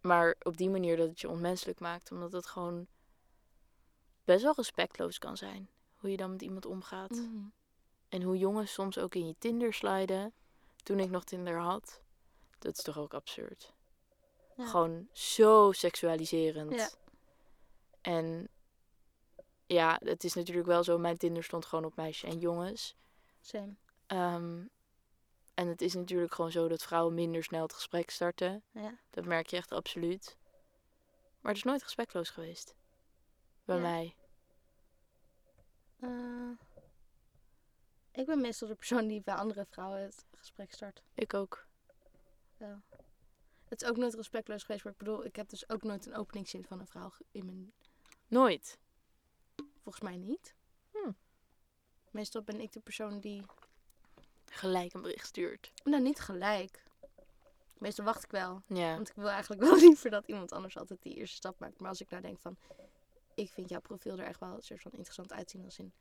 maar 0.00 0.36
op 0.42 0.56
die 0.56 0.70
manier 0.70 0.96
dat 0.96 1.08
het 1.08 1.20
je 1.20 1.28
onmenselijk 1.28 1.80
maakt, 1.80 2.10
omdat 2.12 2.32
het 2.32 2.46
gewoon 2.46 2.86
best 4.24 4.42
wel 4.42 4.54
respectloos 4.56 5.18
kan 5.18 5.36
zijn. 5.36 5.68
Hoe 5.96 6.10
je 6.10 6.16
dan 6.16 6.30
met 6.30 6.42
iemand 6.42 6.66
omgaat. 6.66 7.10
Mhm. 7.10 7.44
En 8.08 8.22
hoe 8.22 8.38
jongens 8.38 8.72
soms 8.72 8.98
ook 8.98 9.14
in 9.14 9.26
je 9.26 9.34
Tinder 9.38 9.72
sliden. 9.74 10.32
Toen 10.82 11.00
ik 11.00 11.10
nog 11.10 11.24
Tinder 11.24 11.58
had. 11.58 12.00
Dat 12.58 12.76
is 12.76 12.82
toch 12.82 12.98
ook 12.98 13.14
absurd. 13.14 13.72
Ja. 14.56 14.66
Gewoon 14.66 15.08
zo 15.12 15.72
seksualiserend. 15.72 16.74
Ja. 16.74 16.88
En 18.00 18.48
ja, 19.66 20.00
het 20.04 20.24
is 20.24 20.34
natuurlijk 20.34 20.66
wel 20.66 20.84
zo. 20.84 20.98
Mijn 20.98 21.16
Tinder 21.16 21.44
stond 21.44 21.64
gewoon 21.64 21.84
op 21.84 21.96
meisjes 21.96 22.30
en 22.30 22.38
jongens. 22.38 22.96
Same. 23.40 23.74
Ehm, 24.06 24.62
en 25.54 25.68
het 25.68 25.80
is 25.80 25.94
natuurlijk 25.94 26.34
gewoon 26.34 26.50
zo 26.50 26.68
dat 26.68 26.82
vrouwen 26.82 27.14
minder 27.14 27.44
snel 27.44 27.62
het 27.62 27.72
gesprek 27.72 28.10
starten. 28.10 28.62
Ja. 28.70 28.98
Dat 29.10 29.24
merk 29.24 29.46
je 29.46 29.56
echt 29.56 29.72
absoluut. 29.72 30.36
Maar 31.40 31.52
het 31.52 31.56
is 31.56 31.62
nooit 31.62 31.82
respectloos 31.82 32.30
geweest. 32.30 32.74
Bij 33.64 33.78
mij. 33.78 34.14
Eh, 36.00 36.50
ik 38.20 38.26
ben 38.26 38.40
meestal 38.40 38.68
de 38.68 38.74
persoon 38.74 39.06
die 39.06 39.22
bij 39.22 39.34
andere 39.34 39.66
vrouwen 39.66 40.00
het 40.02 40.24
gesprek 40.36 40.72
start. 40.72 41.02
Ik 41.14 41.34
ook. 41.34 41.68
Het 43.68 43.82
is 43.82 43.88
ook 43.88 43.96
nooit 43.96 44.14
respectloos 44.14 44.62
geweest, 44.62 44.84
maar 44.84 44.92
ik 44.92 44.98
bedoel, 44.98 45.24
ik 45.24 45.36
heb 45.36 45.48
dus 45.48 45.68
ook 45.68 45.82
nooit 45.82 46.06
een 46.06 46.16
openingszin 46.16 46.64
van 46.64 46.80
een 46.80 46.86
vrouw 46.86 47.12
in 47.30 47.44
mijn... 47.44 47.72
Nooit. 48.28 48.78
Volgens 49.82 50.04
mij 50.04 50.16
niet. 50.16 50.54
Hm. 50.92 51.10
Meestal 52.10 52.42
ben 52.42 52.60
ik 52.60 52.72
de 52.72 52.80
persoon 52.80 53.20
die... 53.20 53.44
Gelijk 54.44 54.94
een 54.94 55.02
bericht 55.02 55.26
stuurt. 55.26 55.72
Nou, 55.84 56.02
niet 56.02 56.18
gelijk. 56.18 56.82
Meestal 57.78 58.04
wacht 58.04 58.24
ik 58.24 58.30
wel. 58.30 58.62
Ja. 58.66 58.94
Want 58.94 59.08
ik 59.08 59.14
wil 59.14 59.28
eigenlijk 59.28 59.62
wel 59.62 59.76
liever 59.86 60.10
dat 60.10 60.26
iemand 60.26 60.52
anders 60.52 60.78
altijd 60.78 61.02
die 61.02 61.14
eerste 61.14 61.36
stap 61.36 61.58
maakt. 61.58 61.80
Maar 61.80 61.88
als 61.88 62.00
ik 62.00 62.10
nou 62.10 62.22
denk 62.22 62.40
van... 62.40 62.56
Ik 63.34 63.50
vind 63.50 63.68
jouw 63.68 63.80
profiel 63.80 64.18
er 64.18 64.24
echt 64.24 64.40
wel 64.40 64.54
een 64.54 64.62
soort 64.62 64.82
van 64.82 64.92
interessant 64.92 65.32
uitzien 65.32 65.64
als 65.64 65.78
in... 65.78 65.92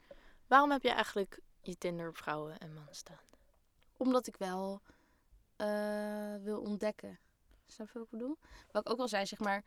Waarom 0.48 0.72
heb 0.72 0.84
je 0.84 0.90
eigenlijk 0.90 1.40
je 1.62 1.78
Tinder 1.78 2.08
op 2.08 2.18
vrouwen 2.18 2.60
en 2.60 2.74
mannen 2.74 2.96
staan? 2.96 3.22
Omdat 3.98 4.28
ik 4.28 4.38
wel 4.38 4.82
eh, 5.56 6.36
wil 6.42 6.62
ontdekken. 6.62 7.20
Snap 7.68 7.88
je 7.88 7.94
wat 7.94 8.04
ik 8.04 8.10
bedoel? 8.10 8.38
Wat 8.72 8.86
ik 8.86 8.92
ook 8.92 9.00
al 9.00 9.08
zei, 9.08 9.26
zeg 9.26 9.40
maar... 9.40 9.64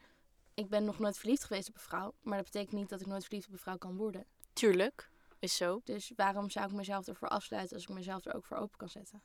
Ik 0.55 0.68
ben 0.68 0.84
nog 0.84 0.99
nooit 0.99 1.18
verliefd 1.18 1.45
geweest 1.45 1.68
op 1.68 1.74
een 1.74 1.80
vrouw. 1.80 2.14
Maar 2.20 2.36
dat 2.36 2.45
betekent 2.45 2.72
niet 2.72 2.88
dat 2.88 3.01
ik 3.01 3.07
nooit 3.07 3.24
verliefd 3.24 3.47
op 3.47 3.53
een 3.53 3.59
vrouw 3.59 3.76
kan 3.76 3.97
worden. 3.97 4.26
Tuurlijk, 4.53 5.11
is 5.38 5.57
zo. 5.57 5.80
Dus 5.84 6.12
waarom 6.16 6.51
zou 6.51 6.66
ik 6.66 6.72
mezelf 6.72 7.07
ervoor 7.07 7.28
afsluiten 7.28 7.76
als 7.76 7.86
ik 7.86 7.95
mezelf 7.95 8.24
er 8.24 8.34
ook 8.34 8.45
voor 8.45 8.57
open 8.57 8.78
kan 8.78 8.88
zetten? 8.88 9.22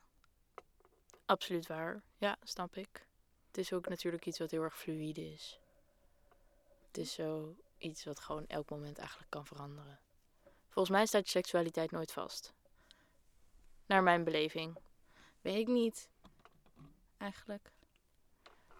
Absoluut 1.26 1.66
waar. 1.66 2.02
Ja, 2.18 2.36
snap 2.42 2.76
ik. 2.76 3.06
Het 3.46 3.58
is 3.58 3.72
ook 3.72 3.88
natuurlijk 3.88 4.26
iets 4.26 4.38
wat 4.38 4.50
heel 4.50 4.62
erg 4.62 4.78
fluïde 4.78 5.32
is. 5.32 5.60
Het 6.86 6.98
is 6.98 7.12
zo 7.12 7.56
iets 7.78 8.04
wat 8.04 8.20
gewoon 8.20 8.46
elk 8.46 8.70
moment 8.70 8.98
eigenlijk 8.98 9.30
kan 9.30 9.46
veranderen. 9.46 10.00
Volgens 10.68 10.96
mij 10.96 11.06
staat 11.06 11.24
je 11.24 11.30
seksualiteit 11.30 11.90
nooit 11.90 12.12
vast. 12.12 12.54
Naar 13.88 14.02
mijn 14.02 14.24
beleving. 14.24 14.78
Weet 15.40 15.58
ik 15.58 15.66
niet. 15.66 16.08
Eigenlijk. 17.16 17.70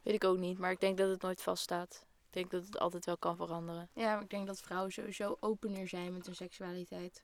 Weet 0.02 0.14
ik 0.14 0.24
ook 0.24 0.38
niet, 0.38 0.58
maar 0.58 0.70
ik 0.70 0.80
denk 0.80 0.98
dat 0.98 1.10
het 1.10 1.22
nooit 1.22 1.42
vaststaat. 1.42 2.06
Ik 2.26 2.32
denk 2.32 2.50
dat 2.50 2.64
het 2.64 2.78
altijd 2.78 3.04
wel 3.04 3.16
kan 3.16 3.36
veranderen. 3.36 3.88
Ja, 3.92 4.14
maar 4.14 4.22
ik 4.22 4.30
denk 4.30 4.46
dat 4.46 4.60
vrouwen 4.60 4.92
sowieso 4.92 5.36
opener 5.40 5.88
zijn 5.88 6.12
met 6.12 6.26
hun 6.26 6.34
seksualiteit. 6.34 7.22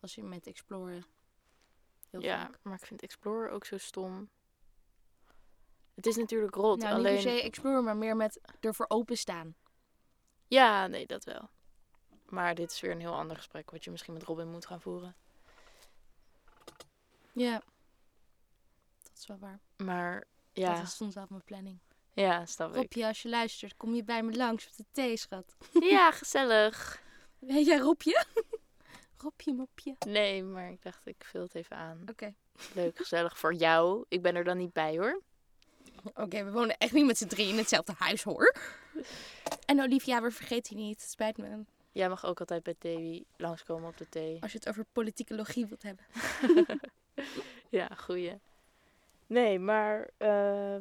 Als 0.00 0.14
je 0.14 0.22
met 0.22 0.46
exploren. 0.46 1.04
Heel 2.10 2.22
ja, 2.22 2.40
vaak. 2.46 2.58
maar 2.62 2.74
ik 2.74 2.86
vind 2.86 3.02
Explorer 3.02 3.50
ook 3.50 3.64
zo 3.64 3.78
stom. 3.78 4.28
Het 5.94 6.06
is 6.06 6.16
natuurlijk 6.16 6.54
rot. 6.54 6.78
Nou, 6.78 6.94
alleen... 6.94 7.14
niet 7.14 7.22
per 7.22 7.32
se 7.32 7.42
exploren, 7.42 7.84
maar 7.84 7.96
meer 7.96 8.16
met 8.16 8.40
ervoor 8.60 8.86
openstaan. 8.88 9.56
Ja, 10.46 10.86
nee, 10.86 11.06
dat 11.06 11.24
wel. 11.24 11.50
Maar 12.24 12.54
dit 12.54 12.70
is 12.72 12.80
weer 12.80 12.90
een 12.90 13.00
heel 13.00 13.14
ander 13.14 13.36
gesprek 13.36 13.70
wat 13.70 13.84
je 13.84 13.90
misschien 13.90 14.12
met 14.12 14.22
Robin 14.22 14.50
moet 14.50 14.66
gaan 14.66 14.80
voeren. 14.80 15.16
Ja. 17.38 17.62
Dat 19.02 19.12
is 19.18 19.26
wel 19.26 19.38
waar. 19.38 19.60
Maar 19.76 20.24
ja, 20.52 20.74
Dat 20.78 20.88
stond 20.88 21.14
wel 21.14 21.24
op 21.24 21.30
mijn 21.30 21.44
planning. 21.44 21.78
ja, 22.12 22.46
snap 22.46 22.68
ik. 22.70 22.74
Robje, 22.76 23.06
als 23.06 23.22
je 23.22 23.28
luistert, 23.28 23.76
kom 23.76 23.94
je 23.94 24.04
bij 24.04 24.22
me 24.22 24.36
langs 24.36 24.66
op 24.66 24.76
de 24.76 24.84
thee, 24.92 25.16
schat. 25.16 25.56
Ja, 25.80 26.10
gezellig. 26.12 27.02
Weet 27.38 27.66
jij 27.66 27.78
Robje? 27.78 28.24
Robje, 29.22 29.52
mopje. 29.54 29.96
Nee, 30.06 30.42
maar 30.42 30.70
ik 30.70 30.82
dacht, 30.82 31.06
ik 31.06 31.24
vul 31.24 31.42
het 31.42 31.54
even 31.54 31.76
aan. 31.76 32.02
Oké. 32.10 32.34
Leuk, 32.74 32.96
gezellig 32.96 33.38
voor 33.38 33.54
jou. 33.54 34.04
Ik 34.08 34.22
ben 34.22 34.34
er 34.34 34.44
dan 34.44 34.56
niet 34.56 34.72
bij 34.72 34.98
hoor. 34.98 35.22
Oké, 36.14 36.44
we 36.44 36.50
wonen 36.50 36.76
echt 36.78 36.92
niet 36.92 37.06
met 37.06 37.18
z'n 37.18 37.26
drie 37.26 37.48
in 37.48 37.56
hetzelfde 37.56 37.92
huis, 37.98 38.22
hoor. 38.22 38.54
En 39.66 39.80
Olivia, 39.80 40.22
we 40.22 40.30
vergeten 40.30 40.76
je 40.76 40.82
niet. 40.82 41.00
Het 41.00 41.10
spijt 41.10 41.36
me. 41.36 41.64
Jij 41.92 42.08
mag 42.08 42.24
ook 42.24 42.40
altijd 42.40 42.62
bij 42.62 42.74
Tewi 42.78 43.24
langskomen 43.36 43.88
op 43.88 43.96
de 43.96 44.08
thee. 44.08 44.42
Als 44.42 44.52
je 44.52 44.58
het 44.58 44.68
over 44.68 44.84
politicologie 44.92 45.66
wilt 45.66 45.82
hebben. 45.82 46.04
Ja, 47.70 47.88
goeie. 47.96 48.38
Nee, 49.26 49.58
maar 49.58 50.10
eh, 50.16 50.76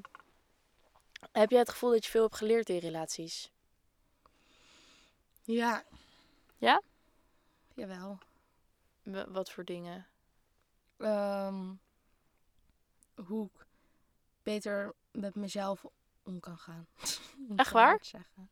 heb 1.32 1.50
jij 1.50 1.60
het 1.60 1.70
gevoel 1.70 1.92
dat 1.92 2.06
je 2.06 2.12
veel 2.12 2.24
hebt 2.24 2.36
geleerd 2.36 2.70
in 2.70 2.78
relaties? 2.78 3.52
Ja. 5.44 5.84
Ja? 6.58 6.82
Jawel. 7.74 8.18
W- 9.04 9.28
wat 9.28 9.52
voor 9.52 9.64
dingen? 9.64 10.08
Ehm, 10.98 11.74
hoe 13.26 13.46
ik 13.46 13.66
beter 14.44 14.94
met 15.12 15.36
mezelf 15.36 15.86
om 16.24 16.40
kan 16.40 16.58
gaan. 16.58 16.88
Echt 17.56 17.72
waar? 17.72 17.98
zeggen. 18.02 18.50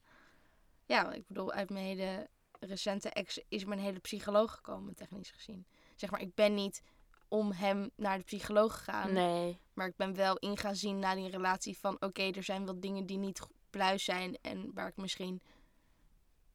Ja, 0.86 1.12
ik 1.12 1.28
bedoel, 1.28 1.52
uit 1.52 1.70
mijn 1.70 1.86
hele 1.86 2.30
recente 2.60 3.10
ex 3.10 3.40
is 3.48 3.66
mijn 3.66 3.80
hele 3.80 4.00
psycholoog 4.00 4.52
gekomen, 4.56 4.96
technisch 4.96 5.32
gezien. 5.32 5.66
Zeg 5.96 6.12
maar, 6.12 6.22
ik 6.22 6.36
ben 6.36 6.54
niet 6.54 6.82
om 7.28 7.52
hem 7.52 7.90
naar 7.96 8.18
de 8.18 8.24
psycholoog 8.24 8.78
gegaan. 8.78 9.14
Nee. 9.14 9.60
Maar 9.74 9.88
ik 9.88 9.96
ben 9.96 10.16
wel 10.16 10.38
in 10.38 10.58
gaan 10.58 10.76
zien 10.76 11.00
na 11.00 11.16
die 11.16 11.30
relatie 11.30 11.78
van... 11.78 11.98
Oké, 12.00 12.24
er 12.32 12.44
zijn 12.44 12.66
wel 12.66 12.80
dingen 12.80 13.06
die 13.06 13.18
niet 13.18 13.40
pluis 13.70 14.04
zijn 14.04 14.38
en 14.42 14.72
waar 14.74 14.88
ik 14.88 14.98
misschien 14.98 15.42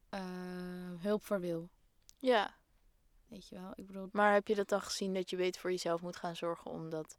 eh, 0.09 0.21
hulp 0.99 1.23
voor 1.23 1.39
wil. 1.39 1.69
Ja. 2.19 2.55
Weet 3.27 3.47
je 3.47 3.55
wel? 3.55 3.71
Ik 3.75 3.87
bedoel, 3.87 4.09
Maar 4.11 4.33
heb 4.33 4.47
je 4.47 4.55
dat 4.55 4.69
dan 4.69 4.81
gezien 4.81 5.13
dat 5.13 5.29
je 5.29 5.35
beter 5.35 5.61
voor 5.61 5.71
jezelf 5.71 6.01
moet 6.01 6.15
gaan 6.15 6.35
zorgen 6.35 6.71
omdat 6.71 7.17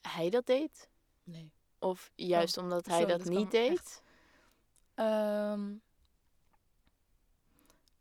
hij 0.00 0.30
dat 0.30 0.46
deed? 0.46 0.88
nee. 1.24 1.52
Of 1.80 2.10
juist 2.14 2.56
omdat 2.56 2.86
hij 2.86 2.98
sorry, 2.98 3.16
dat, 3.16 3.26
dat 3.26 3.34
niet 3.34 3.50
deed? 3.50 4.02
Ehm, 4.94 5.74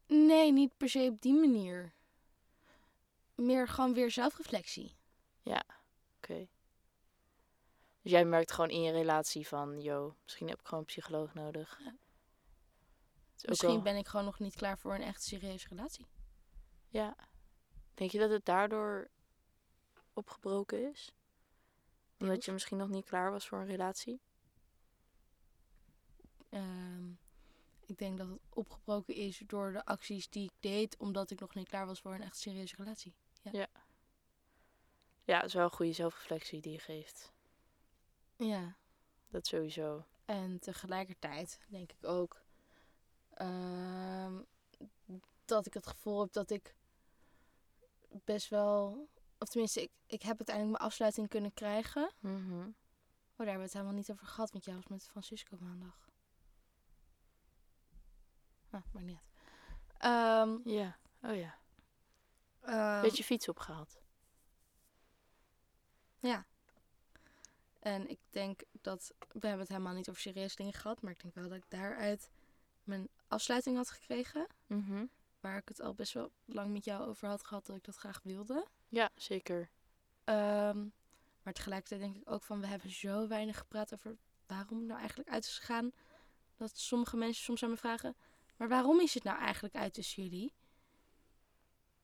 nee, 0.08 0.52
niet 0.52 0.78
per 0.78 0.90
se 0.90 1.08
op 1.12 1.22
die 1.22 1.34
manier. 1.34 1.94
Meer 3.38 3.68
gewoon 3.68 3.94
weer 3.94 4.12
zelfreflectie. 4.12 4.96
Oké. 6.18 6.48
Dus 8.02 8.12
jij 8.12 8.26
merkt 8.26 8.52
gewoon 8.52 8.70
in 8.70 8.82
je 8.82 8.92
relatie 8.92 9.48
van, 9.48 9.82
yo, 9.82 10.16
misschien 10.24 10.48
heb 10.48 10.60
ik 10.60 10.66
gewoon 10.66 10.80
een 10.80 10.86
psycholoog 10.86 11.34
nodig. 11.34 11.80
Ja. 11.84 11.96
Misschien 13.46 13.84
ben 13.84 13.96
ik 13.96 14.08
gewoon 14.08 14.26
nog 14.26 14.40
niet 14.40 14.56
klaar 14.56 14.78
voor 14.78 14.96
een 14.96 15.02
echt 15.02 15.24
serieuze 15.24 15.68
relatie. 15.68 16.08
Ja. 16.88 17.16
Denk 17.94 18.12
je 18.12 18.20
dat 18.20 18.30
het 18.30 18.46
daardoor 18.46 19.10
opgebroken 20.14 20.92
is? 20.92 21.12
Omdat 22.20 22.46
je 22.46 22.52
misschien 22.52 22.78
nog 22.78 22.90
niet 22.90 23.06
klaar 23.06 23.32
was 23.32 23.48
voor 23.48 23.60
een 23.60 23.66
relatie? 23.66 24.22
Ehm, 26.50 27.10
ik 27.86 27.98
denk 27.98 28.18
dat 28.18 28.28
het 28.28 28.40
opgebroken 28.50 29.14
is 29.14 29.42
door 29.46 29.72
de 29.72 29.86
acties 29.86 30.30
die 30.30 30.44
ik 30.44 30.56
deed, 30.60 30.98
omdat 30.98 31.32
ik 31.32 31.40
nog 31.40 31.56
niet 31.56 31.68
klaar 31.68 31.86
was 31.86 32.00
voor 32.00 32.14
een 32.14 32.24
echt 32.24 32.38
serieuze 32.38 32.76
relatie. 32.76 33.16
Ja, 35.24 35.38
het 35.38 35.46
is 35.46 35.54
wel 35.54 35.64
een 35.64 35.72
goede 35.72 35.94
zelfreflectie 35.94 36.62
die 36.62 36.72
je 36.72 36.80
geeft. 36.80 37.32
Ja. 38.36 38.76
Dat 39.28 39.48
sowieso. 39.48 40.06
En 40.26 40.60
tegelijkertijd 40.60 41.60
denk 41.68 41.92
ik 41.92 42.06
ook 42.06 42.42
ehm, 43.34 44.42
dat 45.46 45.66
ik 45.66 45.74
het 45.74 45.88
gevoel 45.88 46.22
heb 46.22 46.34
dat 46.34 46.50
ik 46.50 46.76
best 48.10 48.50
wel, 48.50 49.08
of 49.38 49.48
tenminste, 49.48 49.82
ik, 49.82 49.92
ik 50.06 50.22
heb 50.22 50.38
uiteindelijk 50.38 50.78
mijn 50.78 50.90
afsluiting 50.90 51.30
kunnen 51.30 51.54
krijgen. 51.54 52.12
Mhm. 52.20 52.60
Oh, 52.60 53.46
daar 53.46 53.48
hebben 53.48 53.56
we 53.56 53.62
het 53.62 53.74
helemaal 53.74 53.94
niet 53.94 54.12
over 54.12 54.28
gehad, 54.28 54.52
want 54.52 54.66
jij 54.66 54.76
was 54.76 54.88
met 54.88 55.08
Francisco 55.08 55.58
maandag. 55.60 56.10
Ah, 58.70 58.82
maar 58.92 59.04
niet. 59.04 59.22
Ehm, 59.98 60.58
Ja, 60.64 60.98
oh 61.22 61.36
ja. 61.36 61.58
Ehm, 62.68 63.02
Beetje 63.02 63.24
fiets 63.24 63.50
opgehaald. 63.50 64.00
Ja. 66.20 66.46
En 67.80 68.10
ik 68.10 68.20
denk 68.30 68.62
dat, 68.82 69.14
we 69.18 69.48
hebben 69.48 69.60
het 69.60 69.70
helemaal 69.70 69.94
niet 69.94 70.10
over 70.10 70.22
serieuze 70.22 70.56
dingen 70.56 70.74
gehad, 70.74 71.02
maar 71.02 71.12
ik 71.12 71.22
denk 71.22 71.34
wel 71.34 71.50
dat 71.50 71.58
ik 71.58 71.70
daaruit 71.70 72.30
mijn 72.84 73.10
afsluiting 73.28 73.78
had 73.78 73.90
gekregen. 73.90 74.48
Mhm. 74.68 75.06
Waar 75.40 75.58
ik 75.58 75.68
het 75.68 75.82
al 75.82 75.94
best 75.94 76.14
wel 76.14 76.32
lang 76.46 76.72
met 76.72 76.86
jou 76.86 77.08
over 77.08 77.28
had 77.28 77.44
gehad 77.44 77.66
dat 77.66 77.76
ik 77.76 77.84
dat 77.84 77.96
graag 77.96 78.20
wilde. 78.24 78.68
Ja, 78.90 79.10
zeker. 79.16 79.70
Ehm, 80.24 80.86
maar 81.44 81.54
tegelijkertijd 81.54 82.02
denk 82.02 82.16
ik 82.16 82.30
ook 82.32 82.44
van, 82.44 82.60
we 82.60 82.68
hebben 82.68 82.90
zo 82.90 83.28
weinig 83.28 83.58
gepraat 83.58 83.94
over 83.94 84.18
waarom 84.48 84.78
het 84.78 84.88
nou 84.88 85.00
eigenlijk 85.00 85.30
uit 85.30 85.46
is 85.46 85.58
gegaan. 85.58 85.92
Dat 86.56 86.78
sommige 86.78 87.18
mensen 87.18 87.44
soms 87.44 87.64
aan 87.64 87.70
me 87.70 87.78
vragen, 87.78 88.16
maar 88.56 88.68
waarom 88.68 89.00
is 89.00 89.14
het 89.14 89.24
nou 89.24 89.40
eigenlijk 89.40 89.76
uit 89.76 89.94
tussen 89.94 90.24
jullie? 90.24 90.54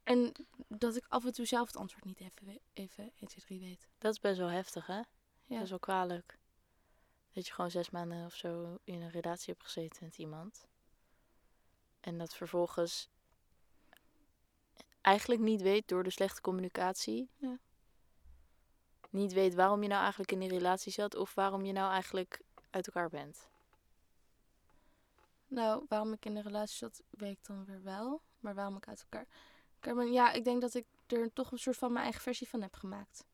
En 0.04 0.34
dat 0.68 0.96
ik 0.96 1.06
af 1.08 1.26
en 1.26 1.34
toe 1.34 1.46
zelf 1.46 1.68
het 1.68 1.78
antwoord 1.78 2.06
niet 2.06 2.20
even, 2.20 2.60
even 2.74 3.04
1, 3.04 3.28
2, 3.28 3.28
3 3.28 3.60
weet. 3.60 3.88
Dat 3.98 4.14
is 4.14 4.20
best 4.20 4.38
wel 4.38 4.50
heftig, 4.50 4.88
hè? 4.88 4.98
Ja. 4.98 5.06
Dat 5.46 5.62
is 5.62 5.70
wel 5.70 5.80
kwalijk. 5.80 6.38
Dat 7.32 7.48
je 7.48 7.54
gewoon 7.54 7.72
zes 7.72 7.90
maanden 7.90 8.26
of 8.26 8.36
zo 8.36 8.78
in 8.84 9.02
een 9.02 9.10
relatie 9.10 9.54
hebt 9.54 9.66
gezeten 9.66 10.04
met 10.04 10.18
iemand. 10.18 10.68
En 12.00 12.18
dat 12.18 12.36
vervolgens 12.36 13.10
eigenlijk 15.02 15.42
niet 15.42 15.62
weet 15.62 15.88
door 15.88 16.04
de 16.04 16.10
slechte 16.10 16.42
communicatie. 16.42 17.30
Ja. 17.38 17.60
Niet 19.10 19.34
weet 19.34 19.54
waarom 19.54 19.82
je 19.82 19.88
nou 19.88 20.02
eigenlijk 20.02 20.32
in 20.32 20.40
die 20.40 20.50
relatie 20.50 20.92
zat 20.92 21.16
of 21.16 21.34
waarom 21.34 21.66
je 21.66 21.72
nou 21.72 21.92
eigenlijk 21.92 22.42
uit 22.70 22.88
elkaar 22.88 23.10
bent. 23.10 23.50
Nou, 25.48 25.86
waarom 25.88 26.14
ik 26.14 26.26
in 26.26 26.34
de 26.34 26.42
relatie 26.42 26.78
zat, 26.78 27.02
weet 27.10 27.38
ik 27.38 27.46
dan 27.46 27.66
weer 27.66 27.84
wel. 27.84 28.22
Maar 28.40 28.56
waarom 28.56 28.76
ik 28.76 28.88
uit 28.88 29.02
elkaar... 29.02 29.28
ben, 29.84 30.12
ja, 30.12 30.32
ik 30.32 30.44
denk 30.44 30.62
dat 30.62 30.74
ik 30.74 30.86
er 31.08 31.34
toch 31.34 31.52
een 31.52 31.60
soort 31.60 31.78
van 31.78 31.92
mijn 31.92 32.04
eigen 32.04 32.22
versie 32.22 32.50
van 32.50 32.62
heb 32.62 32.76
gemaakt. 32.76 33.26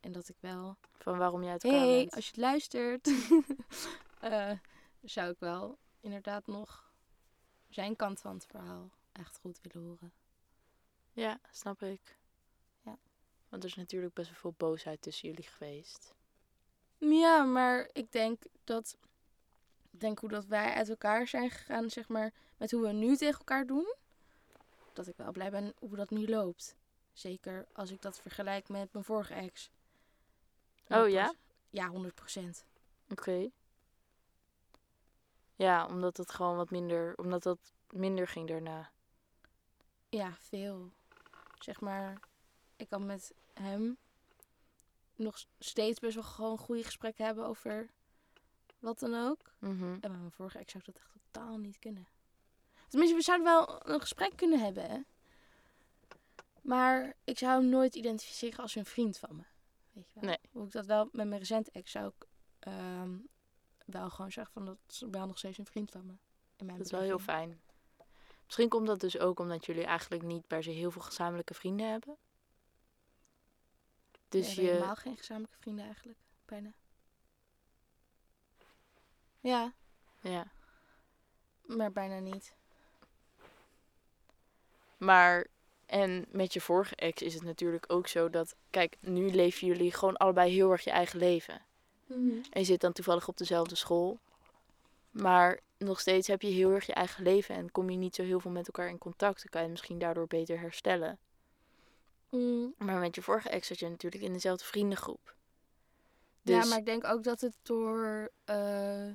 En 0.00 0.12
dat 0.12 0.28
ik 0.28 0.36
wel... 0.40 0.76
Van 0.98 1.18
waarom 1.18 1.42
elkaar 1.42 1.70
hey, 1.70 1.96
bent. 1.96 2.14
als 2.14 2.24
je 2.24 2.30
het 2.30 2.40
luistert... 2.40 3.06
eh, 4.20 4.52
zou 5.02 5.30
ik 5.30 5.38
wel 5.38 5.78
inderdaad 6.00 6.46
nog 6.46 6.92
zijn 7.68 7.96
kant 7.96 8.20
van 8.20 8.34
het 8.34 8.46
verhaal 8.46 8.90
echt 9.12 9.38
goed 9.38 9.60
willen 9.62 9.88
horen. 9.88 10.12
Ja, 11.12 11.40
snap 11.50 11.82
ik. 11.82 12.18
Ja. 12.84 12.98
Want 13.48 13.62
er 13.62 13.68
is 13.68 13.74
natuurlijk 13.76 14.14
best 14.14 14.28
wel 14.28 14.38
veel 14.38 14.54
boosheid 14.56 15.02
tussen 15.02 15.28
jullie 15.28 15.46
geweest. 15.46 16.14
Ja, 16.98 17.42
maar 17.42 17.90
ik 17.92 18.12
denk 18.12 18.42
dat... 18.64 18.96
Ik 19.90 20.00
denk 20.00 20.18
hoe 20.18 20.28
dat 20.28 20.46
wij 20.46 20.72
uit 20.72 20.88
elkaar 20.88 21.26
zijn 21.26 21.50
gegaan, 21.50 21.90
zeg 21.90 22.08
maar, 22.08 22.32
met 22.56 22.70
hoe 22.70 22.82
we 22.82 22.92
nu 22.92 23.16
tegen 23.16 23.38
elkaar 23.38 23.66
doen. 23.66 23.94
Dat 24.92 25.06
ik 25.06 25.16
wel 25.16 25.32
blij 25.32 25.50
ben 25.50 25.74
hoe 25.78 25.96
dat 25.96 26.10
nu 26.10 26.28
loopt. 26.28 26.76
Zeker 27.12 27.66
als 27.72 27.90
ik 27.90 28.02
dat 28.02 28.20
vergelijk 28.20 28.68
met 28.68 28.92
mijn 28.92 29.04
vorige 29.04 29.34
ex. 29.34 29.70
Oh, 30.88 31.08
ja? 31.08 31.34
Ja, 31.70 31.88
100 31.88 32.14
procent. 32.14 32.64
Oké. 33.08 33.50
Ja, 35.56 35.86
omdat 35.86 36.16
het 36.16 36.30
gewoon 36.30 36.56
wat 36.56 36.70
minder, 36.70 37.16
omdat 37.16 37.42
dat 37.42 37.72
minder 37.90 38.28
ging 38.28 38.48
daarna. 38.48 38.90
Ja, 40.08 40.36
veel. 40.38 40.90
Zeg 41.58 41.80
maar, 41.80 42.20
ik 42.76 42.88
kan 42.88 43.06
met 43.06 43.34
hem 43.52 43.96
nog 45.16 45.44
steeds 45.58 46.00
best 46.00 46.14
wel 46.14 46.24
gewoon 46.24 46.58
goede 46.58 46.84
gesprekken 46.84 47.24
hebben 47.24 47.46
over 47.46 47.90
wat 48.78 48.98
dan 48.98 49.14
ook. 49.14 49.38
Mhm. 49.58 49.82
En 49.82 50.10
met 50.10 50.20
mijn 50.20 50.32
vorige 50.32 50.58
ex 50.58 50.72
zou 50.72 50.84
ik 50.86 50.94
dat 50.94 51.02
echt 51.02 51.12
totaal 51.32 51.58
niet 51.58 51.78
kunnen. 51.78 52.06
Tenminste, 52.90 53.16
we 53.16 53.22
zouden 53.22 53.46
wel 53.46 53.80
een 53.92 54.00
gesprek 54.00 54.36
kunnen 54.36 54.60
hebben, 54.60 54.90
hè. 54.90 54.98
Maar 56.62 57.16
ik 57.24 57.38
zou 57.38 57.60
hem 57.60 57.70
nooit 57.70 57.94
identificeren 57.94 58.58
als 58.58 58.74
een 58.74 58.84
vriend 58.84 59.18
van 59.18 59.36
me. 59.36 59.42
Weet 59.92 60.10
je 60.12 60.20
wel? 60.20 60.28
Nee. 60.28 60.38
Hoe 60.50 60.64
ik 60.64 60.72
dat 60.72 60.86
wel 60.86 61.08
met 61.12 61.26
mijn 61.26 61.40
recente 61.40 61.70
ex 61.70 61.90
zou 61.90 62.06
ik 62.06 62.26
ehm, 62.58 63.16
wel 63.84 64.10
gewoon 64.10 64.32
zeggen 64.32 64.52
van 64.52 64.64
dat 64.64 64.78
is 64.88 65.04
wel 65.10 65.26
nog 65.26 65.38
steeds 65.38 65.58
een 65.58 65.66
vriend 65.66 65.90
van 65.90 66.06
me. 66.06 66.12
In 66.56 66.66
mijn 66.66 66.78
Dat 66.78 66.86
is 66.86 66.92
wel 66.92 67.00
heel 67.00 67.18
fijn. 67.18 67.60
Misschien 68.44 68.68
komt 68.68 68.86
dat 68.86 69.00
dus 69.00 69.18
ook 69.18 69.38
omdat 69.38 69.66
jullie 69.66 69.84
eigenlijk 69.84 70.22
niet 70.22 70.46
per 70.46 70.62
se 70.62 70.70
heel 70.70 70.90
veel 70.90 71.02
gezamenlijke 71.02 71.54
vrienden 71.54 71.90
hebben. 71.90 72.16
Dus 74.28 74.54
je, 74.54 74.60
helemaal 74.60 74.96
geen 74.96 75.16
gezamenlijke 75.16 75.58
vrienden 75.58 75.84
eigenlijk, 75.84 76.18
bijna. 76.44 76.72
Ja, 79.40 79.74
ja. 80.20 80.52
maar 81.66 81.92
bijna 81.92 82.18
niet. 82.18 82.58
Maar, 85.00 85.46
en 85.86 86.26
met 86.30 86.52
je 86.52 86.60
vorige 86.60 86.96
ex 86.96 87.22
is 87.22 87.34
het 87.34 87.42
natuurlijk 87.42 87.84
ook 87.88 88.06
zo 88.08 88.30
dat, 88.30 88.54
kijk, 88.70 88.96
nu 89.00 89.30
leven 89.30 89.66
jullie 89.66 89.92
gewoon 89.92 90.16
allebei 90.16 90.52
heel 90.52 90.70
erg 90.70 90.84
je 90.84 90.90
eigen 90.90 91.18
leven. 91.18 91.62
En 92.50 92.60
je 92.60 92.64
zit 92.64 92.80
dan 92.80 92.92
toevallig 92.92 93.28
op 93.28 93.36
dezelfde 93.36 93.74
school. 93.74 94.18
Maar 95.10 95.60
nog 95.78 96.00
steeds 96.00 96.28
heb 96.28 96.42
je 96.42 96.48
heel 96.48 96.70
erg 96.70 96.86
je 96.86 96.92
eigen 96.94 97.22
leven 97.22 97.54
en 97.54 97.70
kom 97.72 97.90
je 97.90 97.96
niet 97.96 98.14
zo 98.14 98.22
heel 98.22 98.40
veel 98.40 98.50
met 98.50 98.66
elkaar 98.66 98.88
in 98.88 98.98
contact. 98.98 99.38
Dan 99.38 99.50
kan 99.50 99.62
je 99.62 99.68
misschien 99.68 99.98
daardoor 99.98 100.26
beter 100.26 100.60
herstellen. 100.60 101.18
Mm, 102.30 102.74
Maar 102.78 102.98
met 102.98 103.14
je 103.14 103.22
vorige 103.22 103.48
ex 103.48 103.66
zat 103.66 103.78
je 103.78 103.88
natuurlijk 103.88 104.22
in 104.22 104.32
dezelfde 104.32 104.64
vriendengroep. 104.64 105.34
Dus, 106.42 106.62
Ja, 106.62 106.68
maar 106.68 106.78
ik 106.78 106.86
denk 106.86 107.04
ook 107.06 107.24
dat 107.24 107.40
het 107.40 107.54
door 107.62 108.30
eh, 108.44 109.10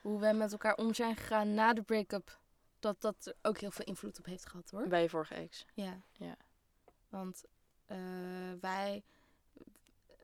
hoe 0.00 0.20
we 0.20 0.32
met 0.32 0.52
elkaar 0.52 0.74
om 0.74 0.94
zijn 0.94 1.16
gegaan 1.16 1.54
na 1.54 1.72
de 1.72 1.82
break-up, 1.82 2.38
dat 2.82 3.00
dat 3.00 3.26
er 3.26 3.34
ook 3.42 3.58
heel 3.58 3.70
veel 3.70 3.84
invloed 3.84 4.18
op 4.18 4.24
heeft 4.24 4.46
gehad 4.46 4.70
hoor. 4.70 4.88
bij 4.88 5.02
je 5.02 5.08
vorige 5.08 5.34
ex. 5.34 5.66
Ja. 5.74 6.00
Ja. 6.12 6.36
Want 7.08 7.44
eh, 7.86 7.98
wij, 8.60 9.02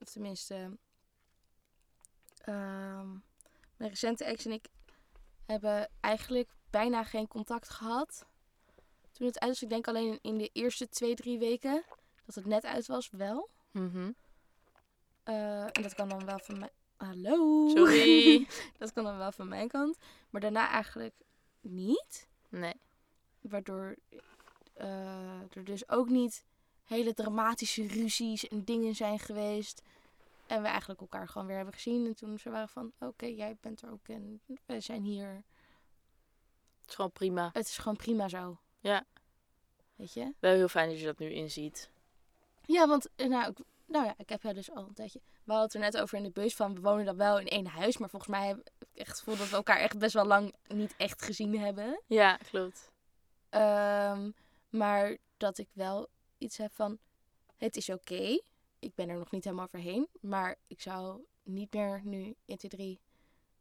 of 0.00 0.08
tenminste, 0.08 0.76
ehm, 2.38 3.08
mijn 3.76 3.90
recente 3.90 4.24
ex 4.24 4.44
en 4.44 4.52
ik 4.52 4.68
hebben 5.46 5.90
eigenlijk 6.00 6.50
bijna 6.70 7.04
geen 7.04 7.28
contact 7.28 7.68
gehad. 7.68 8.26
Toen 9.12 9.26
het 9.26 9.40
uit 9.40 9.50
was, 9.50 9.62
ik 9.62 9.68
denk 9.68 9.88
alleen 9.88 10.18
in 10.22 10.38
de 10.38 10.50
eerste 10.52 10.88
twee, 10.88 11.14
drie 11.14 11.38
weken 11.38 11.84
dat 12.24 12.34
het 12.34 12.46
net 12.46 12.64
uit 12.64 12.86
was, 12.86 13.10
wel. 13.10 13.50
Mhm. 13.70 14.10
Eh, 15.22 15.62
en 15.62 15.82
dat 15.82 15.94
kan 15.94 16.08
dan 16.08 16.24
wel 16.24 16.38
van 16.38 16.58
mij. 16.58 16.70
Hallo. 16.96 17.68
Sorry. 17.68 18.46
dat 18.78 18.92
kan 18.92 19.04
dan 19.04 19.18
wel 19.18 19.32
van 19.32 19.48
mijn 19.48 19.68
kant. 19.68 19.98
Maar 20.30 20.40
daarna 20.40 20.70
eigenlijk 20.70 21.14
niet. 21.60 22.27
Nee. 22.48 22.74
Waardoor 23.40 23.96
eh, 24.72 25.56
er 25.56 25.64
dus 25.64 25.88
ook 25.88 26.08
niet 26.08 26.44
hele 26.84 27.14
dramatische 27.14 27.86
ruzies 27.86 28.48
en 28.48 28.64
dingen 28.64 28.94
zijn 28.94 29.18
geweest. 29.18 29.82
En 30.46 30.62
we 30.62 30.68
eigenlijk 30.68 31.00
elkaar 31.00 31.28
gewoon 31.28 31.46
weer 31.46 31.56
hebben 31.56 31.74
gezien. 31.74 32.06
En 32.06 32.14
toen 32.14 32.38
ze 32.38 32.50
waren 32.50 32.68
van, 32.68 32.92
oké, 32.98 33.26
jij 33.26 33.56
bent 33.60 33.82
er 33.82 33.90
ook 33.90 34.08
en 34.08 34.40
we 34.66 34.80
zijn 34.80 35.02
hier. 35.02 35.28
Het 36.80 36.88
is 36.88 36.94
gewoon 36.94 37.12
prima. 37.12 37.50
Het 37.52 37.66
is 37.66 37.78
gewoon 37.78 37.96
prima 37.96 38.28
zo. 38.28 38.58
Ja. 38.80 39.04
Weet 39.96 40.12
je? 40.12 40.34
Wel 40.38 40.54
heel 40.54 40.68
fijn 40.68 40.88
dat 40.88 40.98
je 40.98 41.04
dat 41.04 41.18
nu 41.18 41.30
inziet. 41.30 41.90
Ja, 42.66 42.86
want 42.86 43.08
eh, 43.16 43.28
nou, 43.28 43.50
ik, 43.50 43.58
nou 43.86 44.04
ja, 44.04 44.14
ik 44.16 44.28
heb 44.28 44.42
jou 44.42 44.54
dus 44.54 44.70
al 44.70 44.86
een 44.88 44.94
tijdje... 44.94 45.20
We 45.48 45.54
hadden 45.54 45.80
het 45.80 45.84
er 45.84 45.92
net 45.92 46.02
over 46.02 46.18
in 46.18 46.24
de 46.24 46.40
bus 46.40 46.54
van, 46.54 46.74
we 46.74 46.80
wonen 46.80 47.04
dan 47.04 47.16
wel 47.16 47.38
in 47.38 47.48
één 47.48 47.66
huis. 47.66 47.98
Maar 47.98 48.08
volgens 48.08 48.30
mij 48.30 48.46
heb 48.46 48.58
ik 48.58 48.88
echt 48.94 49.08
het 49.08 49.18
gevoel 49.18 49.36
dat 49.36 49.48
we 49.48 49.56
elkaar 49.56 49.78
echt 49.78 49.98
best 49.98 50.14
wel 50.14 50.24
lang 50.24 50.54
niet 50.66 50.94
echt 50.96 51.22
gezien 51.22 51.58
hebben. 51.58 52.00
Ja, 52.06 52.36
klopt. 52.36 52.90
Ehm, 53.48 54.30
maar 54.68 55.16
dat 55.36 55.58
ik 55.58 55.68
wel 55.72 56.08
iets 56.38 56.56
heb 56.56 56.72
van. 56.72 56.98
het 57.56 57.76
is 57.76 57.88
oké. 57.88 58.40
Ik 58.78 58.94
ben 58.94 59.08
er 59.08 59.18
nog 59.18 59.30
niet 59.30 59.44
helemaal 59.44 59.64
overheen. 59.64 60.08
Maar 60.20 60.56
ik 60.66 60.80
zou 60.80 61.20
niet 61.42 61.72
meer 61.72 62.00
nu 62.04 62.34
1, 62.46 62.58
2, 62.58 62.70
3... 62.70 63.00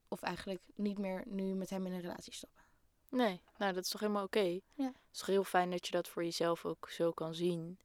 Of 0.07 0.21
eigenlijk 0.21 0.61
niet 0.75 0.97
meer 0.97 1.23
nu 1.25 1.43
met 1.53 1.69
hem 1.69 1.85
in 1.85 1.93
een 1.93 2.01
relatie 2.01 2.33
stappen. 2.33 2.61
Nee, 3.09 3.41
nou 3.57 3.73
dat 3.73 3.83
is 3.83 3.89
toch 3.89 4.01
helemaal 4.01 4.23
oké. 4.23 4.59
Ja. 4.73 4.85
Het 4.85 4.95
is 5.11 5.17
toch 5.17 5.27
heel 5.27 5.43
fijn 5.43 5.71
dat 5.71 5.85
je 5.85 5.91
dat 5.91 6.07
voor 6.07 6.23
jezelf 6.23 6.65
ook 6.65 6.89
zo 6.89 7.11
kan 7.11 7.35
zien. 7.35 7.79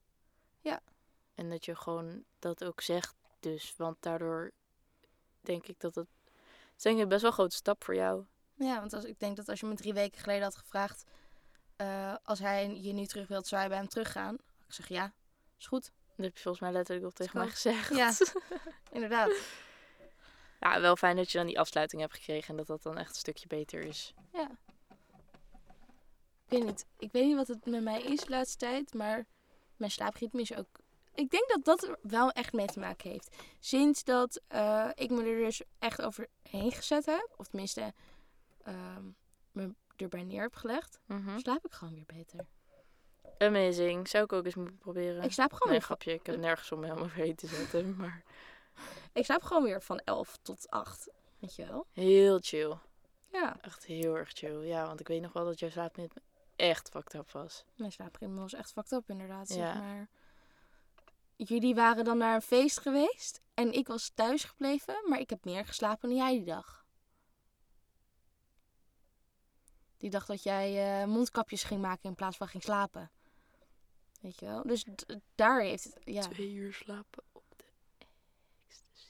Ja. 0.61 0.81
En 1.35 1.51
dat 1.51 1.65
je 1.65 1.77
gewoon 1.77 2.25
dat 2.39 2.65
ook 2.65 2.81
zegt 2.81 3.15
dus. 3.43 3.75
Want 3.77 3.97
daardoor 4.01 4.53
denk 5.41 5.67
ik 5.67 5.81
dat 5.81 5.95
het... 5.95 6.09
Het 6.43 6.77
is 6.77 6.83
denk 6.83 6.99
ik 7.01 7.09
best 7.09 7.21
wel 7.21 7.31
een 7.31 7.37
grote 7.37 7.57
stap 7.57 7.85
voor 7.85 7.95
jou. 7.95 8.25
Ja, 8.55 8.81
want 8.81 8.93
als, 8.93 9.05
ik 9.05 9.19
denk 9.19 9.37
dat 9.37 9.49
als 9.49 9.61
je 9.61 9.67
me 9.67 9.75
drie 9.75 9.93
weken 9.93 10.21
geleden 10.21 10.43
had 10.43 10.57
gevraagd... 10.57 11.05
eh, 11.77 12.15
als 12.23 12.39
hij 12.39 12.81
je 12.81 12.93
nu 12.93 13.07
terug 13.07 13.29
wilt, 13.29 13.47
zou 13.47 13.63
je 13.63 13.69
bij 13.69 13.79
hem 13.79 13.89
teruggaan? 13.89 14.35
Ik 14.67 14.75
zeg 14.75 14.89
ja, 14.89 15.13
is 15.59 15.67
goed. 15.67 15.91
Dat 16.17 16.25
heb 16.25 16.37
je 16.37 16.43
volgens 16.43 16.63
mij 16.63 16.73
letterlijk 16.73 17.07
ook 17.07 17.13
tegen 17.13 17.39
mij 17.39 17.49
gezegd. 17.49 17.95
Ja, 17.95 18.13
inderdaad. 18.93 19.33
Ja, 20.61 20.81
wel 20.81 20.97
fijn 20.97 21.17
dat 21.17 21.31
je 21.31 21.39
dan 21.39 21.47
die 21.47 21.59
afsluiting 21.61 22.01
hebt 22.01 22.15
gekregen 22.15 22.49
en 22.49 22.57
dat 22.57 22.67
dat 22.67 22.83
dan 22.83 22.99
echt 22.99 23.09
een 23.09 23.15
stukje 23.15 23.47
beter 23.47 23.81
is. 23.81 24.15
Ja. 24.33 24.51
Ik 26.45 26.59
weet 26.59 26.65
niet. 26.65 26.87
Ik 26.99 27.13
weet 27.13 27.25
niet 27.25 27.37
wat 27.37 27.49
het 27.49 27.67
met 27.67 27.83
mij 27.83 28.03
is 28.03 28.21
de 28.21 28.31
laatste 28.31 28.57
tijd, 28.57 28.95
maar 28.95 29.27
mijn 29.77 29.91
slaapritme 29.91 30.41
is 30.41 30.55
ook... 30.55 30.81
Ik 31.15 31.31
denk 31.31 31.49
dat 31.49 31.65
dat 31.65 31.83
er 31.83 31.99
wel 32.03 32.31
echt 32.31 32.53
mee 32.53 32.67
te 32.67 32.79
maken 32.79 33.11
heeft. 33.11 33.37
Sinds 33.61 34.05
dat 34.05 34.41
eh, 34.49 34.89
ik 34.95 35.11
me 35.11 35.25
er 35.25 35.45
dus 35.45 35.63
echt 35.79 36.03
overheen 36.03 36.73
gezet 36.73 37.07
heb, 37.07 37.35
of 37.37 37.47
tenminste 37.47 37.93
ehm, 38.63 39.05
me 39.53 39.75
erbij 39.97 40.23
neer 40.25 40.43
heb 40.43 40.55
gelegd, 40.55 40.99
Mhm. 41.07 41.39
slaap 41.39 41.65
ik 41.65 41.73
gewoon 41.73 41.95
weer 41.95 42.07
beter. 42.07 42.47
Amazing. 43.39 44.09
Zou 44.09 44.25
ik 44.25 44.33
ook 44.33 44.45
eens 44.45 44.55
moeten 44.55 44.79
proberen. 44.79 45.23
Ik 45.23 45.33
slaap 45.33 45.53
gewoon, 45.53 45.69
Nee, 45.69 45.79
weer, 45.79 45.87
grapje. 45.87 46.13
Ik 46.13 46.27
heb 46.27 46.37
nergens 46.49 46.73
om 46.73 46.79
me 46.79 46.85
helemaal 46.87 47.05
overheen 47.07 47.35
te 47.35 47.47
zetten. 47.47 47.97
Maar 48.01 48.23
ik 49.13 49.25
slaap 49.25 49.43
gewoon 49.43 49.63
weer 49.63 49.83
van 49.83 49.99
11 49.99 50.39
tot 50.43 50.71
8. 50.71 51.09
Weet 51.39 51.55
je 51.55 51.67
wel? 51.67 51.87
heel 51.93 52.39
chill. 52.41 52.75
Ja. 53.33 53.57
Echt 53.61 53.85
heel 53.85 54.17
erg 54.17 54.31
chill. 54.33 54.67
Ja, 54.67 54.87
want 54.87 55.01
ik 55.01 55.09
weet 55.09 55.21
nog 55.23 55.33
wel 55.33 55.45
dat 55.45 55.59
jouw 55.59 55.71
slaapritme 55.71 56.23
echt 56.57 56.89
fucked 56.89 57.15
up 57.15 57.31
was. 57.31 57.65
Mijn 57.77 57.93
slaapritme 57.93 58.41
was 58.41 58.55
echt 58.55 58.73
fucked 58.73 58.93
up 58.93 59.11
inderdaad. 59.11 59.49
Ja. 59.55 59.73
Zeg 59.73 59.83
maar. 59.83 60.09
Jullie 61.37 61.75
waren 61.75 62.05
dan 62.05 62.19
naar 62.19 62.35
een 62.35 62.43
feest 62.43 62.81
geweest 62.81 63.41
en 63.55 63.73
ik 63.73 63.87
was 63.87 64.11
thuis 64.15 64.45
gebleven, 64.45 64.95
maar 65.09 65.19
ik 65.19 65.31
heb 65.31 65.45
meer 65.45 65.67
geslapen 65.67 66.09
dan 66.09 66.19
jij 66.19 66.33
die 66.33 66.45
dag. 66.45 66.85
Die 69.97 70.11
dag 70.11 70.27
dat 70.27 70.43
jij 70.43 71.01
eh, 71.01 71.07
mondkapjes 71.07 71.63
ging 71.63 71.81
maken 71.81 72.09
in 72.09 72.15
plaats 72.15 72.37
van 72.37 72.49
ging 72.49 72.63
slapen. 72.63 73.11
Weet 74.21 74.41
je 74.41 74.47
wel? 74.47 74.63
Dus 74.63 74.85
daar 75.35 75.61
heeft 75.61 75.85
het. 75.85 75.97
Ja. 76.05 76.21
Twee 76.21 76.53
uur 76.53 76.73
slapen 76.73 77.23
op 77.33 77.45
de 77.57 77.65
ecstasy. 78.69 79.07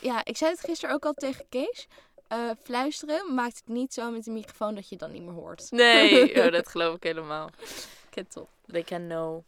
ja, 0.00 0.24
ik 0.24 0.36
zei 0.36 0.50
het 0.50 0.60
gisteren 0.60 0.94
ook 0.94 1.04
al 1.04 1.12
tegen 1.12 1.48
Kees. 1.48 1.88
Eh, 2.28 2.50
fluisteren 2.62 3.34
maakt 3.34 3.56
het 3.56 3.68
niet 3.68 3.94
zo 3.94 4.10
met 4.10 4.24
de 4.24 4.30
microfoon 4.30 4.74
dat 4.74 4.84
je 4.84 4.90
het 4.90 4.98
dan 4.98 5.12
niet 5.12 5.22
meer 5.22 5.34
hoort. 5.34 5.70
Nee, 5.70 6.34
oh, 6.44 6.52
dat 6.52 6.68
geloof 6.68 6.96
ik 6.96 7.02
helemaal. 7.02 7.50
Ken 8.10 8.28
toch? 8.28 8.48
They 8.66 8.82
can 8.82 9.06
know. 9.06 9.44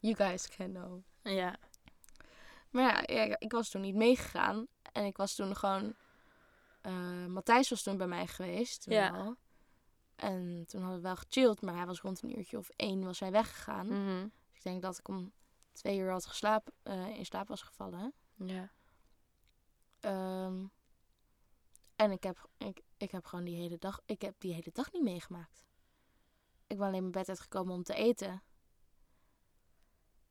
You 0.00 0.14
guys 0.14 0.48
can 0.48 0.70
know. 0.72 1.02
Ja. 1.22 1.56
Maar 2.70 3.12
ja, 3.12 3.24
ja, 3.24 3.36
ik 3.38 3.52
was 3.52 3.68
toen 3.70 3.80
niet 3.80 3.94
meegegaan. 3.94 4.66
En 4.92 5.04
ik 5.04 5.16
was 5.16 5.34
toen 5.34 5.56
gewoon... 5.56 5.94
eh, 6.80 7.26
Matthijs 7.26 7.70
was 7.70 7.82
toen 7.82 7.96
bij 7.96 8.06
mij 8.06 8.26
geweest. 8.26 8.82
Toen 8.82 8.94
Ja. 8.94 9.08
al. 9.10 9.36
En 10.16 10.64
toen 10.68 10.80
hadden 10.80 10.98
we 11.00 11.06
wel 11.06 11.16
gechilled. 11.16 11.60
Maar 11.62 11.74
hij 11.76 11.86
was 11.86 12.00
rond 12.00 12.22
een 12.22 12.38
uurtje 12.38 12.58
of 12.58 12.68
één 12.76 13.04
was 13.04 13.20
hij 13.20 13.30
weggegaan. 13.30 13.86
Mhm. 13.86 14.22
Dus 14.22 14.56
ik 14.58 14.62
denk 14.62 14.82
dat 14.82 14.98
ik 14.98 15.08
om 15.08 15.32
twee 15.72 15.98
uur 15.98 16.10
had 16.10 16.26
geslapen, 16.26 16.72
eh, 16.82 17.08
in 17.18 17.24
slaap 17.26 17.48
was 17.48 17.62
gevallen. 17.62 18.12
Ja. 18.34 18.70
Ehm, 20.00 20.64
en 21.96 22.10
ik 22.10 22.22
heb, 22.22 22.48
ik, 22.58 22.80
ik 22.96 23.10
heb 23.10 23.24
gewoon 23.24 23.44
die 23.44 23.56
hele 23.56 23.78
dag... 23.78 24.00
Ik 24.06 24.22
heb 24.22 24.34
die 24.38 24.54
hele 24.54 24.70
dag 24.72 24.92
niet 24.92 25.02
meegemaakt. 25.02 25.64
Ik 26.66 26.76
ben 26.78 26.86
alleen 26.86 27.00
mijn 27.00 27.12
bed 27.12 27.28
uitgekomen 27.28 27.74
om 27.74 27.82
te 27.82 27.94
eten. 27.94 28.42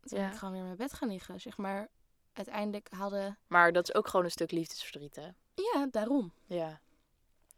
Toen 0.01 0.19
ben 0.19 0.31
ik 0.31 0.37
gewoon 0.37 0.51
weer 0.51 0.61
in 0.61 0.67
mijn 0.67 0.77
bed 0.77 0.93
gaan 0.93 1.09
liggen. 1.09 1.41
Zeg 1.41 1.57
maar, 1.57 1.89
uiteindelijk 2.33 2.89
hadden... 2.91 3.37
Maar 3.47 3.71
dat 3.71 3.89
is 3.89 3.95
ook 3.95 4.07
gewoon 4.07 4.25
een 4.25 4.31
stuk 4.31 4.51
liefdesverdriet, 4.51 5.15
hè? 5.15 5.29
Ja, 5.53 5.87
daarom. 5.91 6.33
Ja. 6.45 6.81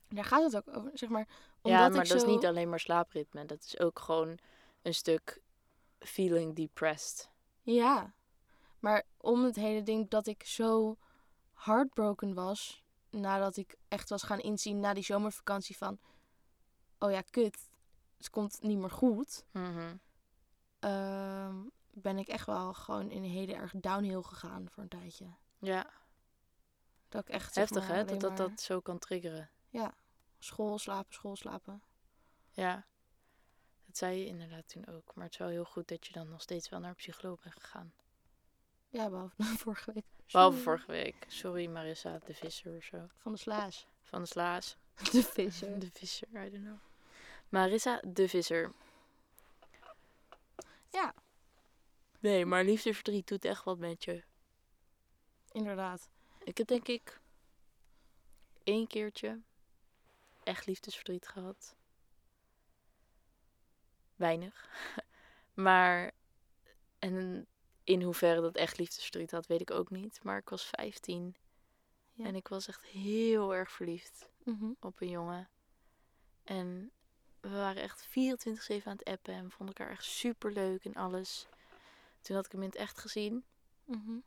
Daar 0.07 0.25
gaat 0.25 0.43
het 0.51 0.55
ook 0.55 0.77
over, 0.77 0.91
zeg 0.93 1.09
maar. 1.09 1.27
Omdat 1.61 1.81
Ja, 1.81 1.89
maar 1.89 2.03
ik 2.03 2.09
dat 2.09 2.21
zo... 2.21 2.27
is 2.27 2.33
niet 2.33 2.45
alleen 2.45 2.69
maar 2.69 2.79
slaapritme. 2.79 3.45
Dat 3.45 3.63
is 3.63 3.79
ook 3.79 3.99
gewoon 3.99 4.37
een 4.81 4.93
stuk 4.93 5.41
feeling 5.99 6.55
depressed. 6.55 7.29
Ja. 7.61 8.13
Maar 8.79 9.03
om 9.17 9.43
het 9.43 9.55
hele 9.55 9.83
ding 9.83 10.09
dat 10.09 10.27
ik 10.27 10.43
zo 10.43 10.97
heartbroken 11.53 12.33
was... 12.33 12.83
nadat 13.09 13.57
ik 13.57 13.75
echt 13.87 14.09
was 14.09 14.23
gaan 14.23 14.39
inzien 14.39 14.79
na 14.79 14.93
die 14.93 15.03
zomervakantie 15.03 15.77
van... 15.77 15.99
oh 16.99 17.11
ja, 17.11 17.21
kut, 17.21 17.69
het 18.17 18.29
komt 18.29 18.61
niet 18.61 18.77
meer 18.77 18.91
goed... 18.91 19.45
Mhm. 19.51 19.95
ehm, 20.79 21.55
ben 21.93 22.17
ik 22.17 22.27
echt 22.27 22.45
wel 22.45 22.73
gewoon 22.73 23.11
in 23.11 23.23
een 23.23 23.29
hele 23.29 23.53
erg 23.53 23.73
downhill 23.75 24.21
gegaan 24.21 24.69
voor 24.69 24.83
een 24.83 24.89
tijdje. 24.89 25.25
Ja, 25.59 25.89
Dat 27.09 27.21
ik 27.21 27.29
echt, 27.29 27.53
zeg 27.53 27.69
heftig 27.69 27.87
maar, 27.87 27.97
hè? 27.97 28.05
Dat 28.05 28.19
dat, 28.19 28.29
maar 28.29 28.37
dat 28.49 28.61
zo 28.61 28.79
kan 28.79 28.99
triggeren. 28.99 29.49
School, 30.39 30.77
slapen, 30.79 31.13
school, 31.13 31.35
slapen. 31.35 31.81
Ja. 32.51 32.85
Dat 33.85 33.97
zei 33.97 34.19
je 34.19 34.25
inderdaad 34.25 34.67
toen 34.67 34.87
ook. 34.87 35.11
Maar 35.15 35.23
het 35.23 35.33
is 35.33 35.39
wel 35.39 35.47
heel 35.49 35.65
goed 35.65 35.87
dat 35.87 36.07
je 36.07 36.13
dan 36.13 36.29
nog 36.29 36.41
steeds 36.41 36.69
wel 36.69 36.79
naar 36.79 36.89
een 36.89 36.95
psycholoog 36.95 37.41
bent 37.41 37.55
gegaan. 37.55 37.93
Ja, 38.89 39.09
behalve 39.09 39.43
vorige 39.63 39.93
week. 39.93 40.05
Behalve 40.31 40.57
Sorry. 40.57 40.63
vorige 40.63 40.91
week. 40.91 41.25
Sorry 41.27 41.67
Marissa, 41.67 42.19
de 42.25 42.33
visser 42.33 42.75
of 42.77 42.83
zo. 42.83 43.07
Van 43.17 43.31
de 43.31 43.37
slaas. 43.37 43.87
Van 44.03 44.21
de 44.21 44.27
slaas. 44.27 44.77
De 45.11 45.23
visser. 45.23 45.79
De 45.79 45.89
visser, 45.91 46.27
I 46.45 46.49
don't 46.49 46.63
know. 46.63 46.77
Marissa, 47.49 48.01
de 48.07 48.29
visser. 48.29 48.71
Ja. 50.89 51.13
Nee, 52.21 52.45
maar 52.45 52.63
liefdesverdriet 52.63 53.27
doet 53.27 53.45
echt 53.45 53.63
wat 53.63 53.77
met 53.77 54.03
je. 54.03 54.23
Inderdaad. 55.51 56.09
Ik 56.43 56.57
heb 56.57 56.67
denk 56.67 56.87
ik 56.87 57.19
één 58.63 58.87
keertje 58.87 59.41
echt 60.43 60.65
liefdesverdriet 60.65 61.27
gehad. 61.27 61.75
Weinig. 64.15 64.69
maar 65.53 66.11
en 66.99 67.47
in 67.83 68.01
hoeverre 68.01 68.41
dat 68.41 68.55
echt 68.55 68.77
liefdesverdriet 68.77 69.31
had, 69.31 69.45
weet 69.47 69.61
ik 69.61 69.71
ook 69.71 69.89
niet. 69.89 70.23
Maar 70.23 70.37
ik 70.37 70.49
was 70.49 70.65
15 70.65 71.35
Ja. 72.13 72.25
en 72.25 72.35
ik 72.35 72.47
was 72.47 72.67
echt 72.67 72.85
heel 72.85 73.53
erg 73.55 73.71
verliefd 73.71 74.29
Mhm. 74.43 74.71
op 74.79 75.01
een 75.01 75.09
jongen. 75.09 75.49
En 76.43 76.91
we 77.39 77.49
waren 77.49 77.81
echt 77.81 78.05
24-7 78.05 78.87
aan 78.91 78.97
het 78.97 79.03
appen 79.07 79.33
en 79.33 79.51
vonden 79.51 79.75
elkaar 79.75 79.93
echt 79.93 80.03
super 80.03 80.51
leuk 80.51 80.85
en 80.85 80.95
alles. 80.95 81.47
Toen 82.21 82.35
had 82.35 82.45
ik 82.45 82.51
hem 82.51 82.61
in 82.61 82.67
het 82.67 82.77
echt 82.77 82.99
gezien. 82.99 83.43
Mhm. 83.83 84.17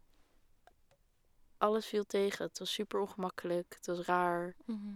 Alles 1.59 1.87
viel 1.87 2.05
tegen. 2.05 2.47
Het 2.47 2.59
was 2.59 2.73
super 2.73 3.01
ongemakkelijk. 3.01 3.75
Het 3.75 3.87
was 3.87 4.01
raar. 4.01 4.55
Mhm. 4.65 4.95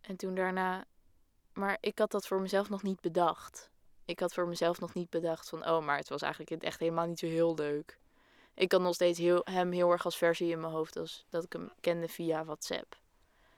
En 0.00 0.16
toen 0.16 0.34
daarna. 0.34 0.84
Maar 1.52 1.78
ik 1.80 1.98
had 1.98 2.10
dat 2.10 2.26
voor 2.26 2.40
mezelf 2.40 2.68
nog 2.68 2.82
niet 2.82 3.00
bedacht. 3.00 3.70
Ik 4.04 4.20
had 4.20 4.34
voor 4.34 4.48
mezelf 4.48 4.80
nog 4.80 4.94
niet 4.94 5.10
bedacht 5.10 5.48
van, 5.48 5.66
oh, 5.66 5.84
maar 5.84 5.96
het 5.96 6.08
was 6.08 6.22
eigenlijk 6.22 6.50
in 6.50 6.56
het 6.56 6.66
echt 6.66 6.80
helemaal 6.80 7.06
niet 7.06 7.18
zo 7.18 7.26
heel 7.26 7.54
leuk. 7.54 7.98
Ik 8.54 8.72
had 8.72 8.80
nog 8.80 8.94
steeds 8.94 9.18
heel, 9.18 9.40
hem 9.44 9.72
heel 9.72 9.90
erg 9.90 10.04
als 10.04 10.16
versie 10.16 10.50
in 10.50 10.60
mijn 10.60 10.72
hoofd, 10.72 10.96
als 10.96 11.26
dat 11.28 11.44
ik 11.44 11.52
hem 11.52 11.72
kende 11.80 12.08
via 12.08 12.44
WhatsApp. 12.44 12.96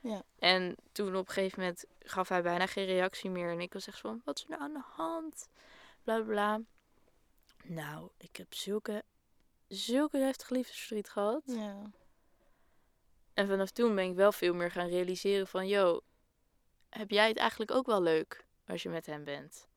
Ja. 0.00 0.22
En 0.38 0.76
toen 0.92 1.16
op 1.16 1.28
een 1.28 1.34
gegeven 1.34 1.60
moment 1.60 1.84
gaf 1.98 2.28
hij 2.28 2.42
bijna 2.42 2.66
geen 2.66 2.86
reactie 2.86 3.30
meer. 3.30 3.50
En 3.50 3.60
ik 3.60 3.72
was 3.72 3.86
echt 3.86 4.00
van, 4.00 4.22
wat 4.24 4.36
is 4.36 4.44
er 4.44 4.50
nou 4.50 4.62
aan 4.62 4.72
de 4.72 4.82
hand? 4.84 5.48
Bla 6.02 6.22
bla 6.22 6.24
bla. 6.24 6.60
Nou, 7.68 8.10
ik 8.16 8.36
heb 8.36 8.54
zulke, 8.54 9.04
zulke 9.68 10.18
heftige 10.18 10.54
liefdesverdriet 10.54 11.08
gehad. 11.08 11.42
Ja. 11.44 11.82
En 13.34 13.48
vanaf 13.48 13.70
toen 13.70 13.94
ben 13.94 14.04
ik 14.04 14.14
wel 14.14 14.32
veel 14.32 14.54
meer 14.54 14.70
gaan 14.70 14.88
realiseren 14.88 15.46
van... 15.46 15.68
Yo, 15.68 16.00
heb 16.88 17.10
jij 17.10 17.28
het 17.28 17.36
eigenlijk 17.36 17.70
ook 17.70 17.86
wel 17.86 18.02
leuk 18.02 18.46
als 18.66 18.82
je 18.82 18.88
met 18.88 19.06
hem 19.06 19.24
bent? 19.24 19.68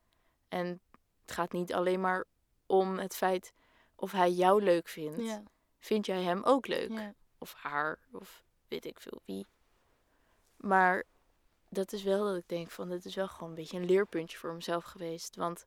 En 0.48 0.80
het 1.22 1.32
gaat 1.32 1.52
niet 1.52 1.72
alleen 1.72 2.00
maar 2.00 2.24
om 2.66 2.98
het 2.98 3.16
feit 3.16 3.52
of 3.94 4.12
hij 4.12 4.30
jou 4.30 4.62
leuk 4.62 4.88
vindt. 4.88 5.22
Ja. 5.22 5.42
Vind 5.78 6.06
jij 6.06 6.22
hem 6.22 6.42
ook 6.42 6.66
leuk? 6.66 6.90
Ja. 6.90 7.14
Of 7.38 7.52
haar, 7.52 7.98
of 8.12 8.44
weet 8.68 8.84
ik 8.84 9.00
veel 9.00 9.20
wie. 9.24 9.46
Maar 10.56 11.04
dat 11.68 11.92
is 11.92 12.02
wel 12.02 12.24
dat 12.24 12.36
ik 12.36 12.48
denk 12.48 12.70
van... 12.70 12.88
Dit 12.88 13.04
is 13.04 13.14
wel 13.14 13.28
gewoon 13.28 13.48
een 13.48 13.54
beetje 13.54 13.78
een 13.78 13.86
leerpuntje 13.86 14.38
voor 14.38 14.54
mezelf 14.54 14.84
geweest. 14.84 15.36
Want 15.36 15.66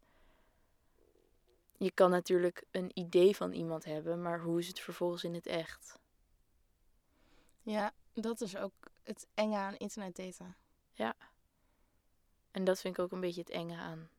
je 1.83 1.91
kan 1.91 2.09
natuurlijk 2.09 2.65
een 2.71 2.91
idee 2.93 3.35
van 3.35 3.51
iemand 3.51 3.83
hebben... 3.83 4.21
maar 4.21 4.41
hoe 4.41 4.59
is 4.59 4.67
het 4.67 4.79
vervolgens 4.79 5.23
in 5.23 5.33
het 5.33 5.45
echt? 5.45 6.01
ja, 7.63 7.93
dat 8.13 8.41
is 8.41 8.57
ook 8.57 8.73
het 9.03 9.27
enge 9.33 9.57
aan 9.57 9.77
internet 9.77 10.15
daten. 10.15 10.57
En 12.51 12.63
dat 12.63 12.81
vind 12.81 12.97
ik 12.97 13.03
ook 13.03 13.11
een 13.11 13.19
beetje 13.19 13.41
het 13.41 13.49
enge 13.49 13.77
aan 13.77 14.09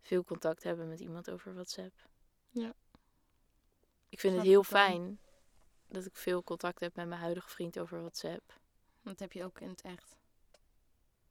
veel 0.00 0.24
contact 0.24 0.62
hebben 0.62 0.88
met 0.88 1.00
iemand 1.00 1.30
over 1.30 1.54
WhatsApp. 1.54 2.08
Ja. 2.50 2.74
Ik 4.08 4.20
vind 4.20 4.36
het 4.36 4.44
heel 4.44 4.64
fijn 4.64 5.20
dat 5.86 6.06
ik 6.06 6.16
veel 6.16 6.42
contact 6.42 6.80
heb 6.80 6.96
met 6.96 7.08
mijn 7.08 7.20
huidige 7.20 7.48
vriend 7.48 7.78
over 7.78 8.00
WhatsApp. 8.00 8.60
Dat 9.02 9.18
heb 9.18 9.32
je 9.32 9.44
ook 9.44 9.60
in 9.60 9.68
het 9.68 9.80
echt. 9.80 10.16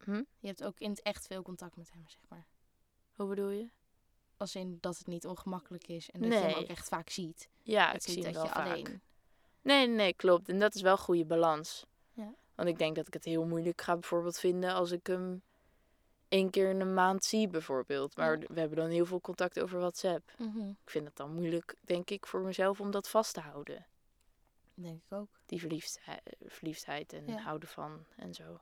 Hm? 0.03 0.23
Je 0.39 0.47
hebt 0.47 0.63
ook 0.63 0.79
in 0.79 0.89
het 0.89 1.01
echt 1.01 1.27
veel 1.27 1.41
contact 1.41 1.75
met 1.75 1.91
hem, 1.91 2.07
zeg 2.07 2.21
maar. 2.29 2.47
Hoe 3.13 3.27
bedoel 3.27 3.49
je? 3.49 3.69
Als 4.39 4.55
in 4.55 4.77
dat 4.81 4.97
het 4.97 5.07
niet 5.07 5.25
ongemakkelijk 5.25 5.87
is 5.87 6.09
en 6.09 6.21
dat 6.21 6.31
je 6.31 6.37
hem 6.37 6.53
ook 6.57 6.67
echt 6.67 6.87
vaak 6.87 7.09
ziet. 7.09 7.49
Ja, 7.63 7.91
het 7.91 8.07
ik 8.07 8.13
zie 8.13 8.23
hem 8.23 8.33
dat 8.33 8.41
wel 8.41 8.43
je 8.43 8.49
vaak. 8.57 8.65
alleen... 8.67 9.01
Nee, 9.61 9.87
nee, 9.87 10.13
klopt. 10.13 10.49
En 10.49 10.59
dat 10.59 10.75
is 10.75 10.81
wel 10.81 10.91
een 10.91 10.97
goede 10.97 11.25
balans. 11.25 11.85
Ja. 12.13 12.33
Want 12.55 12.69
ik 12.69 12.77
denk 12.77 12.95
dat 12.95 13.07
ik 13.07 13.13
het 13.13 13.23
heel 13.25 13.45
moeilijk 13.45 13.81
ga 13.81 13.93
bijvoorbeeld 13.93 14.39
vinden 14.39 14.73
als 14.73 14.91
ik 14.91 15.07
hem 15.07 15.41
één 16.27 16.49
keer 16.49 16.69
in 16.69 16.79
een 16.81 16.93
maand 16.93 17.23
zie 17.25 17.47
bijvoorbeeld. 17.47 18.15
Maar 18.17 18.39
Ja. 18.39 18.47
we 18.47 18.59
hebben 18.59 18.77
dan 18.77 18.89
heel 18.89 19.05
veel 19.05 19.21
contact 19.21 19.59
over 19.59 19.79
WhatsApp. 19.79 20.31
Mhm. 20.37 20.69
Ik 20.69 20.89
vind 20.89 21.07
het 21.07 21.15
dan 21.15 21.33
moeilijk, 21.33 21.75
denk 21.81 22.09
ik, 22.09 22.25
voor 22.25 22.41
mezelf 22.41 22.79
om 22.81 22.91
dat 22.91 23.09
vast 23.09 23.33
te 23.33 23.39
houden. 23.39 23.85
Denk 24.73 25.01
ik 25.05 25.13
ook. 25.17 25.29
Die 25.45 25.59
verliefdheid, 25.59 26.21
verliefdheid 26.45 27.13
en 27.13 27.27
Ja. 27.27 27.37
houden 27.41 27.69
van 27.69 28.05
en 28.15 28.33
zo. 28.33 28.59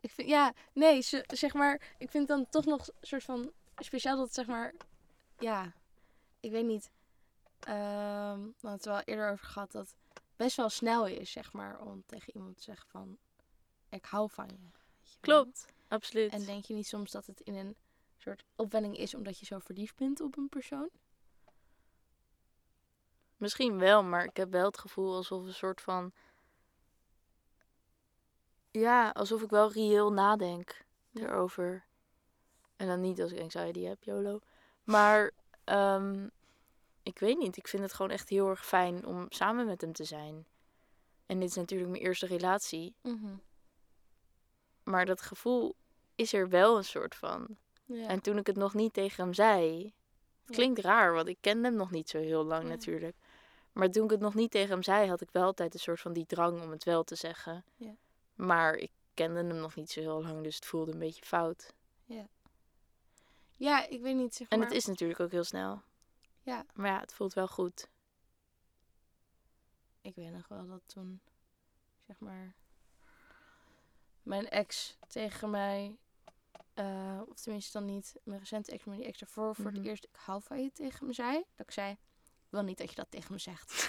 Ik 0.00 0.10
vind, 0.10 0.28
ja, 0.28 0.52
nee, 0.72 1.00
ze- 1.00 1.24
zeg 1.26 1.54
maar, 1.54 1.94
ik 1.98 2.10
vind 2.10 2.28
dan 2.28 2.46
toch 2.50 2.64
nog 2.64 2.86
een 2.86 2.94
soort 3.00 3.24
van 3.24 3.52
speciaal 3.78 4.16
dat, 4.16 4.34
zeg 4.34 4.46
maar, 4.46 4.74
ja, 5.38 5.72
ik 6.40 6.50
weet 6.50 6.64
niet. 6.66 6.90
Ehm 7.60 8.38
we 8.38 8.52
hadden 8.68 8.70
het 8.70 8.84
wel 8.84 9.00
eerder 9.00 9.30
over 9.30 9.46
gehad 9.46 9.72
dat 9.72 9.94
het 10.12 10.22
best 10.36 10.56
wel 10.56 10.68
snel 10.68 11.06
is, 11.06 11.30
zeg 11.32 11.52
maar, 11.52 11.80
om 11.80 12.02
tegen 12.06 12.34
iemand 12.34 12.56
te 12.56 12.62
zeggen 12.62 12.88
van, 12.88 13.18
ik 13.88 14.04
hou 14.04 14.30
van 14.30 14.46
je. 14.48 14.56
Klopt, 15.20 15.66
absoluut. 15.88 16.32
En 16.32 16.44
denk 16.44 16.64
je 16.64 16.74
niet 16.74 16.86
soms 16.86 17.10
dat 17.10 17.26
het 17.26 17.40
in 17.40 17.54
een 17.54 17.76
soort 18.16 18.44
opwelling 18.56 18.96
is 18.96 19.14
omdat 19.14 19.38
je 19.38 19.46
zo 19.46 19.58
verliefd 19.58 19.96
bent 19.96 20.20
op 20.20 20.36
een 20.36 20.48
persoon? 20.48 20.88
Misschien 23.36 23.78
wel, 23.78 24.02
maar 24.02 24.24
ik 24.24 24.36
heb 24.36 24.50
wel 24.50 24.64
het 24.64 24.78
gevoel 24.78 25.14
alsof 25.14 25.44
een 25.46 25.54
soort 25.54 25.80
van. 25.80 26.12
Ja, 28.78 29.10
alsof 29.10 29.42
ik 29.42 29.50
wel 29.50 29.72
reëel 29.72 30.12
nadenk 30.12 30.84
erover. 31.14 31.84
En 32.76 32.86
dan 32.86 33.00
niet 33.00 33.20
als 33.20 33.32
ik 33.32 33.40
anxiety 33.40 33.80
heb, 33.82 34.02
YOLO. 34.02 34.40
Maar 34.84 35.30
ehm, 35.64 36.28
ik 37.02 37.18
weet 37.18 37.38
niet. 37.38 37.56
Ik 37.56 37.68
vind 37.68 37.82
het 37.82 37.92
gewoon 37.92 38.10
echt 38.10 38.28
heel 38.28 38.48
erg 38.48 38.66
fijn 38.66 39.06
om 39.06 39.26
samen 39.28 39.66
met 39.66 39.80
hem 39.80 39.92
te 39.92 40.04
zijn. 40.04 40.46
En 41.26 41.40
dit 41.40 41.48
is 41.48 41.54
natuurlijk 41.56 41.90
mijn 41.90 42.02
eerste 42.02 42.26
relatie. 42.26 42.94
Maar 44.82 45.06
dat 45.06 45.20
gevoel 45.22 45.74
is 46.14 46.32
er 46.32 46.48
wel 46.48 46.76
een 46.76 46.84
soort 46.84 47.14
van. 47.14 47.56
Ja. 47.84 48.06
En 48.06 48.20
toen 48.20 48.38
ik 48.38 48.46
het 48.46 48.56
nog 48.56 48.74
niet 48.74 48.92
tegen 48.92 49.24
hem 49.24 49.34
zei. 49.34 49.84
Het 49.84 49.92
Ja. 50.44 50.54
klinkt 50.54 50.78
raar, 50.80 51.12
want 51.12 51.28
ik 51.28 51.38
kende 51.40 51.68
hem 51.68 51.76
nog 51.76 51.90
niet 51.90 52.08
zo 52.08 52.18
heel 52.18 52.44
lang 52.44 52.62
Ja. 52.62 52.68
natuurlijk. 52.68 53.16
Maar 53.72 53.90
toen 53.90 54.04
ik 54.04 54.10
het 54.10 54.20
nog 54.20 54.34
niet 54.34 54.50
tegen 54.50 54.70
hem 54.70 54.82
zei, 54.82 55.08
had 55.08 55.20
ik 55.20 55.30
wel 55.32 55.44
altijd 55.44 55.74
een 55.74 55.80
soort 55.80 56.00
van 56.00 56.12
die 56.12 56.26
drang 56.26 56.62
om 56.62 56.70
het 56.70 56.84
wel 56.84 57.04
te 57.04 57.14
zeggen. 57.14 57.64
Ja. 58.38 58.44
Maar 58.44 58.74
ik 58.74 58.90
kende 59.14 59.38
hem 59.44 59.56
nog 59.60 59.74
niet 59.74 59.90
zo 59.90 60.00
heel 60.00 60.22
lang, 60.22 60.42
dus 60.42 60.54
het 60.54 60.66
voelde 60.66 60.92
een 60.92 60.98
beetje 60.98 61.24
fout. 61.24 61.74
ja, 63.56 63.86
ik 63.88 64.00
weet 64.00 64.16
niet, 64.16 64.34
zeg 64.34 64.48
En 64.48 64.58
maar. 64.58 64.66
het 64.68 64.76
is 64.76 64.84
natuurlijk 64.86 65.20
ook 65.20 65.30
heel 65.30 65.44
snel. 65.44 65.82
Ja. 66.42 66.64
Maar 66.74 66.90
ja, 66.90 67.00
het 67.00 67.12
voelt 67.14 67.32
wel 67.34 67.48
goed. 67.48 67.88
Ik 70.00 70.14
weet 70.14 70.30
nog 70.32 70.48
wel 70.48 70.66
dat 70.66 70.80
toen, 70.86 71.20
zeg 72.06 72.18
maar, 72.18 72.54
mijn 74.22 74.48
ex 74.48 74.96
tegen 75.08 75.50
mij, 75.50 75.96
eh, 76.74 77.20
of 77.28 77.40
tenminste 77.40 77.78
dan 77.78 77.86
niet 77.86 78.14
mijn 78.22 78.38
recente 78.38 78.72
ex, 78.72 78.84
maar 78.84 78.96
die 78.96 79.06
ex 79.06 79.20
ervoor, 79.20 79.54
voor 79.54 79.64
Mhm. 79.64 79.76
het 79.76 79.86
eerst, 79.86 80.04
ik 80.04 80.16
hou 80.16 80.42
van 80.42 80.62
je 80.62 80.72
tegen 80.72 81.06
me 81.06 81.12
zei. 81.12 81.44
Dat 81.56 81.66
ik 81.66 81.72
zei, 81.72 81.90
ik 81.90 81.98
wil 82.48 82.62
niet 82.62 82.78
dat 82.78 82.88
je 82.88 82.94
dat 82.94 83.10
tegen 83.10 83.32
me 83.32 83.38
zegt. 83.38 83.88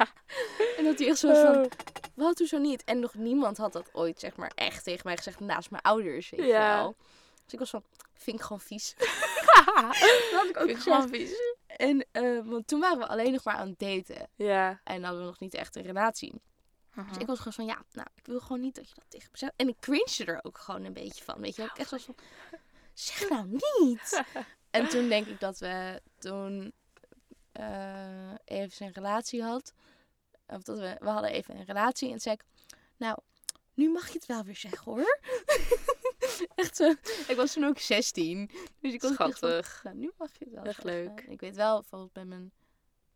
en 0.78 0.84
dat 0.84 0.98
hij 0.98 1.08
echt 1.08 1.18
zo 1.18 1.34
van, 1.34 1.68
wat, 2.14 2.38
hoezo 2.38 2.58
niet? 2.58 2.84
En 2.84 3.00
nog 3.00 3.14
niemand 3.14 3.56
had 3.56 3.72
dat 3.72 3.88
ooit, 3.94 4.20
zeg 4.20 4.36
maar, 4.36 4.52
echt 4.54 4.84
tegen 4.84 5.00
mij 5.06 5.16
gezegd 5.16 5.40
naast 5.40 5.70
mijn 5.70 5.82
ouders, 5.82 6.30
weet 6.30 6.40
je 6.40 6.46
Ja. 6.46 6.76
wel. 6.76 6.96
Dus 7.44 7.52
ik 7.52 7.58
was 7.58 7.70
van, 7.70 7.84
vind 8.14 8.36
ik 8.38 8.42
gewoon 8.42 8.60
vies. 8.60 8.94
dat 8.96 10.30
had 10.32 10.48
ik 10.48 10.56
ook 10.60 10.66
Vind 10.66 10.82
gewoon 10.82 11.08
vies. 11.08 11.32
En, 11.66 12.06
eh, 12.12 12.40
want 12.44 12.66
toen 12.66 12.80
waren 12.80 12.98
we 12.98 13.06
alleen 13.06 13.32
nog 13.32 13.44
maar 13.44 13.54
aan 13.54 13.68
het 13.68 13.78
daten. 13.78 14.28
Ja. 14.34 14.80
En 14.84 15.02
hadden 15.02 15.20
we 15.20 15.26
nog 15.26 15.40
niet 15.40 15.54
echt 15.54 15.76
een 15.76 15.82
relatie. 15.82 16.32
Dus 16.94 17.04
Mhm. 17.04 17.20
ik 17.20 17.26
was 17.26 17.36
gewoon 17.38 17.52
van, 17.52 17.64
ja, 17.64 17.82
nou, 17.92 18.06
ik 18.14 18.26
wil 18.26 18.40
gewoon 18.40 18.60
niet 18.60 18.74
dat 18.74 18.88
je 18.88 18.94
dat 18.94 19.04
tegen 19.08 19.28
me 19.32 19.38
zegt. 19.38 19.52
En 19.56 19.68
ik 19.68 19.76
cringe 19.80 20.24
er 20.24 20.38
ook 20.42 20.58
gewoon 20.58 20.84
een 20.84 20.92
beetje 20.92 21.24
van. 21.24 21.40
Weet 21.40 21.56
je 21.56 21.62
wel, 21.62 21.70
ik 21.70 21.78
echt 21.78 21.90
was 21.90 22.02
van, 22.04 22.14
zeg 22.94 23.28
nou 23.28 23.46
niet. 23.80 24.22
en 24.70 24.88
toen 24.88 25.08
denk 25.08 25.26
ik 25.26 25.40
dat 25.40 25.58
we 25.58 26.02
toen 26.18 26.72
eh, 27.52 28.34
even 28.44 28.86
een 28.86 28.92
relatie 28.92 29.42
had. 29.42 29.72
Of 30.50 30.62
dat 30.62 30.78
we, 30.78 30.96
we 30.98 31.08
hadden 31.08 31.30
even 31.30 31.56
een 31.56 31.64
relatie. 31.64 32.06
En 32.06 32.12
toen 32.12 32.20
zei 32.20 32.34
ik, 32.34 32.44
nou, 32.96 33.18
nu 33.74 33.90
mag 33.90 34.06
je 34.06 34.12
het 34.12 34.26
wel 34.26 34.44
weer 34.44 34.56
zeggen 34.56 34.92
hoor. 34.92 35.20
echt 36.54 36.76
zo. 36.76 36.90
Ik 37.28 37.34
was 37.36 37.52
toen 37.52 37.64
ook 37.64 37.78
16. 37.78 38.50
Dus 38.80 38.92
ik 38.92 39.00
was 39.00 39.10
echt 39.10 39.18
van, 39.18 39.32
Schattig. 39.32 39.80
nou, 39.82 39.96
nu 39.96 40.10
mag 40.18 40.38
je 40.38 40.44
het 40.44 40.54
wel 40.54 40.64
Echt 40.64 40.82
zeggen. 40.82 41.04
leuk. 41.04 41.20
Ik 41.20 41.40
weet 41.40 41.56
wel, 41.56 41.80
bijvoorbeeld 41.80 42.12
bij 42.12 42.24
mijn 42.24 42.52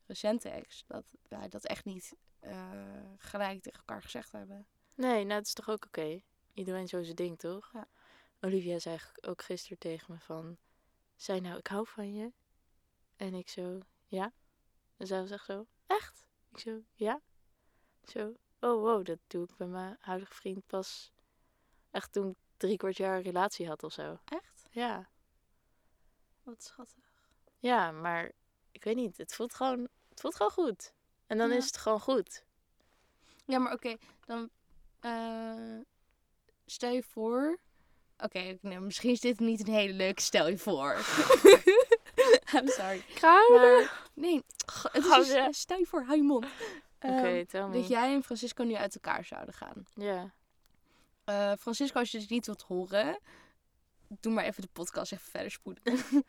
recente 0.07 0.49
ex, 0.49 0.85
dat 0.87 1.05
wij 1.29 1.49
dat 1.49 1.65
echt 1.65 1.85
niet 1.85 2.15
eh, 2.41 2.71
gelijk 3.19 3.63
tegen 3.63 3.79
elkaar 3.79 4.03
gezegd 4.03 4.33
hebben. 4.33 4.67
Nee, 4.95 5.25
nou, 5.25 5.39
het 5.39 5.47
is 5.47 5.53
toch 5.53 5.69
ook 5.69 5.85
oké. 5.87 6.21
Iedereen 6.55 6.89
zo 6.89 7.03
zijn 7.03 7.17
ding, 7.17 7.39
toch? 7.39 7.71
Ja. 7.73 7.89
Olivia 8.41 8.79
zei 8.79 8.99
ook 9.21 9.43
gisteren 9.43 9.79
tegen 9.79 10.13
me 10.13 10.21
van... 10.21 10.57
Zei 11.17 11.41
nou, 11.41 11.59
ik 11.59 11.67
hou 11.67 11.87
van 11.87 12.15
je. 12.15 12.33
En 13.17 13.35
ik 13.35 13.49
zo, 13.49 13.79
ja. 14.07 14.33
En 14.97 15.07
zij 15.07 15.21
was 15.21 15.31
echt 15.31 15.45
zo, 15.45 15.67
echt? 15.87 16.27
Ik 16.55 16.61
zo, 16.61 16.81
ja. 16.95 17.21
Zo, 18.05 18.27
oh 18.61 18.81
wow, 18.83 19.05
dat 19.05 19.19
doe 19.27 19.45
ik 19.45 19.57
bij 19.57 19.67
mijn 19.67 19.97
huidige 20.01 20.35
vriend 20.35 20.67
pas... 20.67 21.13
Echt 21.91 22.13
toen 22.13 22.31
ik 22.31 22.37
drie 22.57 22.77
kwart 22.77 22.97
jaar 22.97 23.17
een 23.17 23.23
relatie 23.23 23.69
had 23.69 23.83
of 23.83 23.93
zo. 23.93 24.19
Echt? 24.25 24.63
Ja. 24.71 25.09
Wat 26.43 26.63
schattig. 26.63 27.05
Ja, 27.59 27.91
maar 27.91 28.33
ik 28.73 28.85
weet 28.85 28.97
niet. 28.97 29.17
Het 29.17 29.35
voelt 29.35 29.55
gewoon, 29.55 29.89
het 30.09 30.21
voelt 30.21 30.35
gewoon 30.35 30.53
goed. 30.53 30.93
En 31.27 31.39
dan 31.39 31.51
Ja. 31.51 31.57
is 31.57 31.67
het 31.67 31.77
gewoon 31.77 32.01
goed. 32.01 32.45
Ja, 33.45 33.59
maar 33.59 33.73
oké, 33.73 33.97
dan 34.25 34.51
eh, 35.01 35.79
stel 36.67 36.91
je 36.93 37.03
voor. 37.03 37.59
Oké, 38.19 38.59
nee, 38.61 38.81
misschien 38.81 39.11
is 39.11 39.21
dit 39.21 39.41
niet 39.41 39.61
een 39.69 39.75
hele 39.75 39.93
leuke 39.93 40.23
stel 40.23 40.49
je 40.49 40.59
voor. 40.59 40.95
I'm 42.55 42.69
sorry. 42.69 43.03
Maar 43.23 44.09
nee, 44.15 44.43
het 44.93 45.05
is 45.05 45.27
dus- 45.33 45.59
stel 45.61 45.79
je 45.79 45.87
voor, 45.87 46.03
hou 46.03 46.17
je 46.17 46.23
mond. 46.23 46.45
Oké, 47.01 47.15
Ehm, 47.27 47.45
tel 47.47 47.69
me. 47.69 47.75
dat 47.75 47.89
jij 47.89 48.15
en 48.15 48.23
Francisco 48.23 48.65
nu 48.65 48.75
uit 48.75 48.95
elkaar 48.95 49.25
zouden 49.25 49.55
gaan. 49.55 49.87
Ja. 49.95 50.33
Eh, 51.25 51.53
Francisco, 51.59 51.99
als 51.99 52.11
je 52.11 52.19
dit 52.19 52.31
niet 52.31 52.47
wilt 52.47 52.63
horen, 52.63 53.19
doe 54.21 54.33
maar 54.33 54.45
even 54.45 54.63
de 54.63 54.69
podcast 54.73 55.13
even 55.13 55.31
verder 55.31 55.51
spoeden. 55.51 55.83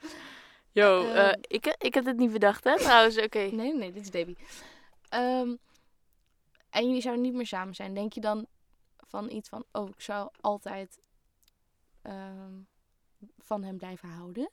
Yo, 0.72 1.06
Eh, 1.06 1.30
eh, 1.30 1.36
ik, 1.42 1.76
ik 1.78 1.94
heb 1.94 2.06
het 2.06 2.18
niet 2.18 2.32
bedacht, 2.32 2.64
hè, 2.64 2.78
trouwens. 2.78 3.18
Oké. 3.18 3.38
Nee, 3.40 3.52
nee, 3.62 3.74
nee, 3.74 3.92
dit 3.92 4.02
is 4.04 4.12
Debbie. 4.12 4.38
Ehm, 5.10 5.56
en 6.70 6.86
jullie 6.88 7.02
zouden 7.02 7.24
niet 7.24 7.34
meer 7.34 7.48
samen 7.48 7.76
zijn. 7.76 7.94
Denk 7.94 8.14
je 8.14 8.22
dan 8.22 8.48
van 9.08 9.30
iets 9.32 9.50
van, 9.50 9.66
oh, 9.72 9.90
ik 9.90 10.02
zou 10.02 10.30
altijd 10.42 11.00
ehm, 12.02 12.54
van 13.38 13.64
hem 13.64 13.78
blijven 13.78 14.10
houden? 14.10 14.50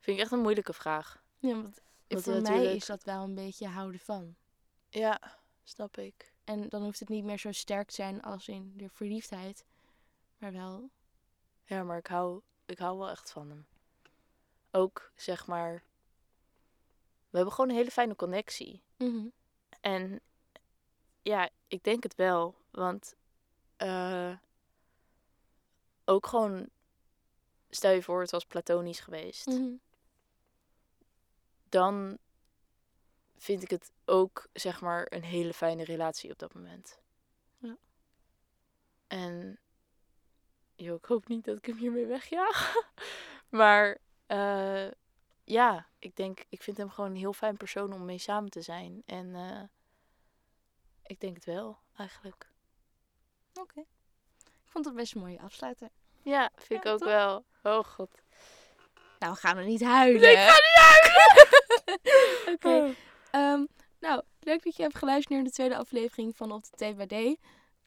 Vind 0.00 0.16
ik 0.16 0.22
echt 0.22 0.32
een 0.32 0.40
moeilijke 0.40 0.72
vraag. 0.72 1.22
Ja, 1.38 1.52
want 1.62 1.80
Want 2.08 2.22
voor 2.22 2.32
mij 2.32 2.40
natuurlijk- 2.40 2.74
is 2.76 2.86
dat 2.86 3.04
wel 3.04 3.22
een 3.22 3.34
beetje 3.34 3.66
houden 3.68 4.00
van. 4.00 4.36
Ja, 4.88 5.20
snap 5.64 5.96
ik. 5.96 6.32
En 6.44 6.68
dan 6.68 6.82
hoeft 6.82 7.00
het 7.00 7.08
niet 7.08 7.24
meer 7.24 7.38
zo 7.38 7.52
sterk 7.52 7.88
te 7.88 7.94
zijn 7.94 8.22
als 8.22 8.48
in 8.48 8.72
de 8.76 8.88
verliefdheid. 8.88 9.64
Maar 10.38 10.52
wel, 10.52 10.90
Ja, 11.64 11.82
maar 11.82 11.98
ik 11.98 12.06
hou, 12.06 12.40
ik 12.64 12.78
hou 12.78 12.98
wel 12.98 13.08
echt 13.10 13.30
van 13.32 13.48
hem. 13.48 13.66
Ook, 14.70 15.12
zeg 15.16 15.46
maar... 15.46 15.82
We 17.30 17.36
hebben 17.36 17.54
gewoon 17.54 17.70
een 17.70 17.76
hele 17.76 17.90
fijne 17.90 18.16
connectie. 18.16 18.82
mhm, 18.96 19.26
En 19.80 20.20
ja, 21.22 21.48
ik 21.68 21.82
denk 21.84 22.02
het 22.02 22.14
wel. 22.14 22.54
Want 22.70 23.14
eh, 23.76 24.36
ook 26.04 26.26
gewoon... 26.26 26.68
Stel 27.70 27.92
je 27.92 28.02
voor, 28.02 28.20
het 28.20 28.30
was 28.30 28.44
platonisch 28.46 29.00
geweest. 29.00 29.46
mhm. 29.46 29.72
Dan 31.70 32.18
vind 33.36 33.62
ik 33.62 33.70
het 33.70 33.92
ook, 34.04 34.46
zeg 34.52 34.80
maar, 34.80 35.06
een 35.08 35.24
hele 35.24 35.54
fijne 35.54 35.84
relatie 35.84 36.30
op 36.30 36.38
dat 36.38 36.54
moment. 36.54 37.00
Ja. 37.58 37.76
En 39.06 39.58
joh, 40.76 40.96
ik 40.96 41.04
hoop 41.04 41.28
niet 41.28 41.44
dat 41.44 41.56
ik 41.56 41.64
hem 41.64 41.76
hiermee 41.76 42.06
wegjaag. 42.06 42.74
maar 43.48 43.98
eh, 44.26 44.88
ja, 45.44 45.86
ik 45.98 46.16
denk, 46.16 46.44
ik 46.48 46.62
vind 46.62 46.76
hem 46.76 46.90
gewoon 46.90 47.10
een 47.10 47.16
heel 47.16 47.32
fijn 47.32 47.56
persoon 47.56 47.92
om 47.92 48.04
mee 48.04 48.18
samen 48.18 48.50
te 48.50 48.62
zijn. 48.62 49.02
En 49.06 49.34
eh, 49.34 49.62
ik 51.02 51.20
denk 51.20 51.34
het 51.34 51.44
wel, 51.44 51.78
eigenlijk. 51.96 52.48
Oké. 53.54 53.80
Ik 53.80 53.86
Ik 54.36 54.76
vond 54.76 54.84
het 54.84 54.94
best 54.94 55.14
een 55.14 55.20
mooie 55.20 55.40
afsluiter. 55.40 55.88
Ja, 56.22 56.50
vind 56.54 56.68
Ja, 56.68 56.90
ik 56.90 56.94
ook 56.94 56.98
toch? 56.98 57.08
wel. 57.08 57.44
Oh 57.62 57.84
god. 57.84 58.22
Nou, 59.18 59.32
we 59.32 59.38
gaan 59.38 59.56
er 59.56 59.64
niet 59.64 59.82
huilen. 59.82 60.20
Nee, 60.20 60.32
ik 60.32 60.38
ga 60.38 60.52
niet 60.52 60.84
huilen! 60.84 61.39
Oké. 62.54 62.94
Ehm, 63.30 63.64
nou, 64.00 64.22
leuk 64.40 64.64
dat 64.64 64.76
je 64.76 64.82
hebt 64.82 64.98
geluisterd 64.98 65.34
naar 65.34 65.44
de 65.44 65.50
tweede 65.50 65.76
aflevering 65.76 66.36
van 66.36 66.52
Op 66.52 66.62
de 66.62 66.70
Thee 66.76 66.94
bij 66.94 67.06
D. 67.06 67.38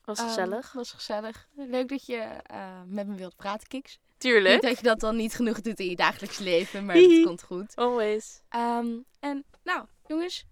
Was 0.06 0.18
Ehm, 0.20 0.28
gezellig. 0.28 0.72
was 0.74 0.92
gezellig. 0.92 1.48
Leuk 1.56 1.88
dat 1.90 2.06
je 2.06 2.18
eh, 2.18 2.82
met 2.86 3.08
me 3.08 3.16
wilt 3.16 3.36
praten, 3.36 3.68
Kiks. 3.68 3.92
Niet 3.92 4.32
Tuurlijk. 4.34 4.62
dat 4.62 4.78
je 4.78 4.84
dat 4.84 5.00
dan 5.00 5.16
niet 5.16 5.34
genoeg 5.34 5.62
doet 5.62 5.80
in 5.80 5.90
je 5.90 5.96
dagelijks 5.96 6.38
leven, 6.38 6.86
maar 6.86 6.96
dat 6.96 7.24
komt 7.24 7.44
goed. 7.44 7.76
Always. 7.76 8.42
Ehm, 8.50 8.98
en 9.20 9.46
nou, 9.64 9.86
jongens, 10.06 10.46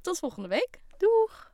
tot 0.00 0.18
volgende 0.18 0.48
week. 0.48 0.78
Doeg! 0.98 1.52